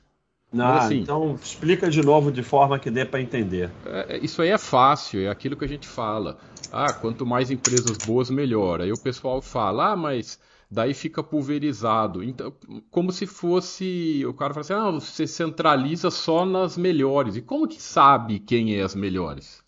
Não, 0.53 0.66
assim, 0.66 1.01
então 1.01 1.35
explica 1.43 1.91
de 1.91 2.01
novo 2.01 2.30
de 2.30 2.43
forma 2.43 2.78
que 2.78 2.89
dê 2.89 3.05
para 3.05 3.20
entender. 3.20 3.70
É, 3.85 4.18
isso 4.18 4.41
aí 4.41 4.51
é 4.51 4.59
fácil, 4.59 5.20
é 5.22 5.28
aquilo 5.28 5.57
que 5.57 5.64
a 5.64 5.68
gente 5.68 5.89
fala. 5.89 6.39
Ah, 6.70 6.93
quanto 6.93 7.26
mais 7.26 7.51
empresas 7.51 7.99
boas, 7.99 8.30
melhor. 8.30 8.80
Aí 8.80 8.93
o 8.93 8.99
pessoal 8.99 9.43
fala, 9.43 9.93
ah, 9.93 9.97
mas 9.97 10.39
daí 10.70 10.95
fica 10.95 11.22
pulverizado. 11.22 12.22
Então, 12.22 12.53
como 12.91 13.12
se 13.12 13.26
fosse. 13.26 14.24
O 14.26 14.35
cara 14.35 14.53
fala 14.55 14.61
assim: 14.61 14.72
ah, 14.74 14.91
você 14.91 15.26
centraliza 15.26 16.11
só 16.11 16.45
nas 16.45 16.76
melhores. 16.76 17.37
E 17.37 17.43
como 17.43 17.68
que 17.68 17.80
sabe 17.80 18.39
quem 18.39 18.76
é 18.76 18.82
as 18.82 18.95
melhores? 18.95 19.62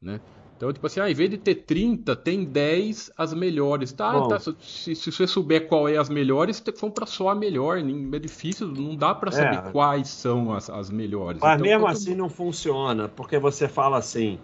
Né? 0.00 0.20
Então, 0.62 0.72
tipo 0.72 0.86
assim, 0.86 1.00
ah, 1.00 1.10
em 1.10 1.14
vez 1.14 1.28
de 1.28 1.38
ter 1.38 1.56
30, 1.56 2.14
tem 2.14 2.44
10 2.44 3.10
as 3.18 3.34
melhores. 3.34 3.92
Tá, 3.92 4.28
tá 4.28 4.38
se, 4.38 4.94
se, 4.94 5.10
você 5.10 5.26
souber 5.26 5.66
qual 5.66 5.88
é 5.88 5.96
as 5.96 6.08
melhores, 6.08 6.62
você 6.64 6.70
compra 6.70 7.04
só 7.04 7.30
a 7.30 7.34
melhor. 7.34 7.78
É 7.78 8.18
difícil, 8.20 8.68
não 8.68 8.94
dá 8.94 9.12
para 9.12 9.32
saber 9.32 9.56
é. 9.56 9.72
quais 9.72 10.06
são 10.06 10.52
as, 10.52 10.70
as 10.70 10.88
melhores. 10.88 11.40
Mas 11.42 11.60
então, 11.60 11.66
mesmo 11.66 11.88
assim 11.88 12.14
não 12.14 12.28
funciona, 12.28 13.08
porque 13.08 13.40
você 13.40 13.66
fala 13.66 13.98
assim, 13.98 14.38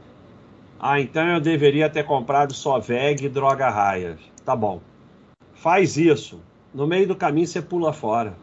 Ah, 0.80 1.00
então 1.00 1.24
eu 1.24 1.40
deveria 1.40 1.88
ter 1.88 2.02
comprado 2.02 2.52
só 2.52 2.80
VEG 2.80 3.26
e 3.26 3.28
droga 3.28 3.70
raias. 3.70 4.18
Tá 4.44 4.56
bom. 4.56 4.80
Faz 5.54 5.96
isso. 5.96 6.40
No 6.74 6.84
meio 6.84 7.06
do 7.06 7.14
caminho 7.14 7.46
você 7.46 7.62
pula 7.62 7.92
fora. 7.92 8.36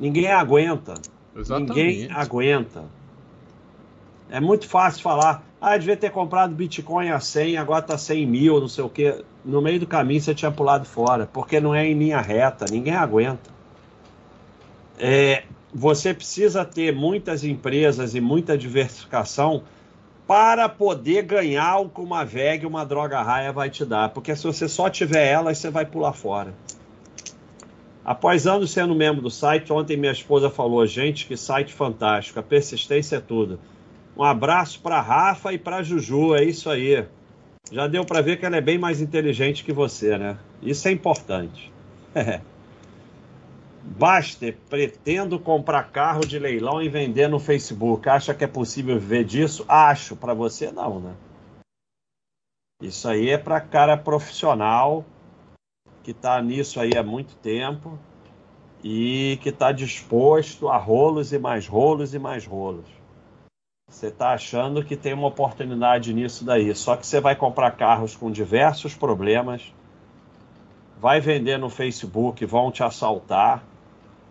Ninguém 0.00 0.26
aguenta. 0.26 0.94
Exatamente. 1.36 1.68
Ninguém 1.70 2.10
aguenta. 2.10 2.84
É 4.28 4.40
muito 4.40 4.66
fácil 4.68 5.02
falar. 5.04 5.49
Ah, 5.60 5.76
devia 5.76 5.96
ter 5.96 6.10
comprado 6.10 6.54
Bitcoin 6.54 7.10
a 7.10 7.20
100, 7.20 7.58
agora 7.58 7.82
tá 7.82 7.98
100 7.98 8.26
mil, 8.26 8.60
não 8.60 8.68
sei 8.68 8.82
o 8.82 8.88
quê. 8.88 9.22
No 9.44 9.60
meio 9.60 9.78
do 9.78 9.86
caminho 9.86 10.20
você 10.20 10.34
tinha 10.34 10.50
pulado 10.50 10.86
fora, 10.86 11.28
porque 11.30 11.60
não 11.60 11.74
é 11.74 11.86
em 11.86 11.92
linha 11.92 12.20
reta, 12.20 12.64
ninguém 12.70 12.94
aguenta. 12.94 13.50
É, 14.98 15.44
você 15.72 16.14
precisa 16.14 16.64
ter 16.64 16.94
muitas 16.94 17.44
empresas 17.44 18.14
e 18.14 18.20
muita 18.20 18.56
diversificação 18.56 19.62
para 20.26 20.68
poder 20.68 21.24
ganhar 21.24 21.78
o 21.78 21.90
que 21.90 22.00
uma 22.00 22.24
VEG, 22.24 22.64
uma 22.64 22.84
droga 22.84 23.20
raia 23.20 23.52
vai 23.52 23.68
te 23.68 23.84
dar. 23.84 24.10
Porque 24.10 24.34
se 24.34 24.44
você 24.44 24.66
só 24.66 24.88
tiver 24.88 25.26
elas, 25.26 25.58
você 25.58 25.68
vai 25.70 25.84
pular 25.84 26.12
fora. 26.12 26.54
Após 28.02 28.46
anos 28.46 28.70
sendo 28.70 28.94
membro 28.94 29.20
do 29.20 29.30
site, 29.30 29.70
ontem 29.72 29.96
minha 29.96 30.12
esposa 30.12 30.48
falou: 30.48 30.86
gente, 30.86 31.26
que 31.26 31.36
site 31.36 31.72
fantástico, 31.74 32.38
a 32.38 32.42
persistência 32.42 33.16
é 33.16 33.20
tudo. 33.20 33.60
Um 34.20 34.24
abraço 34.24 34.82
para 34.82 35.00
Rafa 35.00 35.50
e 35.50 35.58
para 35.58 35.82
Juju, 35.82 36.34
é 36.34 36.44
isso 36.44 36.68
aí. 36.68 37.08
Já 37.72 37.86
deu 37.86 38.04
para 38.04 38.20
ver 38.20 38.38
que 38.38 38.44
ela 38.44 38.58
é 38.58 38.60
bem 38.60 38.76
mais 38.76 39.00
inteligente 39.00 39.64
que 39.64 39.72
você, 39.72 40.18
né? 40.18 40.38
Isso 40.60 40.86
é 40.88 40.90
importante. 40.90 41.72
Baster, 43.82 44.58
pretendo 44.68 45.40
comprar 45.40 45.84
carro 45.84 46.20
de 46.20 46.38
leilão 46.38 46.82
e 46.82 46.88
vender 46.90 47.28
no 47.28 47.40
Facebook. 47.40 48.10
Acha 48.10 48.34
que 48.34 48.44
é 48.44 48.46
possível 48.46 49.00
viver 49.00 49.24
disso? 49.24 49.64
Acho. 49.66 50.14
Para 50.14 50.34
você, 50.34 50.70
não, 50.70 51.00
né? 51.00 51.14
Isso 52.82 53.08
aí 53.08 53.30
é 53.30 53.38
para 53.38 53.58
cara 53.58 53.96
profissional 53.96 55.02
que 56.02 56.10
está 56.10 56.42
nisso 56.42 56.78
aí 56.78 56.90
há 56.94 57.02
muito 57.02 57.34
tempo 57.36 57.98
e 58.84 59.38
que 59.40 59.48
está 59.48 59.72
disposto 59.72 60.68
a 60.68 60.76
rolos 60.76 61.32
e 61.32 61.38
mais 61.38 61.66
rolos 61.66 62.12
e 62.12 62.18
mais 62.18 62.44
rolos. 62.44 62.99
Você 63.90 64.06
está 64.06 64.30
achando 64.30 64.84
que 64.84 64.96
tem 64.96 65.12
uma 65.12 65.26
oportunidade 65.26 66.14
nisso 66.14 66.44
daí, 66.44 66.72
só 66.76 66.96
que 66.96 67.04
você 67.04 67.20
vai 67.20 67.34
comprar 67.34 67.72
carros 67.72 68.14
com 68.14 68.30
diversos 68.30 68.94
problemas, 68.94 69.74
vai 71.00 71.20
vender 71.20 71.58
no 71.58 71.68
Facebook, 71.68 72.46
vão 72.46 72.70
te 72.70 72.84
assaltar, 72.84 73.64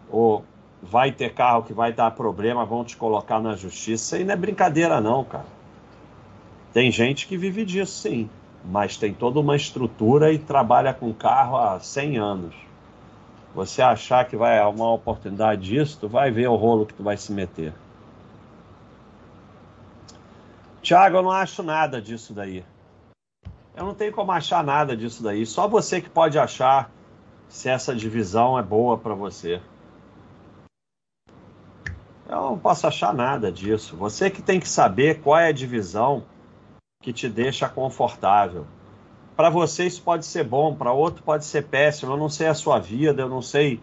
ou 0.09 0.45
vai 0.81 1.11
ter 1.11 1.33
carro 1.33 1.63
que 1.63 1.73
vai 1.73 1.91
dar 1.91 2.11
problema, 2.11 2.65
vão 2.65 2.85
te 2.85 2.95
colocar 2.95 3.41
na 3.41 3.55
justiça. 3.55 4.05
Isso 4.05 4.15
aí 4.15 4.23
não 4.23 4.33
é 4.33 4.37
brincadeira, 4.37 5.01
não, 5.01 5.25
cara. 5.25 5.45
Tem 6.71 6.89
gente 6.89 7.27
que 7.27 7.35
vive 7.35 7.65
disso, 7.65 7.91
sim, 7.91 8.29
mas 8.63 8.95
tem 8.95 9.13
toda 9.13 9.41
uma 9.41 9.57
estrutura 9.57 10.31
e 10.31 10.39
trabalha 10.39 10.93
com 10.93 11.13
carro 11.13 11.57
há 11.57 11.79
100 11.81 12.17
anos. 12.17 12.55
Você 13.53 13.81
achar 13.81 14.25
que 14.25 14.37
vai 14.37 14.61
uma 14.65 14.93
oportunidade 14.93 15.63
disso, 15.63 15.97
tu 15.99 16.07
vai 16.07 16.31
ver 16.31 16.47
o 16.47 16.55
rolo 16.55 16.85
que 16.85 16.93
tu 16.93 17.03
vai 17.03 17.17
se 17.17 17.33
meter. 17.33 17.73
Tiago, 20.81 21.17
eu 21.17 21.23
não 21.23 21.31
acho 21.31 21.61
nada 21.61 22.01
disso 22.01 22.33
daí. 22.33 22.65
Eu 23.75 23.85
não 23.85 23.93
tenho 23.93 24.11
como 24.11 24.31
achar 24.31 24.63
nada 24.63 24.95
disso 24.95 25.23
daí. 25.23 25.45
Só 25.45 25.67
você 25.67 26.01
que 26.01 26.09
pode 26.09 26.37
achar 26.37 26.91
se 27.47 27.69
essa 27.69 27.95
divisão 27.95 28.57
é 28.57 28.63
boa 28.63 28.97
para 28.97 29.13
você. 29.13 29.61
Eu 32.27 32.41
não 32.41 32.59
posso 32.59 32.85
achar 32.85 33.13
nada 33.13 33.51
disso. 33.51 33.95
Você 33.95 34.29
que 34.29 34.41
tem 34.41 34.59
que 34.59 34.67
saber 34.67 35.21
qual 35.21 35.39
é 35.39 35.47
a 35.47 35.51
divisão 35.51 36.23
que 37.01 37.11
te 37.11 37.27
deixa 37.27 37.67
confortável. 37.67 38.67
Para 39.35 39.49
você 39.49 39.87
isso 39.87 40.01
pode 40.03 40.25
ser 40.25 40.43
bom, 40.43 40.75
para 40.75 40.91
outro 40.91 41.23
pode 41.23 41.45
ser 41.45 41.63
péssimo. 41.63 42.11
Eu 42.11 42.17
não 42.17 42.29
sei 42.29 42.47
a 42.47 42.53
sua 42.53 42.77
vida, 42.77 43.21
eu 43.21 43.29
não 43.29 43.41
sei 43.41 43.81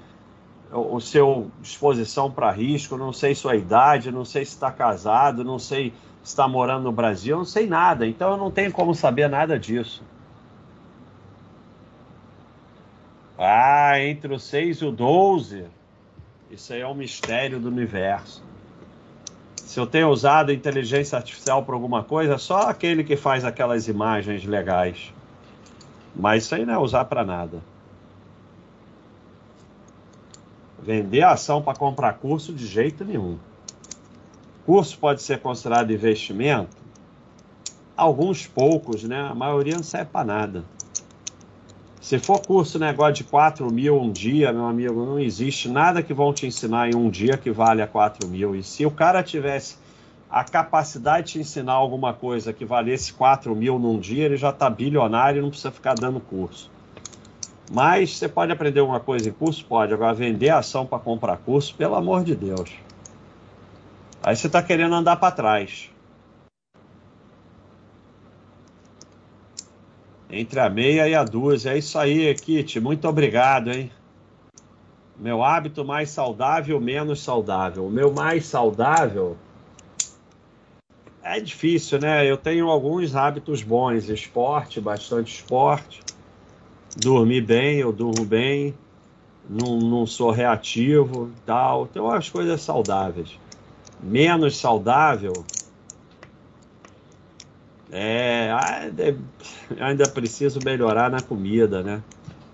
o 0.71 1.01
seu 1.01 1.51
disposição 1.61 2.31
para 2.31 2.51
risco, 2.51 2.95
eu 2.95 2.99
não 2.99 3.13
sei 3.13 3.35
sua 3.35 3.57
idade, 3.57 4.09
eu 4.09 4.13
não 4.13 4.25
sei 4.25 4.45
se 4.45 4.53
está 4.53 4.71
casado, 4.71 5.41
eu 5.41 5.45
não 5.45 5.59
sei 5.59 5.91
se 5.91 5.95
está 6.29 6.49
morando 6.49 6.85
no 6.85 6.93
Brasil, 6.93 7.35
eu 7.35 7.39
não 7.39 7.45
sei 7.45 7.67
nada. 7.67 8.07
Então 8.07 8.33
eu 8.33 8.37
não 8.37 8.51
tenho 8.51 8.73
como 8.73 8.95
saber 8.95 9.29
nada 9.29 9.59
disso. 9.59 10.03
Ah, 13.39 14.01
entre 14.01 14.35
o 14.35 14.39
6 14.39 14.79
e 14.79 14.85
o 14.87 14.91
12. 14.91 15.65
Isso 16.51 16.73
aí 16.73 16.81
é 16.81 16.87
um 16.87 16.95
mistério 16.95 17.61
do 17.61 17.69
universo. 17.69 18.43
Se 19.57 19.79
eu 19.79 19.87
tenho 19.87 20.09
usado 20.09 20.53
inteligência 20.53 21.17
artificial 21.17 21.65
para 21.65 21.75
alguma 21.75 22.03
coisa, 22.03 22.35
é 22.35 22.39
só 22.39 22.69
aquele 22.69 23.05
que 23.05 23.17
faz 23.17 23.45
aquelas 23.45 23.89
imagens 23.89 24.45
legais. 24.45 25.13
Mas 26.15 26.45
isso 26.45 26.55
aí 26.55 26.65
não 26.65 26.75
é 26.75 26.79
usar 26.79 27.05
para 27.05 27.25
nada. 27.25 27.61
Vender 30.83 31.23
ação 31.23 31.61
para 31.63 31.77
comprar 31.77 32.15
curso 32.15 32.53
de 32.53 32.67
jeito 32.67 33.05
nenhum. 33.05 33.39
Curso 34.67 34.99
pode 34.99 35.23
ser 35.23 35.39
considerado 35.39 35.93
investimento? 35.93 36.77
Alguns 37.97 38.49
poucos, 38.49 39.05
né? 39.05 39.21
A 39.21 39.33
maioria 39.33 39.77
não 39.77 39.83
serve 39.85 40.11
para 40.11 40.27
nada. 40.27 40.65
Se 42.01 42.19
for 42.19 42.45
curso 42.45 42.77
negócio 42.77 43.15
de 43.15 43.25
4 43.25 43.73
mil 43.73 43.97
um 43.97 44.11
dia, 44.11 44.53
meu 44.53 44.67
amigo, 44.67 45.07
não 45.07 45.21
existe 45.21 45.69
nada 45.69 46.03
que 46.03 46.13
vão 46.13 46.33
te 46.33 46.49
ensinar 46.49 46.91
em 46.91 46.97
um 46.97 47.09
dia 47.09 47.37
que 47.37 47.49
vale 47.49 47.81
a 47.81 47.87
4 47.87 48.29
mil. 48.29 48.57
E 48.57 48.63
se 48.65 48.85
o 48.85 48.91
cara 48.91 49.23
tivesse 49.23 49.77
a 50.29 50.43
capacidade 50.43 51.35
de 51.35 51.41
ensinar 51.43 51.75
alguma 51.75 52.13
coisa 52.13 52.53
que 52.53 52.65
valesse 52.65 53.13
4 53.13 53.55
mil 53.55 53.79
num 53.79 54.01
dia, 54.01 54.25
ele 54.25 54.37
já 54.37 54.51
está 54.51 54.69
bilionário 54.69 55.39
e 55.39 55.43
não 55.43 55.51
precisa 55.51 55.71
ficar 55.71 55.95
dando 55.95 56.19
curso. 56.19 56.73
Mas 57.73 58.19
você 58.19 58.29
pode 58.29 58.51
aprender 58.51 58.81
alguma 58.81 58.99
coisa 58.99 59.29
em 59.29 59.33
curso? 59.33 59.65
Pode. 59.65 59.95
Agora, 59.95 60.13
vender 60.13 60.51
ação 60.51 60.85
para 60.85 60.99
comprar 60.99 61.37
curso, 61.37 61.73
pelo 61.77 61.95
amor 61.95 62.25
de 62.25 62.35
Deus. 62.35 62.85
Aí 64.27 64.35
você 64.35 64.49
está 64.49 64.61
querendo 64.61 64.93
andar 64.93 65.19
para 65.19 65.31
trás. 65.31 65.89
Entre 70.29 70.59
a 70.59 70.69
meia 70.69 71.09
e 71.09 71.15
a 71.15 71.23
dúzia. 71.23 71.71
É 71.71 71.79
isso 71.79 71.97
aí, 71.97 72.35
Kit. 72.35 72.81
Muito 72.81 73.07
obrigado, 73.07 73.71
hein? 73.71 73.89
Meu 75.17 75.45
hábito 75.45 75.85
mais 75.85 76.11
saudável, 76.11 76.81
menos 76.81 77.21
saudável. 77.21 77.87
O 77.87 77.91
meu 77.91 78.13
mais 78.13 78.47
saudável 78.47 79.37
é 81.23 81.39
difícil, 81.39 82.01
né? 82.01 82.29
Eu 82.29 82.37
tenho 82.37 82.69
alguns 82.69 83.15
hábitos 83.15 83.63
bons: 83.63 84.09
esporte, 84.09 84.81
bastante 84.81 85.33
esporte, 85.37 86.03
dormir 86.97 87.43
bem, 87.43 87.79
eu 87.79 87.93
durmo 87.93 88.25
bem, 88.25 88.75
não, 89.49 89.79
não 89.79 90.05
sou 90.05 90.33
reativo, 90.33 91.31
tal. 91.47 91.85
Então 91.85 92.11
as 92.11 92.29
coisas 92.29 92.61
saudáveis. 92.61 93.46
Menos 94.03 94.59
saudável, 94.59 95.45
é, 97.91 98.51
ainda 99.81 100.09
preciso 100.09 100.61
melhorar 100.65 101.11
na 101.11 101.21
comida, 101.23 101.83
né? 101.83 102.03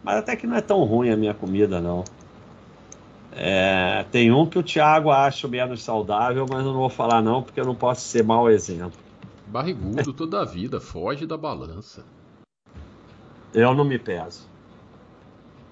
Mas 0.02 0.16
até 0.16 0.36
que 0.36 0.46
não 0.46 0.56
é 0.56 0.60
tão 0.60 0.84
ruim 0.84 1.10
a 1.10 1.16
minha 1.16 1.32
comida, 1.32 1.80
não. 1.80 2.04
É, 3.34 4.04
tem 4.10 4.30
um 4.30 4.44
que 4.44 4.58
o 4.58 4.62
Thiago 4.62 5.10
acha 5.10 5.48
menos 5.48 5.82
saudável, 5.82 6.46
mas 6.48 6.60
eu 6.60 6.72
não 6.72 6.80
vou 6.80 6.90
falar 6.90 7.22
não, 7.22 7.42
porque 7.42 7.60
eu 7.60 7.64
não 7.64 7.74
posso 7.74 8.02
ser 8.02 8.22
mau 8.22 8.50
exemplo. 8.50 8.98
Barrigudo 9.46 10.12
toda 10.12 10.42
a 10.42 10.44
vida, 10.44 10.80
foge 10.80 11.26
da 11.26 11.36
balança. 11.36 12.04
Eu 13.54 13.74
não 13.74 13.84
me 13.84 13.98
peso. 13.98 14.48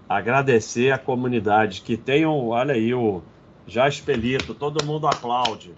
Agradecer 0.08 0.90
a 0.90 0.98
comunidade 0.98 1.82
que 1.82 1.96
tem 1.96 2.26
olha 2.26 2.74
aí 2.74 2.92
o 2.94 3.22
já 3.66 3.88
expelito, 3.88 4.54
todo 4.54 4.84
mundo 4.84 5.06
aplaude. 5.06 5.72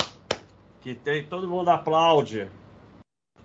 Que 0.81 0.95
tem, 0.95 1.25
todo 1.25 1.49
mundo 1.49 1.69
aplaude 1.69 2.49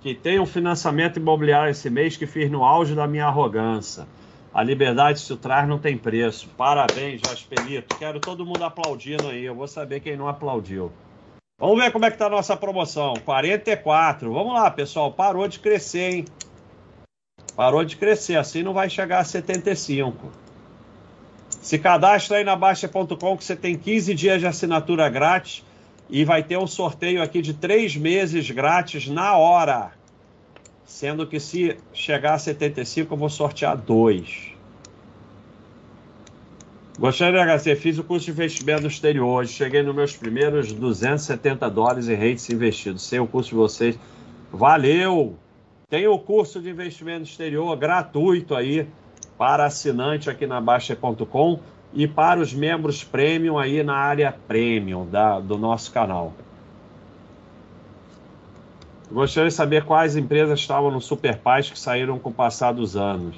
que 0.01 0.13
tem 0.13 0.39
um 0.39 0.45
financiamento 0.45 1.17
imobiliário 1.17 1.71
esse 1.71 1.89
mês 1.89 2.15
que 2.15 2.27
fiz 2.27 2.49
no 2.49 2.63
auge 2.63 2.95
da 2.95 3.07
minha 3.07 3.25
arrogância. 3.25 4.07
A 4.53 4.63
liberdade 4.63 5.19
se 5.19 5.35
traz 5.38 5.67
não 5.67 5.77
tem 5.77 5.97
preço. 5.97 6.49
Parabéns, 6.57 7.21
Jaspelito. 7.21 7.95
Quero 7.97 8.19
todo 8.19 8.45
mundo 8.45 8.63
aplaudindo 8.63 9.27
aí. 9.27 9.43
Eu 9.43 9.55
vou 9.55 9.67
saber 9.67 9.99
quem 9.99 10.15
não 10.15 10.27
aplaudiu. 10.27 10.91
Vamos 11.59 11.77
ver 11.83 11.91
como 11.91 12.05
é 12.05 12.11
que 12.11 12.17
tá 12.17 12.27
a 12.27 12.29
nossa 12.29 12.55
promoção. 12.55 13.15
44. 13.25 14.31
Vamos 14.31 14.53
lá, 14.53 14.69
pessoal. 14.71 15.11
Parou 15.11 15.47
de 15.47 15.59
crescer, 15.59 16.13
hein? 16.13 16.25
Parou 17.55 17.83
de 17.83 17.97
crescer. 17.97 18.35
Assim 18.35 18.63
não 18.63 18.73
vai 18.73 18.89
chegar 18.89 19.19
a 19.19 19.23
75. 19.23 20.31
Se 21.61 21.77
cadastra 21.77 22.37
aí 22.37 22.43
na 22.43 22.55
Baixa.com 22.55 23.37
que 23.37 23.43
você 23.43 23.55
tem 23.55 23.77
15 23.77 24.13
dias 24.13 24.39
de 24.39 24.47
assinatura 24.47 25.09
grátis 25.09 25.63
e 26.09 26.23
vai 26.23 26.43
ter 26.43 26.57
um 26.57 26.67
sorteio 26.67 27.21
aqui 27.21 27.41
de 27.41 27.53
três 27.53 27.95
meses 27.95 28.49
grátis 28.49 29.07
na 29.07 29.35
hora. 29.35 29.91
Sendo 30.85 31.27
que 31.27 31.39
se 31.39 31.77
chegar 31.93 32.35
a 32.35 32.39
75, 32.39 33.13
eu 33.13 33.17
vou 33.17 33.29
sortear 33.29 33.75
dois. 33.75 34.53
Gostei 36.97 37.31
de 37.31 37.37
HC, 37.37 37.75
fiz 37.75 37.99
o 37.99 38.03
curso 38.03 38.25
de 38.25 38.31
investimento 38.31 38.81
no 38.81 38.87
exterior 38.87 39.27
hoje. 39.27 39.53
Cheguei 39.53 39.83
nos 39.83 39.93
meus 39.93 40.15
primeiros 40.15 40.73
270 40.73 41.69
dólares 41.69 42.09
em 42.09 42.15
rates 42.15 42.49
investidos. 42.49 43.03
Sem 43.03 43.19
o 43.19 43.27
curso 43.27 43.49
de 43.49 43.55
vocês. 43.55 43.99
Valeu! 44.51 45.37
Tem 45.89 46.07
o 46.07 46.17
curso 46.17 46.59
de 46.59 46.69
investimento 46.69 47.23
exterior 47.23 47.75
gratuito 47.77 48.55
aí 48.55 48.87
para 49.38 49.65
assinante 49.65 50.29
aqui 50.29 50.47
na 50.47 50.59
Baixa.com 50.59 51.59
e 51.93 52.07
para 52.07 52.39
os 52.39 52.53
membros 52.53 53.03
premium 53.03 53.57
aí 53.57 53.83
na 53.83 53.95
área 53.95 54.35
premium 54.47 55.05
da, 55.05 55.39
do 55.39 55.57
nosso 55.57 55.91
canal. 55.91 56.33
Gostaria 59.09 59.49
de 59.49 59.55
saber 59.55 59.85
quais 59.85 60.17
empresas 60.17 60.59
estavam 60.59 60.91
no 60.91 60.99
Super 60.99 61.38
Paz 61.38 61.69
que 61.69 61.79
saíram 61.79 62.19
com 62.19 62.29
o 62.29 62.33
passar 62.33 62.73
dos 62.73 62.97
anos. 62.97 63.38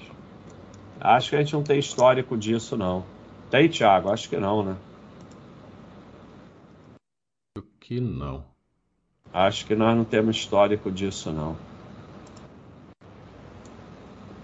Acho 1.00 1.30
que 1.30 1.36
a 1.36 1.40
gente 1.40 1.54
não 1.54 1.64
tem 1.64 1.80
histórico 1.80 2.36
disso, 2.36 2.76
não. 2.76 3.06
Tem, 3.52 3.70
Thiago? 3.70 4.10
Acho 4.10 4.28
que 4.28 4.38
não, 4.38 4.64
né? 4.64 4.76
Acho 7.56 7.68
que 7.80 8.00
não. 8.00 8.44
Acho 9.32 9.66
que 9.66 9.76
nós 9.76 9.96
não 9.96 10.04
temos 10.04 10.36
histórico 10.38 10.92
disso, 10.92 11.32
não. 11.32 11.56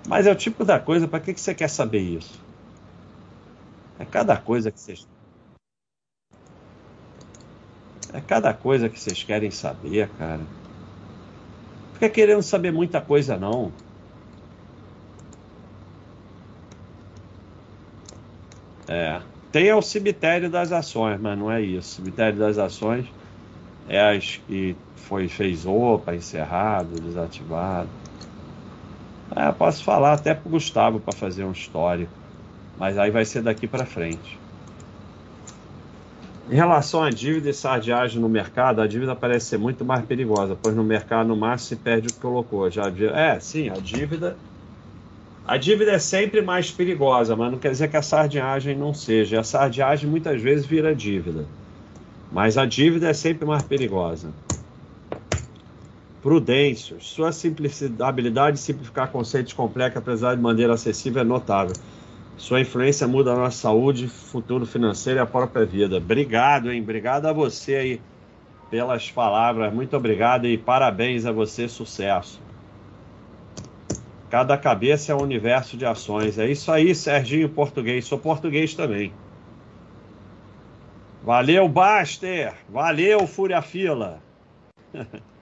Mas 0.07 0.27
é 0.27 0.31
o 0.31 0.35
tipo 0.35 0.63
da 0.63 0.79
coisa, 0.79 1.07
para 1.07 1.19
que, 1.19 1.33
que 1.33 1.41
você 1.41 1.53
quer 1.53 1.69
saber 1.69 1.99
isso? 1.99 2.39
É 3.99 4.05
cada 4.05 4.37
coisa 4.37 4.71
que 4.71 4.79
vocês. 4.79 5.07
É 8.13 8.21
cada 8.21 8.53
coisa 8.53 8.87
que 8.87 8.99
vocês 8.99 9.23
querem 9.23 9.51
saber, 9.51 10.09
cara. 10.17 10.41
Fica 11.93 12.09
querendo 12.09 12.43
saber 12.43 12.71
muita 12.71 13.01
coisa, 13.01 13.37
não. 13.37 13.71
É. 18.87 19.21
Tem 19.51 19.73
o 19.73 19.81
cemitério 19.81 20.49
das 20.49 20.71
ações, 20.71 21.19
mas 21.19 21.37
não 21.37 21.51
é 21.51 21.61
isso. 21.61 22.01
O 22.01 22.03
cemitério 22.03 22.37
das 22.37 22.57
ações 22.57 23.05
é 23.87 23.99
as 24.15 24.37
que 24.47 24.75
foi, 24.95 25.27
fez 25.27 25.65
OPA, 25.65 26.15
encerrado, 26.15 26.99
desativado. 27.01 27.89
Posso 29.57 29.83
falar 29.83 30.13
até 30.13 30.33
pro 30.33 30.49
Gustavo 30.49 30.99
para 30.99 31.13
fazer 31.13 31.43
um 31.43 31.51
histórico. 31.51 32.11
Mas 32.77 32.97
aí 32.97 33.11
vai 33.11 33.25
ser 33.25 33.41
daqui 33.41 33.67
para 33.67 33.85
frente. 33.85 34.37
Em 36.49 36.55
relação 36.55 37.03
à 37.03 37.09
dívida 37.09 37.49
e 37.49 37.53
sardiagem 37.53 38.21
no 38.21 38.29
mercado, 38.29 38.81
a 38.81 38.87
dívida 38.87 39.15
parece 39.15 39.47
ser 39.47 39.57
muito 39.57 39.83
mais 39.83 40.05
perigosa, 40.05 40.55
pois 40.61 40.75
no 40.75 40.83
mercado 40.83 41.27
no 41.27 41.35
máximo 41.35 41.69
se 41.69 41.83
perde 41.83 42.07
o 42.07 42.11
que 42.11 42.19
colocou. 42.19 42.69
Já 42.69 42.87
é, 43.13 43.39
sim, 43.39 43.69
a 43.69 43.75
dívida 43.79 44.37
a 45.47 45.57
dívida 45.57 45.91
é 45.91 45.99
sempre 45.99 46.41
mais 46.41 46.71
perigosa, 46.71 47.35
mas 47.35 47.51
não 47.51 47.59
quer 47.59 47.69
dizer 47.69 47.87
que 47.87 47.95
a 47.95 48.01
sardiagem 48.01 48.75
não 48.75 48.95
seja. 48.95 49.39
A 49.39 49.43
sardiagem 49.43 50.09
muitas 50.09 50.41
vezes 50.41 50.65
vira 50.65 50.95
dívida, 50.95 51.45
mas 52.31 52.57
a 52.57 52.65
dívida 52.65 53.09
é 53.09 53.13
sempre 53.13 53.45
mais 53.45 53.61
perigosa. 53.61 54.29
Prudência, 56.25 56.97
sua 56.99 57.29
habilidade 57.99 58.57
de 58.57 58.63
simplificar 58.63 59.11
conceitos 59.11 59.53
complexos, 59.53 59.97
apesar 59.97 60.33
de 60.33 60.41
maneira 60.41 60.73
acessível, 60.73 61.21
é 61.21 61.23
notável. 61.23 61.75
Sua 62.35 62.59
influência 62.59 63.07
muda 63.07 63.31
a 63.31 63.35
nossa 63.35 63.59
saúde, 63.59 64.07
futuro 64.07 64.65
financeiro 64.65 65.19
e 65.19 65.21
a 65.21 65.27
própria 65.27 65.63
vida. 65.67 65.97
Obrigado, 65.97 66.71
hein? 66.71 66.81
Obrigado 66.81 67.27
a 67.27 67.31
você 67.31 67.75
aí 67.75 68.01
pelas 68.71 69.11
palavras. 69.11 69.71
Muito 69.71 69.95
obrigado 69.95 70.47
e 70.47 70.57
parabéns 70.57 71.27
a 71.27 71.31
você. 71.31 71.67
Sucesso. 71.67 72.41
Cada 74.27 74.57
cabeça 74.57 75.11
é 75.11 75.15
um 75.15 75.21
universo 75.21 75.77
de 75.77 75.85
ações. 75.85 76.39
É 76.39 76.49
isso 76.49 76.71
aí, 76.71 76.95
Serginho 76.95 77.49
Português. 77.49 78.03
Sou 78.03 78.17
português 78.17 78.73
também. 78.73 79.13
Valeu, 81.23 81.69
Baster. 81.69 82.51
Valeu, 82.67 83.27
Fúria 83.27 83.61
Fila. 83.61 84.23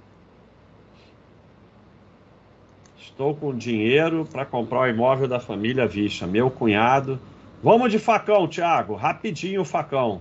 Estou 3.13 3.35
com 3.35 3.55
dinheiro 3.55 4.27
para 4.31 4.43
comprar 4.43 4.79
o 4.79 4.87
imóvel 4.87 5.27
da 5.27 5.39
família 5.39 5.85
Vicha. 5.85 6.25
Meu 6.25 6.49
cunhado. 6.49 7.19
Vamos 7.61 7.91
de 7.91 7.99
facão, 7.99 8.47
Thiago. 8.47 8.95
Rapidinho 8.95 9.61
o 9.61 9.65
facão. 9.65 10.19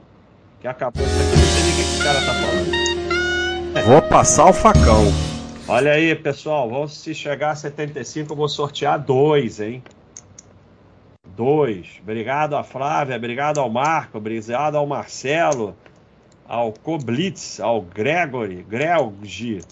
Que 0.60 0.68
acabou 0.68 1.02
isso 1.02 1.14
aqui. 1.18 1.30
Não 1.30 1.46
sei 1.46 1.62
nem 1.62 1.72
o 1.72 1.76
que 1.76 1.80
esse 1.80 2.04
cara 2.04 2.20
tá 2.20 2.34
falando. 2.34 3.86
Vou 3.86 4.02
passar 4.10 4.44
o 4.44 4.52
facão. 4.52 5.06
Olha 5.66 5.92
aí, 5.92 6.14
pessoal. 6.14 6.68
Vamos, 6.68 6.94
se 6.98 7.14
chegar 7.14 7.52
a 7.52 7.54
75, 7.54 8.30
eu 8.30 8.36
vou 8.36 8.46
sortear 8.46 9.00
dois, 9.00 9.58
hein? 9.58 9.82
Dois. 11.34 11.98
Obrigado 12.02 12.54
a 12.56 12.62
Flávia, 12.62 13.16
obrigado 13.16 13.58
ao 13.58 13.70
Marco, 13.70 14.18
obrigado 14.18 14.76
ao 14.76 14.86
Marcelo, 14.86 15.74
ao 16.46 16.74
Koblitz, 16.74 17.58
ao 17.58 17.80
Gregory, 17.80 18.62
Grelgi, 18.68 19.62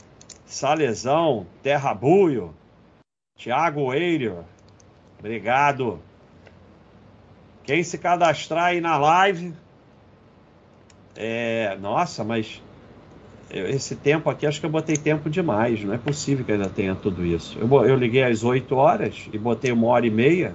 Salezão, 0.47 1.47
Terrabuio, 1.62 2.55
Tiago 3.41 3.95
Eirio, 3.95 4.45
obrigado. 5.18 5.99
Quem 7.64 7.82
se 7.82 7.97
cadastrar 7.97 8.64
aí 8.64 8.82
na 8.82 8.99
live, 8.99 9.55
é, 11.16 11.74
nossa, 11.80 12.22
mas 12.22 12.62
esse 13.51 13.97
tempo 13.97 14.28
aqui, 14.28 14.47
acho 14.47 14.61
que 14.61 14.66
eu 14.66 14.70
botei 14.70 14.95
tempo 14.95 15.30
demais. 15.30 15.82
Não 15.82 15.95
é 15.95 15.97
possível 15.97 16.45
que 16.45 16.53
ainda 16.53 16.68
tenha 16.68 16.95
tudo 16.95 17.24
isso. 17.24 17.59
Eu, 17.59 17.66
eu 17.86 17.97
liguei 17.97 18.24
às 18.24 18.45
8 18.45 18.76
horas 18.76 19.26
e 19.32 19.38
botei 19.38 19.72
uma 19.72 19.86
hora 19.86 20.07
e 20.07 20.11
meia. 20.11 20.55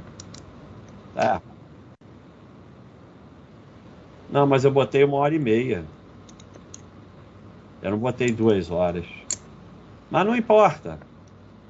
É. 1.16 1.42
Não, 4.30 4.46
mas 4.46 4.64
eu 4.64 4.70
botei 4.70 5.04
uma 5.04 5.18
hora 5.18 5.34
e 5.34 5.40
meia. 5.40 5.84
Eu 7.82 7.90
não 7.90 7.98
botei 7.98 8.30
duas 8.30 8.70
horas. 8.70 9.08
Mas 10.12 10.24
não 10.24 10.36
importa. 10.36 11.00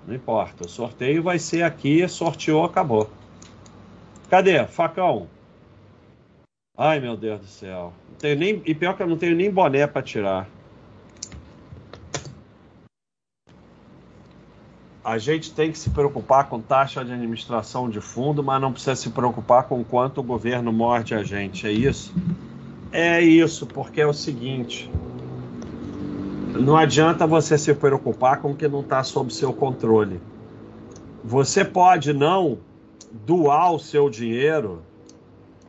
Não 0.07 0.15
importa. 0.15 0.65
O 0.65 0.69
sorteio 0.69 1.23
vai 1.23 1.39
ser 1.39 1.63
aqui, 1.63 2.07
sorteou, 2.07 2.63
acabou. 2.63 3.09
Cadê? 4.29 4.65
Facão. 4.65 5.27
Ai, 6.77 6.99
meu 6.99 7.15
Deus 7.15 7.39
do 7.39 7.47
céu. 7.47 7.93
Não 8.09 8.17
tenho 8.17 8.37
nem, 8.37 8.61
e 8.65 8.75
pior 8.75 8.95
que 8.95 9.01
eu 9.01 9.07
não 9.07 9.17
tenho 9.17 9.35
nem 9.35 9.49
boné 9.49 9.87
para 9.87 10.01
tirar. 10.01 10.47
A 15.03 15.17
gente 15.19 15.53
tem 15.53 15.71
que 15.71 15.77
se 15.77 15.91
preocupar 15.91 16.49
com 16.49 16.59
taxa 16.59 17.05
de 17.05 17.13
administração 17.13 17.87
de 17.89 18.01
fundo, 18.01 18.43
mas 18.43 18.59
não 18.59 18.71
precisa 18.71 18.95
se 18.95 19.11
preocupar 19.11 19.63
com 19.63 19.83
quanto 19.83 20.19
o 20.19 20.23
governo 20.23 20.73
morde 20.73 21.13
a 21.13 21.23
gente. 21.23 21.67
É 21.67 21.71
isso? 21.71 22.13
É 22.91 23.21
isso, 23.21 23.67
porque 23.67 24.01
é 24.01 24.07
o 24.07 24.13
seguinte: 24.13 24.89
não 26.59 26.77
adianta 26.77 27.27
você 27.27 27.57
se 27.57 27.73
preocupar 27.73 28.41
com 28.41 28.51
o 28.51 28.55
que 28.55 28.67
não 28.67 28.81
está 28.81 29.03
sob 29.03 29.33
seu 29.33 29.51
controle. 29.53 30.19
Você 31.23 31.65
pode 31.65 32.13
não 32.13 32.59
doar 33.25 33.73
o 33.73 33.79
seu 33.79 34.09
dinheiro 34.09 34.81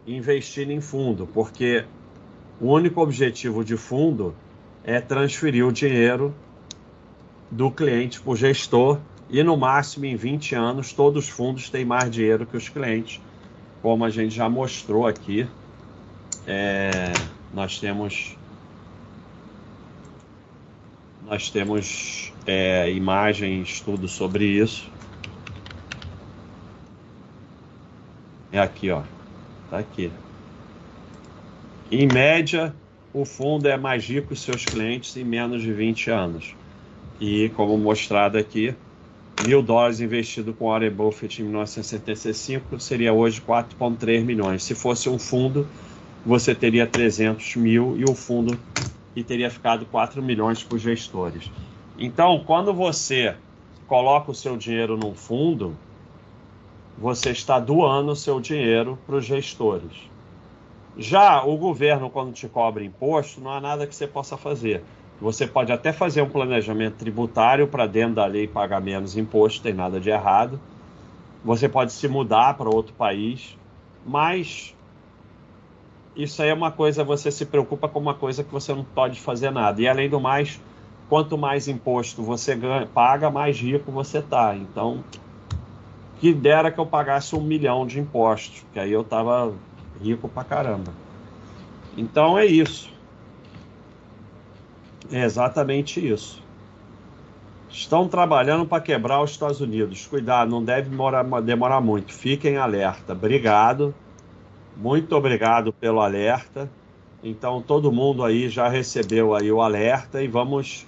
investindo 0.06 0.70
em 0.70 0.80
fundo, 0.80 1.28
porque 1.32 1.84
o 2.60 2.68
único 2.68 3.00
objetivo 3.00 3.64
de 3.64 3.76
fundo 3.76 4.34
é 4.84 5.00
transferir 5.00 5.66
o 5.66 5.72
dinheiro 5.72 6.34
do 7.50 7.70
cliente 7.70 8.20
para 8.20 8.32
o 8.32 8.36
gestor 8.36 8.98
e 9.28 9.42
no 9.42 9.56
máximo 9.56 10.04
em 10.04 10.14
20 10.14 10.54
anos 10.54 10.92
todos 10.92 11.24
os 11.24 11.30
fundos 11.30 11.68
têm 11.68 11.84
mais 11.84 12.10
dinheiro 12.10 12.46
que 12.46 12.56
os 12.56 12.68
clientes, 12.68 13.20
como 13.82 14.04
a 14.04 14.10
gente 14.10 14.34
já 14.34 14.48
mostrou 14.48 15.06
aqui. 15.06 15.46
É, 16.46 17.12
nós 17.52 17.80
temos 17.80 18.35
nós 21.26 21.50
temos 21.50 22.32
é, 22.46 22.90
imagem, 22.92 23.60
estudo 23.60 24.06
sobre 24.06 24.44
isso. 24.44 24.88
É 28.52 28.60
aqui, 28.60 28.90
ó. 28.90 29.02
Tá 29.68 29.78
aqui. 29.78 30.10
Em 31.90 32.06
média, 32.06 32.72
o 33.12 33.24
fundo 33.24 33.68
é 33.68 33.76
mais 33.76 34.04
rico 34.04 34.28
que 34.28 34.36
seus 34.36 34.64
clientes 34.64 35.16
em 35.16 35.24
menos 35.24 35.62
de 35.62 35.72
20 35.72 36.10
anos. 36.10 36.54
E, 37.20 37.48
como 37.50 37.76
mostrado 37.76 38.38
aqui, 38.38 38.72
mil 39.44 39.62
dólares 39.62 40.00
investido 40.00 40.54
com 40.54 40.66
Warren 40.66 40.90
Buffett 40.90 41.42
em 41.42 41.46
1965 41.46 42.78
seria 42.78 43.12
hoje 43.12 43.40
4,3 43.40 44.22
milhões. 44.22 44.62
Se 44.62 44.76
fosse 44.76 45.08
um 45.08 45.18
fundo, 45.18 45.66
você 46.24 46.54
teria 46.54 46.86
300 46.86 47.56
mil 47.56 47.96
e 47.98 48.04
o 48.04 48.14
fundo 48.14 48.56
e 49.16 49.24
teria 49.24 49.50
ficado 49.50 49.86
4 49.86 50.22
milhões 50.22 50.62
para 50.62 50.76
os 50.76 50.82
gestores. 50.82 51.50
Então, 51.98 52.44
quando 52.44 52.74
você 52.74 53.34
coloca 53.88 54.30
o 54.30 54.34
seu 54.34 54.56
dinheiro 54.58 54.98
num 54.98 55.14
fundo, 55.14 55.74
você 56.98 57.30
está 57.30 57.58
doando 57.58 58.12
o 58.12 58.16
seu 58.16 58.38
dinheiro 58.38 58.98
para 59.06 59.16
os 59.16 59.24
gestores. 59.24 59.92
Já 60.98 61.42
o 61.42 61.56
governo, 61.56 62.10
quando 62.10 62.32
te 62.32 62.46
cobra 62.46 62.84
imposto, 62.84 63.40
não 63.40 63.50
há 63.50 63.60
nada 63.60 63.86
que 63.86 63.94
você 63.94 64.06
possa 64.06 64.36
fazer. 64.36 64.82
Você 65.20 65.46
pode 65.46 65.72
até 65.72 65.92
fazer 65.92 66.20
um 66.20 66.28
planejamento 66.28 66.96
tributário 66.96 67.66
para 67.66 67.86
dentro 67.86 68.16
da 68.16 68.26
lei 68.26 68.46
pagar 68.46 68.82
menos 68.82 69.16
imposto, 69.16 69.62
tem 69.62 69.72
nada 69.72 69.98
de 69.98 70.10
errado. 70.10 70.60
Você 71.42 71.68
pode 71.68 71.92
se 71.92 72.06
mudar 72.06 72.54
para 72.54 72.68
outro 72.68 72.92
país, 72.92 73.56
mas 74.04 74.75
isso 76.16 76.42
aí 76.42 76.48
é 76.48 76.54
uma 76.54 76.72
coisa, 76.72 77.04
você 77.04 77.30
se 77.30 77.44
preocupa 77.44 77.88
com 77.88 77.98
uma 77.98 78.14
coisa 78.14 78.42
que 78.42 78.50
você 78.50 78.74
não 78.74 78.82
pode 78.82 79.20
fazer 79.20 79.50
nada. 79.50 79.80
E 79.82 79.86
além 79.86 80.08
do 80.08 80.18
mais, 80.18 80.60
quanto 81.08 81.36
mais 81.36 81.68
imposto 81.68 82.22
você 82.22 82.54
ganha, 82.54 82.86
paga, 82.86 83.30
mais 83.30 83.60
rico 83.60 83.92
você 83.92 84.22
tá. 84.22 84.56
Então, 84.56 85.04
que 86.18 86.32
dera 86.32 86.70
que 86.70 86.80
eu 86.80 86.86
pagasse 86.86 87.36
um 87.36 87.42
milhão 87.42 87.86
de 87.86 88.00
impostos, 88.00 88.64
que 88.72 88.78
aí 88.78 88.90
eu 88.90 89.04
tava 89.04 89.52
rico 90.02 90.28
pra 90.28 90.42
caramba. 90.42 90.92
Então 91.96 92.38
é 92.38 92.46
isso. 92.46 92.90
É 95.12 95.22
exatamente 95.22 96.04
isso. 96.04 96.42
Estão 97.68 98.08
trabalhando 98.08 98.64
para 98.64 98.82
quebrar 98.82 99.22
os 99.22 99.32
Estados 99.32 99.60
Unidos. 99.60 100.06
Cuidado, 100.06 100.50
não 100.50 100.64
deve 100.64 100.88
demorar, 100.88 101.22
demorar 101.42 101.80
muito. 101.80 102.12
Fiquem 102.12 102.56
alerta. 102.56 103.12
Obrigado. 103.12 103.94
Muito 104.76 105.16
obrigado 105.16 105.72
pelo 105.72 106.00
alerta. 106.00 106.70
Então 107.22 107.62
todo 107.62 107.90
mundo 107.90 108.22
aí 108.22 108.48
já 108.48 108.68
recebeu 108.68 109.34
aí 109.34 109.50
o 109.50 109.62
alerta 109.62 110.22
e 110.22 110.28
vamos 110.28 110.86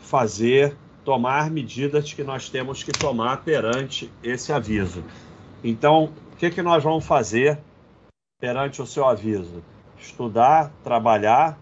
fazer, 0.00 0.76
tomar 1.04 1.50
medidas 1.50 2.12
que 2.12 2.24
nós 2.24 2.48
temos 2.50 2.82
que 2.82 2.90
tomar 2.90 3.38
perante 3.44 4.10
esse 4.22 4.52
aviso. 4.52 5.04
Então, 5.62 6.10
o 6.32 6.36
que, 6.36 6.50
que 6.50 6.62
nós 6.62 6.82
vamos 6.82 7.06
fazer 7.06 7.58
perante 8.40 8.82
o 8.82 8.86
seu 8.86 9.06
aviso? 9.06 9.62
Estudar, 9.98 10.72
trabalhar, 10.82 11.58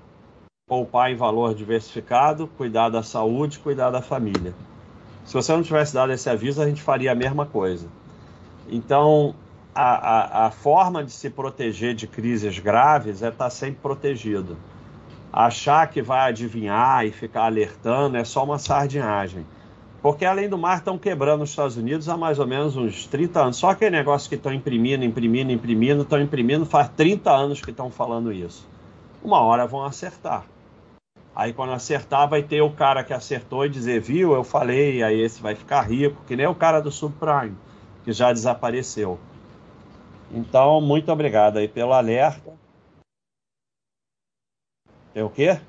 poupar 0.66 1.10
em 1.10 1.16
valor 1.16 1.54
diversificado, 1.54 2.46
cuidar 2.46 2.88
da 2.88 3.02
saúde, 3.02 3.58
cuidar 3.58 3.90
da 3.90 4.00
família. 4.00 4.54
Se 5.24 5.34
você 5.34 5.52
não 5.52 5.62
tivesse 5.62 5.92
dado 5.92 6.12
esse 6.12 6.30
aviso, 6.30 6.62
a 6.62 6.66
gente 6.66 6.80
faria 6.80 7.12
a 7.12 7.14
mesma 7.14 7.44
coisa. 7.44 7.86
Então, 8.68 9.34
a, 9.80 10.42
a, 10.42 10.46
a 10.46 10.50
forma 10.50 11.04
de 11.04 11.12
se 11.12 11.30
proteger 11.30 11.94
de 11.94 12.08
crises 12.08 12.58
graves 12.58 13.22
é 13.22 13.28
estar 13.28 13.48
sempre 13.48 13.78
protegido. 13.80 14.56
Achar 15.32 15.86
que 15.86 16.02
vai 16.02 16.28
adivinhar 16.28 17.06
e 17.06 17.12
ficar 17.12 17.44
alertando 17.44 18.16
é 18.16 18.24
só 18.24 18.42
uma 18.42 18.58
sardinhagem. 18.58 19.46
Porque 20.02 20.24
além 20.24 20.48
do 20.48 20.58
mar 20.58 20.78
estão 20.78 20.98
quebrando 20.98 21.44
os 21.44 21.50
Estados 21.50 21.76
Unidos 21.76 22.08
há 22.08 22.16
mais 22.16 22.40
ou 22.40 22.46
menos 22.46 22.76
uns 22.76 23.06
30 23.06 23.40
anos. 23.40 23.56
Só 23.56 23.70
aquele 23.70 23.96
negócio 23.96 24.28
que 24.28 24.34
estão 24.34 24.52
imprimindo, 24.52 25.04
imprimindo, 25.04 25.52
imprimindo, 25.52 26.02
estão 26.02 26.20
imprimindo, 26.20 26.66
faz 26.66 26.88
30 26.96 27.30
anos 27.30 27.60
que 27.60 27.70
estão 27.70 27.88
falando 27.88 28.32
isso. 28.32 28.68
Uma 29.22 29.42
hora 29.42 29.64
vão 29.64 29.84
acertar. 29.84 30.44
Aí 31.36 31.52
quando 31.52 31.72
acertar, 31.72 32.28
vai 32.28 32.42
ter 32.42 32.62
o 32.62 32.70
cara 32.70 33.04
que 33.04 33.12
acertou 33.14 33.64
e 33.64 33.68
dizer, 33.68 34.00
viu, 34.00 34.32
eu 34.32 34.42
falei, 34.42 35.04
aí 35.04 35.20
esse 35.20 35.40
vai 35.40 35.54
ficar 35.54 35.82
rico, 35.82 36.20
que 36.26 36.34
nem 36.34 36.48
o 36.48 36.54
cara 36.54 36.80
do 36.80 36.90
subprime, 36.90 37.56
que 38.04 38.12
já 38.12 38.32
desapareceu. 38.32 39.20
Então, 40.30 40.80
muito 40.80 41.10
obrigado 41.10 41.58
aí 41.58 41.66
pelo 41.66 41.92
alerta. 41.92 42.56
É 45.14 45.22
o 45.22 45.30
quê? 45.30 45.60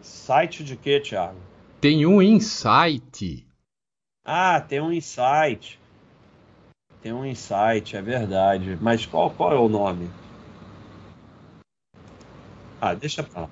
Site 0.00 0.64
de 0.64 0.76
quê, 0.76 1.00
Thiago? 1.00 1.38
Tem 1.80 2.06
um 2.06 2.22
insight. 2.22 3.46
Ah, 4.24 4.60
tem 4.60 4.80
um 4.80 4.92
insight. 4.92 5.80
Tem 7.00 7.12
um 7.12 7.26
insight, 7.26 7.96
é 7.96 8.02
verdade. 8.02 8.78
Mas 8.80 9.04
qual, 9.04 9.30
qual 9.30 9.52
é 9.52 9.58
o 9.58 9.68
nome? 9.68 10.08
Ah, 12.80 12.94
deixa 12.94 13.22
pra 13.22 13.42
lá. 13.42 13.50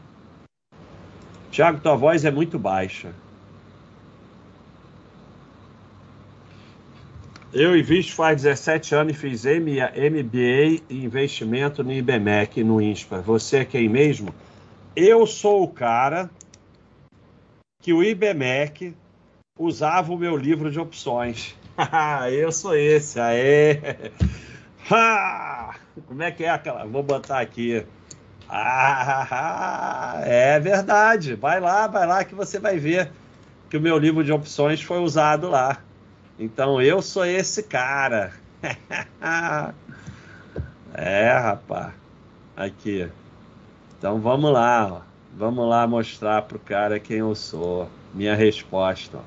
Tiago, 1.51 1.81
tua 1.81 1.97
voz 1.97 2.25
é 2.25 2.31
muito 2.31 2.59
baixa. 2.59 3.13
Eu 7.53 7.77
invisto 7.77 8.15
faz 8.15 8.43
17 8.43 8.95
anos 8.95 9.17
e 9.17 9.19
fiz 9.19 9.45
MBA 9.45 10.85
em 10.89 11.05
investimento 11.05 11.83
no 11.83 11.93
IBMEC, 11.93 12.63
no 12.63 12.81
INSPA. 12.81 13.21
Você 13.23 13.59
é 13.59 13.65
quem 13.65 13.89
mesmo? 13.89 14.33
Eu 14.95 15.27
sou 15.27 15.65
o 15.65 15.69
cara 15.69 16.31
que 17.83 17.93
o 17.93 18.05
IBMEC 18.05 18.95
usava 19.59 20.13
o 20.13 20.17
meu 20.17 20.37
livro 20.37 20.71
de 20.71 20.79
opções. 20.79 21.57
eu 22.31 22.53
sou 22.53 22.77
esse, 22.77 23.19
aê! 23.19 23.81
Como 26.07 26.23
é 26.23 26.31
que 26.31 26.45
é 26.45 26.51
aquela? 26.51 26.87
Vou 26.87 27.03
botar 27.03 27.41
aqui. 27.41 27.85
Ah, 28.49 30.21
é 30.23 30.61
verdade. 30.61 31.35
Vai 31.35 31.59
lá, 31.59 31.89
vai 31.89 32.07
lá 32.07 32.23
que 32.25 32.35
você 32.35 32.61
vai 32.61 32.79
ver 32.79 33.11
que 33.69 33.77
o 33.77 33.81
meu 33.81 33.99
livro 33.99 34.23
de 34.23 34.33
opções 34.33 34.81
foi 34.81 35.01
usado 35.01 35.51
lá. 35.51 35.83
Então 36.41 36.81
eu 36.81 37.03
sou 37.03 37.27
esse 37.27 37.63
cara. 37.63 38.33
é, 40.95 41.33
rapaz. 41.35 41.93
Aqui. 42.57 43.11
Então 43.99 44.19
vamos 44.23 44.51
lá, 44.51 44.91
ó. 44.91 45.01
Vamos 45.37 45.69
lá 45.69 45.87
mostrar 45.87 46.41
pro 46.43 46.59
cara 46.59 46.99
quem 46.99 47.19
eu 47.19 47.35
sou. 47.35 47.91
Minha 48.15 48.35
resposta, 48.35 49.19
ó. 49.19 49.23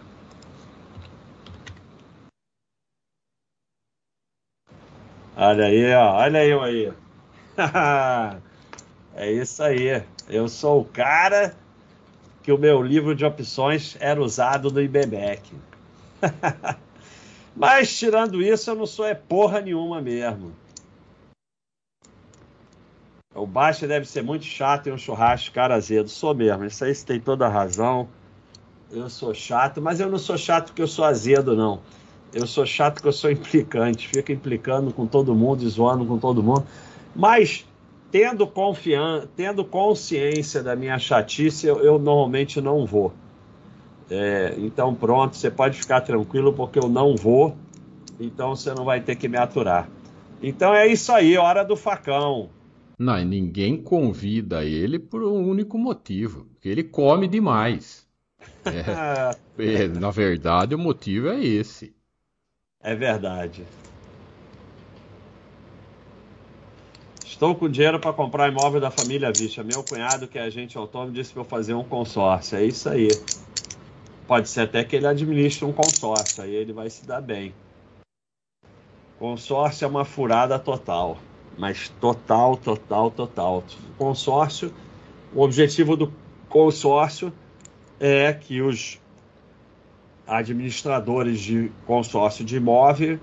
Olha 5.38 5.66
aí, 5.66 5.93
ó. 5.93 6.16
Olha 6.16 6.43
eu 6.43 6.64
aí. 6.64 6.91
é 9.16 9.32
isso 9.32 9.61
aí. 9.61 10.03
Eu 10.28 10.49
sou 10.49 10.82
o 10.82 10.86
cara 10.86 11.55
que 12.41 12.51
o 12.51 12.57
meu 12.57 12.82
livro 12.82 13.14
de 13.14 13.24
opções 13.24 13.95
era 13.99 14.20
usado 14.20 14.72
no 14.72 14.82
IBMEC. 14.82 15.53
Mas 17.56 17.95
tirando 17.97 18.41
isso, 18.41 18.70
eu 18.70 18.76
não 18.76 18.86
sou 18.86 19.06
é 19.06 19.14
porra 19.14 19.62
nenhuma 19.62 20.01
mesmo. 20.01 20.54
O 23.36 23.47
Baixa 23.47 23.88
deve 23.88 24.06
ser 24.06 24.24
muito 24.24 24.45
chato 24.45 24.88
e 24.88 24.91
um 24.91 24.97
churrasco 24.97 25.54
cara 25.54 25.76
azedo. 25.76 26.10
Sou 26.10 26.34
mesmo, 26.36 26.66
isso 26.66 26.84
aí 26.84 26.93
você 26.93 27.06
tem 27.06 27.20
toda 27.20 27.45
a 27.45 27.49
razão. 27.49 28.08
Eu 28.91 29.10
sou 29.10 29.34
chato, 29.34 29.82
mas 29.82 29.99
eu 29.99 30.10
não 30.10 30.20
sou 30.20 30.38
chato 30.38 30.68
porque 30.68 30.82
eu 30.82 30.88
sou 30.88 31.06
azedo, 31.06 31.56
não. 31.56 31.82
Eu 32.32 32.45
sou 32.45 32.66
chato 32.66 32.95
porque 32.95 33.08
eu 33.08 33.14
sou 33.14 33.32
implicante. 33.32 34.08
Fico 34.08 34.32
implicando 34.32 34.93
com 34.93 35.08
todo 35.08 35.34
mundo, 35.36 35.68
zoando 35.68 36.06
com 36.06 36.18
todo 36.18 36.43
mundo. 36.43 36.66
Mas 37.16 37.66
tendo 38.12 38.45
confiança, 38.45 39.28
tendo 39.36 39.66
consciência 39.66 40.62
da 40.62 40.76
minha 40.76 40.99
chatice, 40.99 41.66
eu, 41.66 41.80
eu 41.84 41.97
normalmente 41.97 42.62
não 42.62 42.86
vou. 42.86 43.12
É, 44.10 44.54
então 44.58 44.93
pronto, 44.93 45.36
você 45.36 45.49
pode 45.49 45.78
ficar 45.78 46.01
tranquilo 46.01 46.54
porque 46.54 46.80
eu 46.80 46.89
não 46.89 47.16
vou. 47.16 47.56
Então 48.20 48.56
você 48.56 48.74
não 48.74 48.86
vai 48.86 49.01
ter 49.01 49.16
que 49.16 49.28
me 49.28 49.38
aturar. 49.38 49.89
Então 50.41 50.74
é 50.74 50.88
isso 50.88 51.12
aí, 51.12 51.38
hora 51.38 51.64
do 51.64 51.76
facão. 51.76 52.49
Não, 52.97 53.20
e 53.20 53.26
ninguém 53.26 53.82
convida 53.82 54.64
ele 54.64 54.99
por 54.99 55.24
um 55.24 55.47
único 55.47 55.78
motivo, 55.78 56.45
porque 56.45 56.70
ele 56.70 56.84
come 56.84 57.28
demais. 57.28 58.08
É, 58.66 59.36
é, 59.84 59.88
na 59.88 60.12
verdade, 60.12 60.76
o 60.76 60.80
motivo 60.80 61.30
é 61.30 61.43
esse. 61.43 61.95
É 62.82 62.93
verdade. 62.93 63.64
Estou 67.26 67.56
com 67.56 67.68
dinheiro 67.68 67.99
para 67.99 68.14
comprar 68.14 68.47
imóvel 68.47 68.80
da 68.80 68.91
família 68.91 69.32
Vicha. 69.32 69.64
Meu 69.64 69.82
cunhado, 69.84 70.28
que 70.28 70.38
é 70.38 70.43
agente 70.43 70.78
autônomo, 70.78 71.12
disse 71.12 71.34
para 71.34 71.41
eu 71.41 71.45
fazer 71.45 71.74
um 71.74 71.84
consórcio. 71.84 72.58
É 72.58 72.64
isso 72.64 72.88
aí. 72.88 73.08
Pode 74.34 74.50
ser 74.50 74.62
até 74.62 74.84
que 74.84 74.96
ele 74.96 75.06
administre 75.06 75.64
um 75.64 75.72
consórcio, 75.72 76.44
aí 76.44 76.56
ele 76.56 76.74
vai 76.74 76.90
se 76.90 77.06
dar 77.06 77.22
bem. 77.22 77.54
Consórcio 79.20 79.86
é 79.86 79.88
uma 79.88 80.04
furada 80.04 80.58
total 80.58 81.20
mas 81.58 81.90
total, 82.02 82.58
total, 82.58 83.12
total. 83.12 83.64
Consórcio, 83.98 84.74
o 85.34 85.42
objetivo 85.42 85.96
do 85.96 86.12
consórcio 86.50 87.32
é 88.00 88.34
que 88.34 88.62
os 88.62 89.00
administradores 90.28 91.40
de 91.40 91.72
consórcio 91.86 92.44
de 92.44 92.58
imóvel 92.58 93.20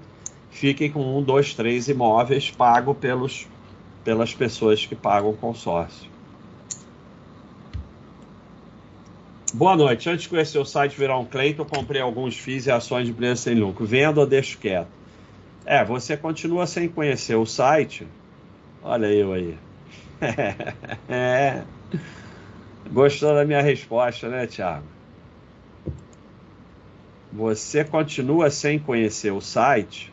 fiquem 0.50 0.90
com 0.90 1.18
um, 1.18 1.22
dois, 1.22 1.54
três 1.54 1.88
imóveis 1.88 2.50
pago 2.50 2.94
pelos, 2.94 3.46
pelas 4.04 4.34
pessoas 4.34 4.84
que 4.84 4.94
pagam 4.94 5.30
o 5.30 5.36
consórcio. 5.36 6.09
Boa 9.52 9.76
noite. 9.76 10.08
Antes 10.08 10.22
de 10.22 10.28
conhecer 10.28 10.58
o 10.58 10.64
site 10.64 10.96
virar 10.96 11.18
um 11.18 11.24
Cleiton, 11.24 11.64
comprei 11.64 12.00
alguns 12.00 12.38
FIIs 12.38 12.66
e 12.66 12.70
ações 12.70 13.06
de 13.06 13.12
empresa 13.12 13.42
sem 13.42 13.54
lucro. 13.54 13.84
Vendo 13.84 14.18
ou 14.18 14.26
deixo 14.26 14.58
quieto? 14.58 14.88
É, 15.66 15.84
você 15.84 16.16
continua 16.16 16.66
sem 16.66 16.88
conhecer 16.88 17.34
o 17.34 17.44
site, 17.44 18.06
Olha 18.82 19.06
eu 19.06 19.32
aí. 19.32 19.58
é. 21.08 21.62
Gostou 22.90 23.34
da 23.34 23.44
minha 23.44 23.60
resposta, 23.60 24.28
né, 24.28 24.46
Thiago? 24.46 24.86
Você 27.32 27.84
continua 27.84 28.50
sem 28.50 28.78
conhecer 28.78 29.30
o 29.32 29.40
site 29.40 30.12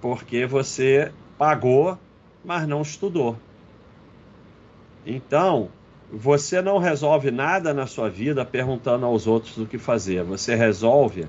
porque 0.00 0.44
você 0.44 1.10
pagou, 1.38 1.96
mas 2.44 2.68
não 2.68 2.82
estudou. 2.82 3.36
Então, 5.06 5.70
você 6.14 6.62
não 6.62 6.78
resolve 6.78 7.30
nada 7.30 7.74
na 7.74 7.86
sua 7.86 8.08
vida 8.08 8.44
perguntando 8.44 9.04
aos 9.04 9.26
outros 9.26 9.58
o 9.58 9.66
que 9.66 9.78
fazer. 9.78 10.22
Você 10.22 10.54
resolve 10.54 11.26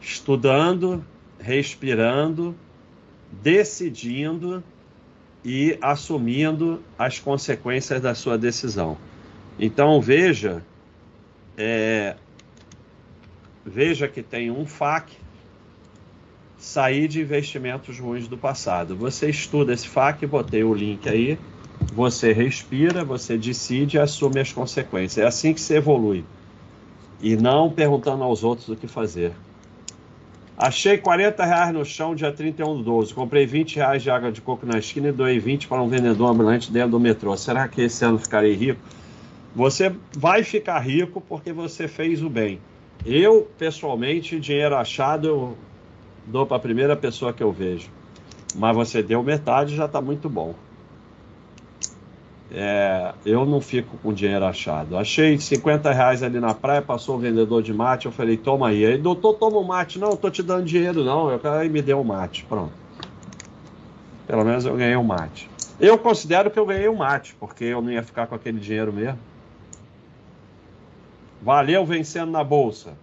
estudando, 0.00 1.04
respirando, 1.40 2.54
decidindo 3.32 4.62
e 5.44 5.76
assumindo 5.82 6.80
as 6.96 7.18
consequências 7.18 8.00
da 8.00 8.14
sua 8.14 8.38
decisão. 8.38 8.96
Então 9.58 10.00
veja, 10.00 10.64
é, 11.56 12.16
veja 13.66 14.06
que 14.06 14.22
tem 14.22 14.50
um 14.52 14.64
FAQ 14.64 15.12
sair 16.56 17.08
de 17.08 17.20
investimentos 17.20 17.98
ruins 17.98 18.28
do 18.28 18.38
passado. 18.38 18.96
Você 18.96 19.28
estuda 19.28 19.72
esse 19.72 19.88
FAQ, 19.88 20.26
botei 20.26 20.62
o 20.62 20.72
link 20.72 21.08
aí, 21.08 21.38
você 21.92 22.32
respira, 22.32 23.04
você 23.04 23.36
decide 23.36 23.96
e 23.96 24.00
assume 24.00 24.40
as 24.40 24.52
consequências. 24.52 25.22
É 25.22 25.26
assim 25.26 25.52
que 25.52 25.60
se 25.60 25.74
evolui. 25.74 26.24
E 27.20 27.36
não 27.36 27.70
perguntando 27.70 28.22
aos 28.22 28.44
outros 28.44 28.68
o 28.68 28.76
que 28.76 28.86
fazer. 28.86 29.32
Achei 30.56 30.98
40 30.98 31.44
reais 31.44 31.74
no 31.74 31.84
chão 31.84 32.14
dia 32.14 32.30
31 32.30 32.76
do 32.76 32.82
12. 32.82 33.12
Comprei 33.12 33.44
20 33.44 33.76
reais 33.76 34.02
de 34.02 34.10
água 34.10 34.30
de 34.30 34.40
coco 34.40 34.64
na 34.64 34.78
esquina 34.78 35.08
e 35.08 35.12
doei 35.12 35.38
20 35.38 35.66
para 35.66 35.82
um 35.82 35.88
vendedor 35.88 36.30
ambulante 36.30 36.70
dentro 36.70 36.92
do 36.92 37.00
metrô. 37.00 37.36
Será 37.36 37.66
que 37.66 37.82
esse 37.82 38.04
ano 38.04 38.18
ficarei 38.18 38.54
rico? 38.54 38.80
Você 39.54 39.92
vai 40.16 40.44
ficar 40.44 40.78
rico 40.78 41.20
porque 41.20 41.52
você 41.52 41.88
fez 41.88 42.22
o 42.22 42.30
bem. 42.30 42.60
Eu, 43.04 43.48
pessoalmente, 43.58 44.38
dinheiro 44.38 44.76
achado, 44.76 45.26
eu 45.26 45.58
dou 46.26 46.46
para 46.46 46.56
a 46.56 46.60
primeira 46.60 46.96
pessoa 46.96 47.32
que 47.32 47.42
eu 47.42 47.52
vejo. 47.52 47.88
Mas 48.54 48.76
você 48.76 49.02
deu 49.02 49.22
metade 49.22 49.74
já 49.74 49.86
está 49.86 50.00
muito 50.00 50.28
bom. 50.28 50.54
É, 52.50 53.12
eu 53.24 53.46
não 53.46 53.60
fico 53.60 53.96
com 53.98 54.12
dinheiro 54.12 54.44
achado. 54.44 54.96
Achei 54.96 55.38
50 55.38 55.92
reais 55.92 56.22
ali 56.22 56.38
na 56.38 56.54
praia, 56.54 56.82
passou 56.82 57.16
o 57.16 57.18
vendedor 57.18 57.62
de 57.62 57.72
mate, 57.72 58.06
eu 58.06 58.12
falei, 58.12 58.36
toma 58.36 58.68
aí. 58.68 58.84
Aí, 58.84 58.98
doutor, 58.98 59.34
toma 59.34 59.58
o 59.58 59.64
mate. 59.64 59.98
Não, 59.98 60.10
eu 60.10 60.16
tô 60.16 60.30
te 60.30 60.42
dando 60.42 60.64
dinheiro, 60.64 61.04
não. 61.04 61.30
Eu, 61.30 61.40
aí 61.52 61.68
me 61.68 61.80
deu 61.80 62.00
o 62.00 62.04
mate, 62.04 62.44
pronto. 62.44 62.72
Pelo 64.26 64.44
menos 64.44 64.64
eu 64.64 64.76
ganhei 64.76 64.96
o 64.96 65.00
um 65.00 65.04
mate. 65.04 65.50
Eu 65.80 65.98
considero 65.98 66.50
que 66.50 66.58
eu 66.58 66.66
ganhei 66.66 66.88
o 66.88 66.92
um 66.92 66.96
mate, 66.96 67.34
porque 67.40 67.64
eu 67.64 67.82
não 67.82 67.90
ia 67.90 68.02
ficar 68.02 68.26
com 68.26 68.34
aquele 68.34 68.60
dinheiro 68.60 68.92
mesmo. 68.92 69.18
Valeu 71.42 71.84
vencendo 71.84 72.30
na 72.30 72.44
bolsa. 72.44 72.94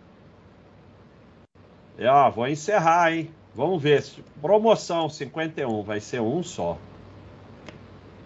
É, 1.97 2.09
ó, 2.09 2.29
vou 2.29 2.47
encerrar, 2.47 3.13
hein? 3.13 3.29
Vamos 3.53 3.81
ver. 3.81 4.03
Promoção 4.41 5.09
51, 5.09 5.83
vai 5.83 5.99
ser 5.99 6.21
um 6.21 6.41
só. 6.41 6.77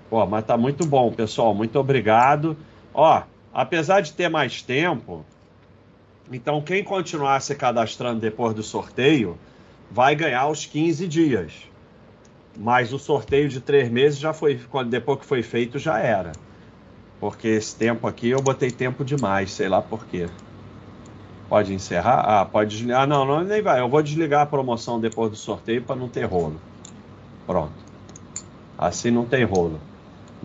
Pô, 0.10 0.26
mas 0.26 0.46
tá 0.46 0.58
muito 0.58 0.86
bom, 0.86 1.12
pessoal. 1.12 1.54
Muito 1.54 1.80
obrigado. 1.80 2.56
Ó, 2.94 3.24
apesar 3.54 4.02
de 4.02 4.14
ter 4.14 4.30
mais 4.30 4.62
tempo, 4.62 5.26
então 6.32 6.62
quem 6.62 6.84
continuar 6.84 7.42
se 7.42 7.56
cadastrando 7.56 8.20
depois 8.20 8.54
do 8.54 8.64
sorteio 8.64 9.38
vai 9.90 10.16
ganhar 10.16 10.48
os 10.48 10.66
15 10.66 11.08
dias. 11.08 11.54
Mas 12.58 12.94
o 12.94 13.00
sorteio 13.00 13.50
de 13.50 13.60
três 13.60 13.90
meses 13.90 14.18
já 14.18 14.34
foi, 14.34 14.60
depois 14.88 15.20
que 15.20 15.26
foi 15.26 15.44
feito, 15.44 15.78
já 15.78 16.00
era. 16.00 16.32
Porque 17.20 17.48
esse 17.48 17.76
tempo 17.76 18.08
aqui 18.08 18.30
eu 18.30 18.42
botei 18.42 18.72
tempo 18.72 19.04
demais, 19.04 19.52
sei 19.52 19.68
lá 19.68 19.82
por 19.82 20.06
quê. 20.06 20.30
Pode 21.50 21.74
encerrar? 21.74 22.20
Ah, 22.22 22.46
pode 22.46 22.72
desligar. 22.72 23.04
Ah, 23.04 23.08
não, 23.08 23.26
não, 23.26 23.44
nem 23.44 23.62
vai. 23.62 23.80
Eu 23.80 23.90
vou 23.90 24.02
desligar 24.02 24.42
a 24.42 24.46
promoção 24.46 25.00
depois 25.00 25.30
do 25.30 25.36
sorteio 25.36 25.82
para 25.82 25.96
não 25.96 26.10
ter 26.10 26.24
rolo. 26.24 26.60
Pronto. 27.46 27.74
Assim 28.78 29.12
não 29.12 29.26
tem 29.26 29.44
rolo. 29.44 29.80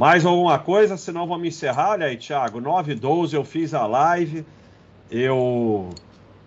Mais 0.00 0.24
alguma 0.24 0.58
coisa? 0.58 0.96
Senão 0.96 1.26
vamos 1.26 1.46
encerrar. 1.46 1.90
Olha 1.90 2.06
aí, 2.06 2.16
Thiago. 2.16 2.58
9 2.58 2.94
12 2.94 3.36
eu 3.36 3.44
fiz 3.44 3.74
a 3.74 3.86
live. 3.86 4.46
Eu 5.10 5.90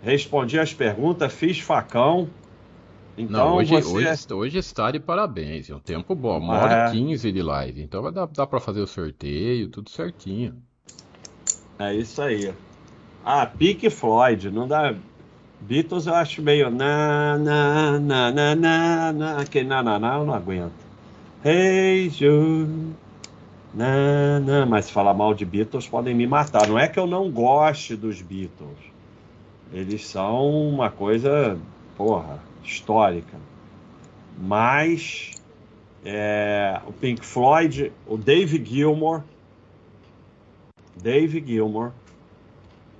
respondi 0.01 0.57
as 0.57 0.73
perguntas, 0.73 1.31
fiz 1.31 1.59
facão. 1.59 2.27
Então, 3.15 3.49
não, 3.49 3.55
hoje, 3.57 3.69
você... 3.75 4.07
hoje, 4.09 4.33
hoje 4.33 4.57
está 4.57 4.89
de 4.89 4.99
parabéns. 4.99 5.69
É 5.69 5.75
um 5.75 5.79
tempo 5.79 6.15
bom. 6.15 6.39
Uma 6.39 6.55
hora 6.55 6.73
e 6.73 6.89
é. 6.89 6.91
15 6.93 7.31
de 7.31 7.43
live. 7.43 7.83
Então 7.83 8.01
vai 8.01 8.11
dar, 8.11 8.25
dá 8.25 8.47
para 8.47 8.59
fazer 8.59 8.81
o 8.81 8.87
sorteio, 8.87 9.69
tudo 9.69 9.87
certinho. 9.91 10.55
É 11.77 11.93
isso 11.93 12.23
aí. 12.23 12.51
Ah, 13.23 13.45
Pink 13.45 13.87
Floyd, 13.91 14.49
não 14.49 14.67
dá. 14.67 14.95
Beatles 15.61 16.07
eu 16.07 16.15
acho 16.15 16.41
meio. 16.41 16.71
Na, 16.71 17.37
na, 17.37 17.99
na, 17.99 18.31
na, 18.31 18.55
na, 18.55 19.13
na. 19.13 19.37
Aquele 19.37 19.67
na, 19.67 19.83
na, 19.83 19.99
na, 19.99 20.15
eu 20.15 20.25
não 20.25 20.33
aguento. 20.33 20.73
Hey 21.45 22.09
Jude. 22.09 23.02
Na, 23.73 24.39
na. 24.39 24.65
Mas 24.65 24.89
falar 24.89 25.13
mal 25.13 25.33
de 25.33 25.45
Beatles, 25.45 25.87
podem 25.87 26.13
me 26.13 26.27
matar. 26.27 26.67
Não 26.67 26.77
é 26.77 26.87
que 26.87 26.99
eu 26.99 27.07
não 27.07 27.31
goste 27.31 27.95
dos 27.95 28.21
Beatles. 28.21 28.77
Eles 29.71 30.05
são 30.05 30.69
uma 30.69 30.89
coisa, 30.89 31.57
porra, 31.97 32.39
histórica. 32.63 33.37
Mas 34.37 35.31
é, 36.05 36.79
o 36.85 36.93
Pink 36.93 37.25
Floyd, 37.25 37.91
o 38.07 38.17
Dave 38.17 38.63
Gilmore. 38.63 39.23
Dave 40.95 41.43
Gilmore 41.45 41.91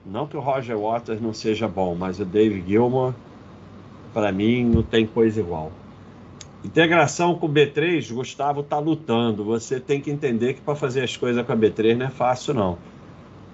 não 0.05 0.28
que 0.28 0.36
o 0.36 0.41
Roger 0.41 0.78
Waters 0.78 1.21
não 1.21 1.34
seja 1.34 1.67
bom, 1.67 1.95
mas 1.95 2.19
o 2.19 2.26
Dave 2.26 2.61
Gilmour, 2.67 3.13
para 4.13 4.32
mim, 4.32 4.65
não 4.65 4.84
tem 4.84 5.07
coisa 5.07 5.39
igual. 5.39 5.71
Integração 6.64 7.36
com 7.36 7.45
o 7.45 7.49
B3, 7.49 8.14
Gustavo 8.14 8.61
está 8.61 8.80
lutando. 8.80 9.43
Você 9.43 9.82
tem 9.82 9.99
que 9.99 10.09
entender 10.09 10.53
que 10.53 10.61
para 10.61 10.76
fazer 10.76 11.03
as 11.03 11.18
coisas 11.18 11.45
com 11.45 11.51
a 11.51 11.57
B3 11.57 11.97
não 11.97 12.05
é 12.05 12.09
fácil, 12.09 12.53
não. 12.53 12.78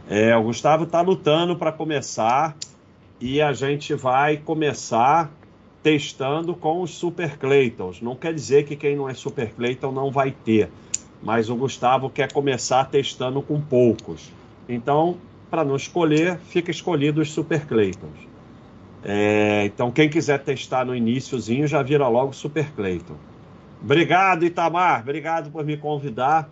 É, 0.08 0.36
o 0.36 0.44
Gustavo 0.44 0.84
está 0.84 1.02
lutando 1.02 1.56
para 1.56 1.72
começar 1.72 2.56
e 3.20 3.42
a 3.42 3.52
gente 3.52 3.96
vai 3.96 4.38
começar 4.38 5.32
testando 5.82 6.54
com 6.54 6.82
os 6.82 6.92
Super 6.92 7.38
Claytons. 7.38 8.00
Não 8.00 8.16
quer 8.16 8.34
dizer 8.34 8.66
que 8.66 8.76
quem 8.76 8.96
não 8.96 9.10
é 9.10 9.14
Super 9.16 9.54
Clayton 9.54 9.92
não 9.92 10.12
vai 10.12 10.32
ter, 10.32 10.70
mas 11.24 11.50
o 11.50 11.56
Gustavo 11.56 12.10
quer 12.12 12.32
começar 12.32 12.86
testando 12.86 13.42
com 13.42 13.60
poucos. 13.60 14.32
Então, 14.68 15.18
para 15.50 15.64
não 15.64 15.76
escolher, 15.76 16.38
fica 16.38 16.70
escolhido 16.70 17.22
os 17.22 17.32
Super 17.32 17.66
Claytons. 17.66 18.29
É, 19.04 19.66
então, 19.66 19.92
quem 19.92 20.10
quiser 20.10 20.40
testar 20.40 20.86
no 20.86 20.96
iníciozinho, 20.96 21.68
já 21.68 21.82
vira 21.82 22.08
logo 22.08 22.34
Super 22.34 22.70
Clayton. 22.72 23.16
Obrigado, 23.82 24.46
Itamar. 24.46 25.02
Obrigado 25.02 25.52
por 25.52 25.64
me 25.64 25.78
convidar. 25.78 26.50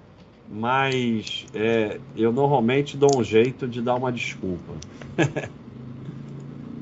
Mas 0.50 1.46
é, 1.54 2.00
eu 2.16 2.32
normalmente 2.32 2.96
dou 2.96 3.10
um 3.18 3.24
jeito 3.24 3.68
de 3.68 3.82
dar 3.82 3.96
uma 3.96 4.12
desculpa. 4.12 4.74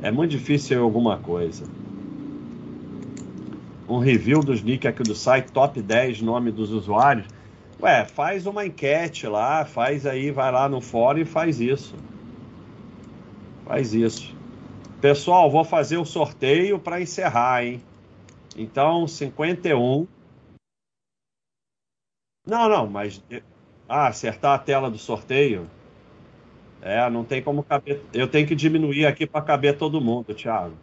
é 0.03 0.11
muito 0.11 0.31
difícil 0.31 0.83
alguma 0.83 1.17
coisa. 1.17 1.65
Um 3.89 3.97
review 3.97 4.41
dos 4.41 4.61
nick 4.61 4.87
aqui 4.87 5.01
do 5.01 5.15
site, 5.15 5.51
top 5.51 5.81
10 5.81 6.21
nome 6.21 6.51
dos 6.51 6.71
usuários. 6.71 7.27
Ué, 7.81 8.05
faz 8.05 8.45
uma 8.45 8.65
enquete 8.65 9.27
lá, 9.27 9.65
faz 9.65 10.05
aí, 10.05 10.31
vai 10.31 10.51
lá 10.51 10.69
no 10.69 10.79
fórum 10.79 11.19
e 11.19 11.25
faz 11.25 11.59
isso. 11.59 11.95
Faz 13.65 13.93
isso. 13.95 14.35
Pessoal, 15.05 15.51
vou 15.51 15.63
fazer 15.63 15.97
o 15.97 16.03
sorteio 16.03 16.79
para 16.79 16.99
encerrar, 16.99 17.63
hein? 17.63 17.79
Então, 18.57 19.07
51. 19.07 20.07
Não, 22.43 22.67
não, 22.67 22.87
mas. 22.87 23.23
Ah, 23.87 24.07
acertar 24.07 24.55
a 24.55 24.57
tela 24.57 24.89
do 24.89 24.97
sorteio? 24.97 25.69
É, 26.81 27.07
não 27.07 27.23
tem 27.23 27.43
como 27.43 27.63
caber. 27.63 28.03
Eu 28.11 28.27
tenho 28.27 28.47
que 28.47 28.55
diminuir 28.55 29.05
aqui 29.05 29.27
para 29.27 29.45
caber 29.45 29.77
todo 29.77 30.01
mundo, 30.01 30.33
Thiago. 30.33 30.75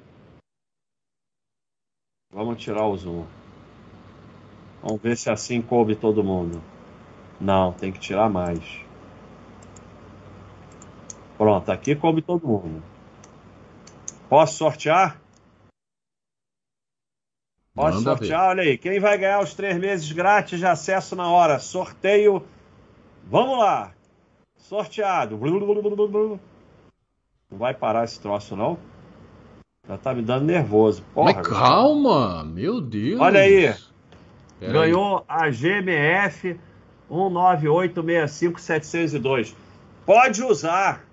Vamos 2.31 2.63
tirar 2.63 2.87
o 2.87 2.97
zoom. 2.97 3.27
Vamos 4.85 5.03
ver 5.03 5.17
se 5.17 5.31
assim 5.31 5.61
coube 5.61 5.97
todo 5.97 6.23
mundo. 6.23 6.63
Não, 7.41 7.73
tem 7.73 7.91
que 7.91 7.99
tirar 7.99 8.31
mais. 8.31 8.63
Pronto, 11.37 11.73
aqui 11.73 11.97
coube 11.97 12.23
todo 12.23 12.47
mundo. 12.47 12.92
Posso 14.33 14.57
sortear? 14.57 15.21
Posso 17.75 17.99
Manda 17.99 18.17
sortear? 18.17 18.41
Ver. 18.41 18.49
Olha 18.49 18.63
aí, 18.63 18.79
quem 18.79 18.99
vai 18.99 19.19
ganhar 19.19 19.41
os 19.41 19.53
três 19.53 19.77
meses 19.77 20.11
grátis 20.11 20.59
de 20.59 20.65
acesso 20.65 21.15
na 21.15 21.31
hora? 21.31 21.59
Sorteio. 21.59 22.43
Vamos 23.25 23.59
lá. 23.59 23.93
Sorteado. 24.57 25.37
Não 25.37 26.41
vai 27.51 27.75
parar 27.75 28.05
esse 28.05 28.19
troço, 28.19 28.57
não? 28.57 28.79
Já 29.87 29.99
tá 29.99 30.15
me 30.15 30.23
dando 30.23 30.47
nervoso. 30.47 31.05
Porra, 31.13 31.35
Mas 31.35 31.47
calma, 31.47 32.43
meu 32.43 32.81
Deus. 32.81 33.21
Olha 33.21 33.41
aí. 33.41 33.75
Pera 34.59 34.73
Ganhou 34.73 35.27
aí. 35.29 35.37
a 35.43 35.51
GMF 35.51 36.59
19865-702. 37.11 39.55
Pode 40.07 40.43
usar. 40.43 41.05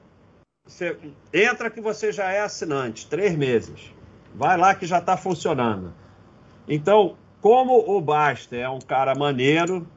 Você 0.70 0.96
entra 1.34 1.72
que 1.72 1.82
você 1.82 2.12
já 2.12 2.32
é 2.32 2.42
assinante, 2.42 3.08
três 3.08 3.36
meses. 3.36 3.92
Vai 4.36 4.56
lá 4.56 4.76
que 4.76 4.86
já 4.86 5.00
está 5.00 5.18
funcionando. 5.18 5.92
Então, 6.68 7.18
como 7.42 7.74
o 7.74 8.00
Baster 8.00 8.60
é 8.60 8.70
um 8.70 8.80
cara 8.80 9.16
maneiro, 9.16 9.88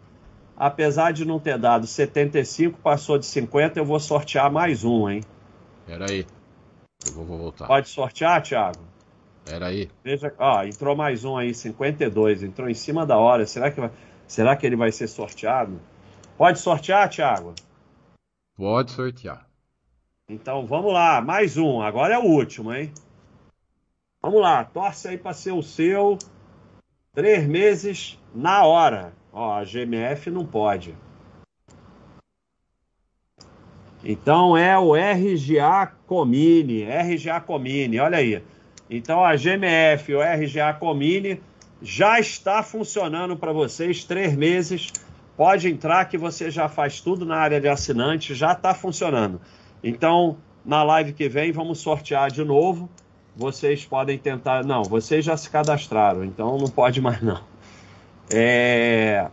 apesar 0.56 1.12
de 1.12 1.26
não 1.26 1.38
ter 1.38 1.58
dado 1.58 1.86
75, 1.86 2.78
passou 2.80 3.18
de 3.18 3.26
50, 3.26 3.78
eu 3.78 3.84
vou 3.84 4.00
sortear 4.00 4.50
mais 4.50 4.82
um, 4.82 5.10
hein? 5.10 5.22
Pera 5.84 6.10
aí. 6.10 6.26
Eu 7.06 7.12
vou, 7.12 7.26
vou 7.26 7.38
voltar. 7.38 7.66
Pode 7.66 7.90
sortear, 7.90 8.42
Thiago? 8.42 8.80
Pera 9.44 9.66
aí. 9.66 9.90
Veja, 10.02 10.32
ó, 10.38 10.64
entrou 10.64 10.96
mais 10.96 11.22
um 11.22 11.36
aí, 11.36 11.54
52, 11.54 12.44
entrou 12.44 12.66
em 12.66 12.74
cima 12.74 13.04
da 13.04 13.18
hora. 13.18 13.44
Será 13.44 13.70
que, 13.70 13.78
vai, 13.78 13.90
será 14.26 14.56
que 14.56 14.66
ele 14.66 14.76
vai 14.76 14.90
ser 14.90 15.06
sorteado? 15.06 15.78
Pode 16.38 16.60
sortear, 16.60 17.10
Thiago? 17.10 17.54
Pode 18.56 18.90
sortear. 18.92 19.51
Então 20.32 20.64
vamos 20.66 20.94
lá, 20.94 21.20
mais 21.20 21.58
um. 21.58 21.82
Agora 21.82 22.14
é 22.14 22.18
o 22.18 22.22
último, 22.22 22.72
hein? 22.72 22.90
Vamos 24.22 24.40
lá, 24.40 24.64
torce 24.64 25.08
aí 25.08 25.18
para 25.18 25.34
ser 25.34 25.52
o 25.52 25.62
seu. 25.62 26.16
Três 27.12 27.46
meses 27.46 28.18
na 28.34 28.64
hora. 28.64 29.12
Ó, 29.30 29.52
a 29.52 29.62
GMF 29.62 30.30
não 30.30 30.46
pode. 30.46 30.94
Então 34.02 34.56
é 34.56 34.78
o 34.78 34.94
RGA 34.94 35.92
Comine, 36.06 36.84
RGA 36.84 37.38
Comine, 37.38 38.00
olha 38.00 38.16
aí. 38.16 38.42
Então 38.88 39.22
a 39.22 39.36
GMF, 39.36 40.14
o 40.14 40.22
RGA 40.22 40.72
Comine 40.72 41.42
já 41.82 42.18
está 42.18 42.62
funcionando 42.62 43.36
para 43.36 43.52
vocês, 43.52 44.02
três 44.02 44.34
meses. 44.34 44.90
Pode 45.36 45.68
entrar 45.68 46.06
que 46.06 46.16
você 46.16 46.50
já 46.50 46.70
faz 46.70 47.02
tudo 47.02 47.26
na 47.26 47.36
área 47.36 47.60
de 47.60 47.68
assinante, 47.68 48.34
já 48.34 48.52
está 48.52 48.72
funcionando. 48.72 49.38
Então, 49.82 50.36
na 50.64 50.82
live 50.82 51.12
que 51.12 51.28
vem, 51.28 51.52
vamos 51.52 51.80
sortear 51.80 52.30
de 52.30 52.44
novo. 52.44 52.88
Vocês 53.34 53.84
podem 53.84 54.18
tentar. 54.18 54.64
Não, 54.64 54.82
vocês 54.82 55.24
já 55.24 55.36
se 55.36 55.48
cadastraram, 55.48 56.24
então 56.24 56.58
não 56.58 56.68
pode 56.68 57.00
mais 57.00 57.20
não. 57.22 57.42
É... 58.30 59.28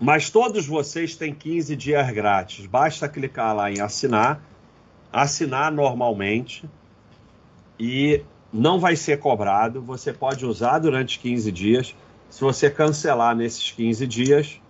Mas 0.00 0.30
todos 0.30 0.66
vocês 0.66 1.14
têm 1.14 1.34
15 1.34 1.76
dias 1.76 2.10
grátis. 2.10 2.64
Basta 2.64 3.08
clicar 3.08 3.54
lá 3.54 3.70
em 3.70 3.80
assinar, 3.80 4.42
assinar 5.12 5.70
normalmente 5.70 6.68
e 7.78 8.22
não 8.50 8.80
vai 8.80 8.96
ser 8.96 9.18
cobrado. 9.18 9.82
Você 9.82 10.12
pode 10.12 10.46
usar 10.46 10.78
durante 10.78 11.18
15 11.18 11.52
dias. 11.52 11.94
Se 12.30 12.40
você 12.40 12.70
cancelar 12.70 13.36
nesses 13.36 13.70
15 13.72 14.06
dias, 14.06 14.60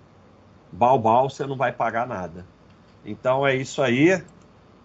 balbal, 0.73 1.31
você 1.31 1.47
não 1.47 1.57
vai 1.57 1.73
pagar 1.73 2.07
nada. 2.09 2.45
Então 3.05 3.47
é 3.47 3.55
isso 3.55 3.81
aí. 3.81 4.21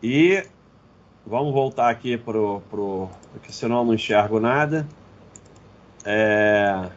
E 0.01 0.43
vamos 1.25 1.53
voltar 1.53 1.89
aqui 1.89 2.17
pro, 2.17 2.61
pro 2.69 3.09
porque 3.31 3.51
senão 3.51 3.79
eu 3.79 3.85
não 3.85 3.93
enxergo 3.93 4.39
nada. 4.39 4.87
É... 6.03 6.89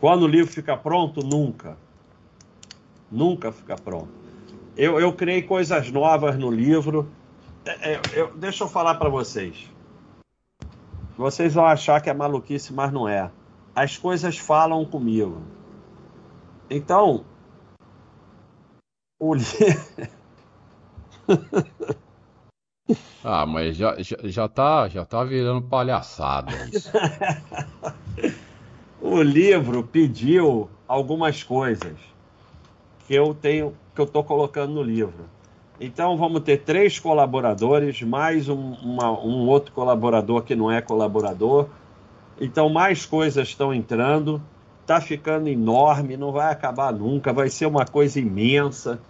Quando 0.00 0.22
o 0.22 0.26
livro 0.26 0.52
fica 0.52 0.76
pronto, 0.76 1.20
nunca. 1.20 1.76
Nunca 3.10 3.52
fica 3.52 3.76
pronto. 3.76 4.08
Eu, 4.76 5.00
eu 5.00 5.12
criei 5.12 5.42
coisas 5.42 5.90
novas 5.90 6.38
no 6.38 6.50
livro. 6.50 7.08
É, 7.64 7.94
é, 7.94 8.00
eu, 8.12 8.36
deixa 8.36 8.64
eu 8.64 8.68
falar 8.68 8.96
para 8.96 9.08
vocês. 9.08 9.70
Vocês 11.16 11.54
vão 11.54 11.64
achar 11.64 12.00
que 12.00 12.10
é 12.10 12.14
maluquice, 12.14 12.72
mas 12.74 12.92
não 12.92 13.08
é. 13.08 13.30
As 13.74 13.96
coisas 13.96 14.36
falam 14.36 14.84
comigo. 14.84 15.40
Então, 16.68 17.24
o 19.18 19.34
livro. 19.34 19.56
ah, 23.24 23.46
mas 23.46 23.76
já, 23.76 23.96
já, 24.02 24.16
já, 24.24 24.48
tá, 24.48 24.88
já 24.88 25.04
tá 25.04 25.24
virando 25.24 25.62
palhaçada 25.62 26.52
isso. 26.72 26.90
o 29.00 29.22
livro 29.22 29.82
pediu 29.82 30.70
algumas 30.86 31.42
coisas 31.42 31.96
que 33.06 33.14
eu 33.14 33.34
tenho, 33.34 33.74
que 33.94 34.00
eu 34.00 34.04
estou 34.04 34.24
colocando 34.24 34.72
no 34.72 34.82
livro. 34.82 35.26
Então 35.80 36.16
vamos 36.16 36.40
ter 36.42 36.58
três 36.58 36.98
colaboradores, 36.98 38.00
mais 38.02 38.48
um, 38.48 38.72
uma, 38.74 39.10
um 39.10 39.46
outro 39.46 39.72
colaborador 39.72 40.42
que 40.42 40.56
não 40.56 40.70
é 40.70 40.80
colaborador. 40.80 41.68
Então 42.40 42.68
mais 42.68 43.04
coisas 43.04 43.48
estão 43.48 43.74
entrando, 43.74 44.42
está 44.80 45.00
ficando 45.00 45.48
enorme, 45.48 46.16
não 46.16 46.32
vai 46.32 46.50
acabar 46.50 46.92
nunca, 46.92 47.32
vai 47.32 47.50
ser 47.50 47.66
uma 47.66 47.84
coisa 47.84 48.18
imensa. 48.18 49.00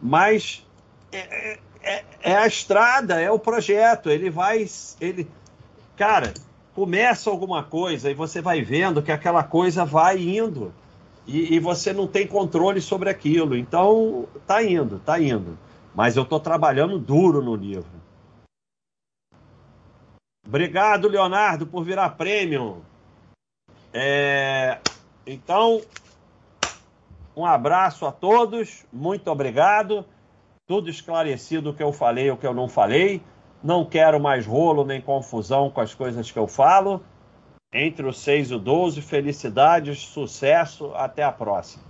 Mas 0.00 0.64
é, 1.12 1.58
é, 1.82 2.04
é 2.22 2.36
a 2.36 2.46
estrada, 2.46 3.20
é 3.20 3.30
o 3.30 3.38
projeto. 3.38 4.10
Ele 4.10 4.30
vai, 4.30 4.66
ele, 5.00 5.28
cara, 5.96 6.32
começa 6.74 7.28
alguma 7.30 7.62
coisa 7.62 8.10
e 8.10 8.14
você 8.14 8.40
vai 8.40 8.62
vendo 8.62 9.02
que 9.02 9.12
aquela 9.12 9.42
coisa 9.42 9.84
vai 9.84 10.18
indo 10.18 10.72
e, 11.26 11.54
e 11.54 11.60
você 11.60 11.92
não 11.92 12.06
tem 12.06 12.26
controle 12.26 12.80
sobre 12.80 13.10
aquilo. 13.10 13.56
Então, 13.56 14.26
tá 14.46 14.62
indo, 14.62 14.98
tá 14.98 15.20
indo. 15.20 15.58
Mas 15.94 16.16
eu 16.16 16.22
estou 16.22 16.40
trabalhando 16.40 16.98
duro 16.98 17.42
no 17.42 17.54
livro. 17.54 18.02
Obrigado, 20.46 21.08
Leonardo, 21.08 21.66
por 21.66 21.84
virar 21.84 22.10
premium. 22.10 22.80
É... 23.92 24.78
Então, 25.26 25.80
um 27.36 27.46
abraço 27.46 28.04
a 28.06 28.12
todos, 28.12 28.84
muito 28.92 29.30
obrigado. 29.30 30.04
Tudo 30.72 30.88
esclarecido 30.88 31.68
o 31.68 31.74
que 31.74 31.82
eu 31.82 31.92
falei, 31.92 32.30
o 32.30 32.36
que 32.38 32.46
eu 32.46 32.54
não 32.54 32.66
falei. 32.66 33.20
Não 33.62 33.84
quero 33.84 34.18
mais 34.18 34.46
rolo 34.46 34.86
nem 34.86 35.02
confusão 35.02 35.68
com 35.68 35.82
as 35.82 35.94
coisas 35.94 36.30
que 36.30 36.38
eu 36.38 36.48
falo. 36.48 37.04
Entre 37.70 38.06
o 38.06 38.10
6 38.10 38.52
e 38.52 38.54
o 38.54 38.58
12, 38.58 39.02
felicidades, 39.02 39.98
sucesso, 39.98 40.90
até 40.94 41.22
a 41.22 41.30
próxima. 41.30 41.84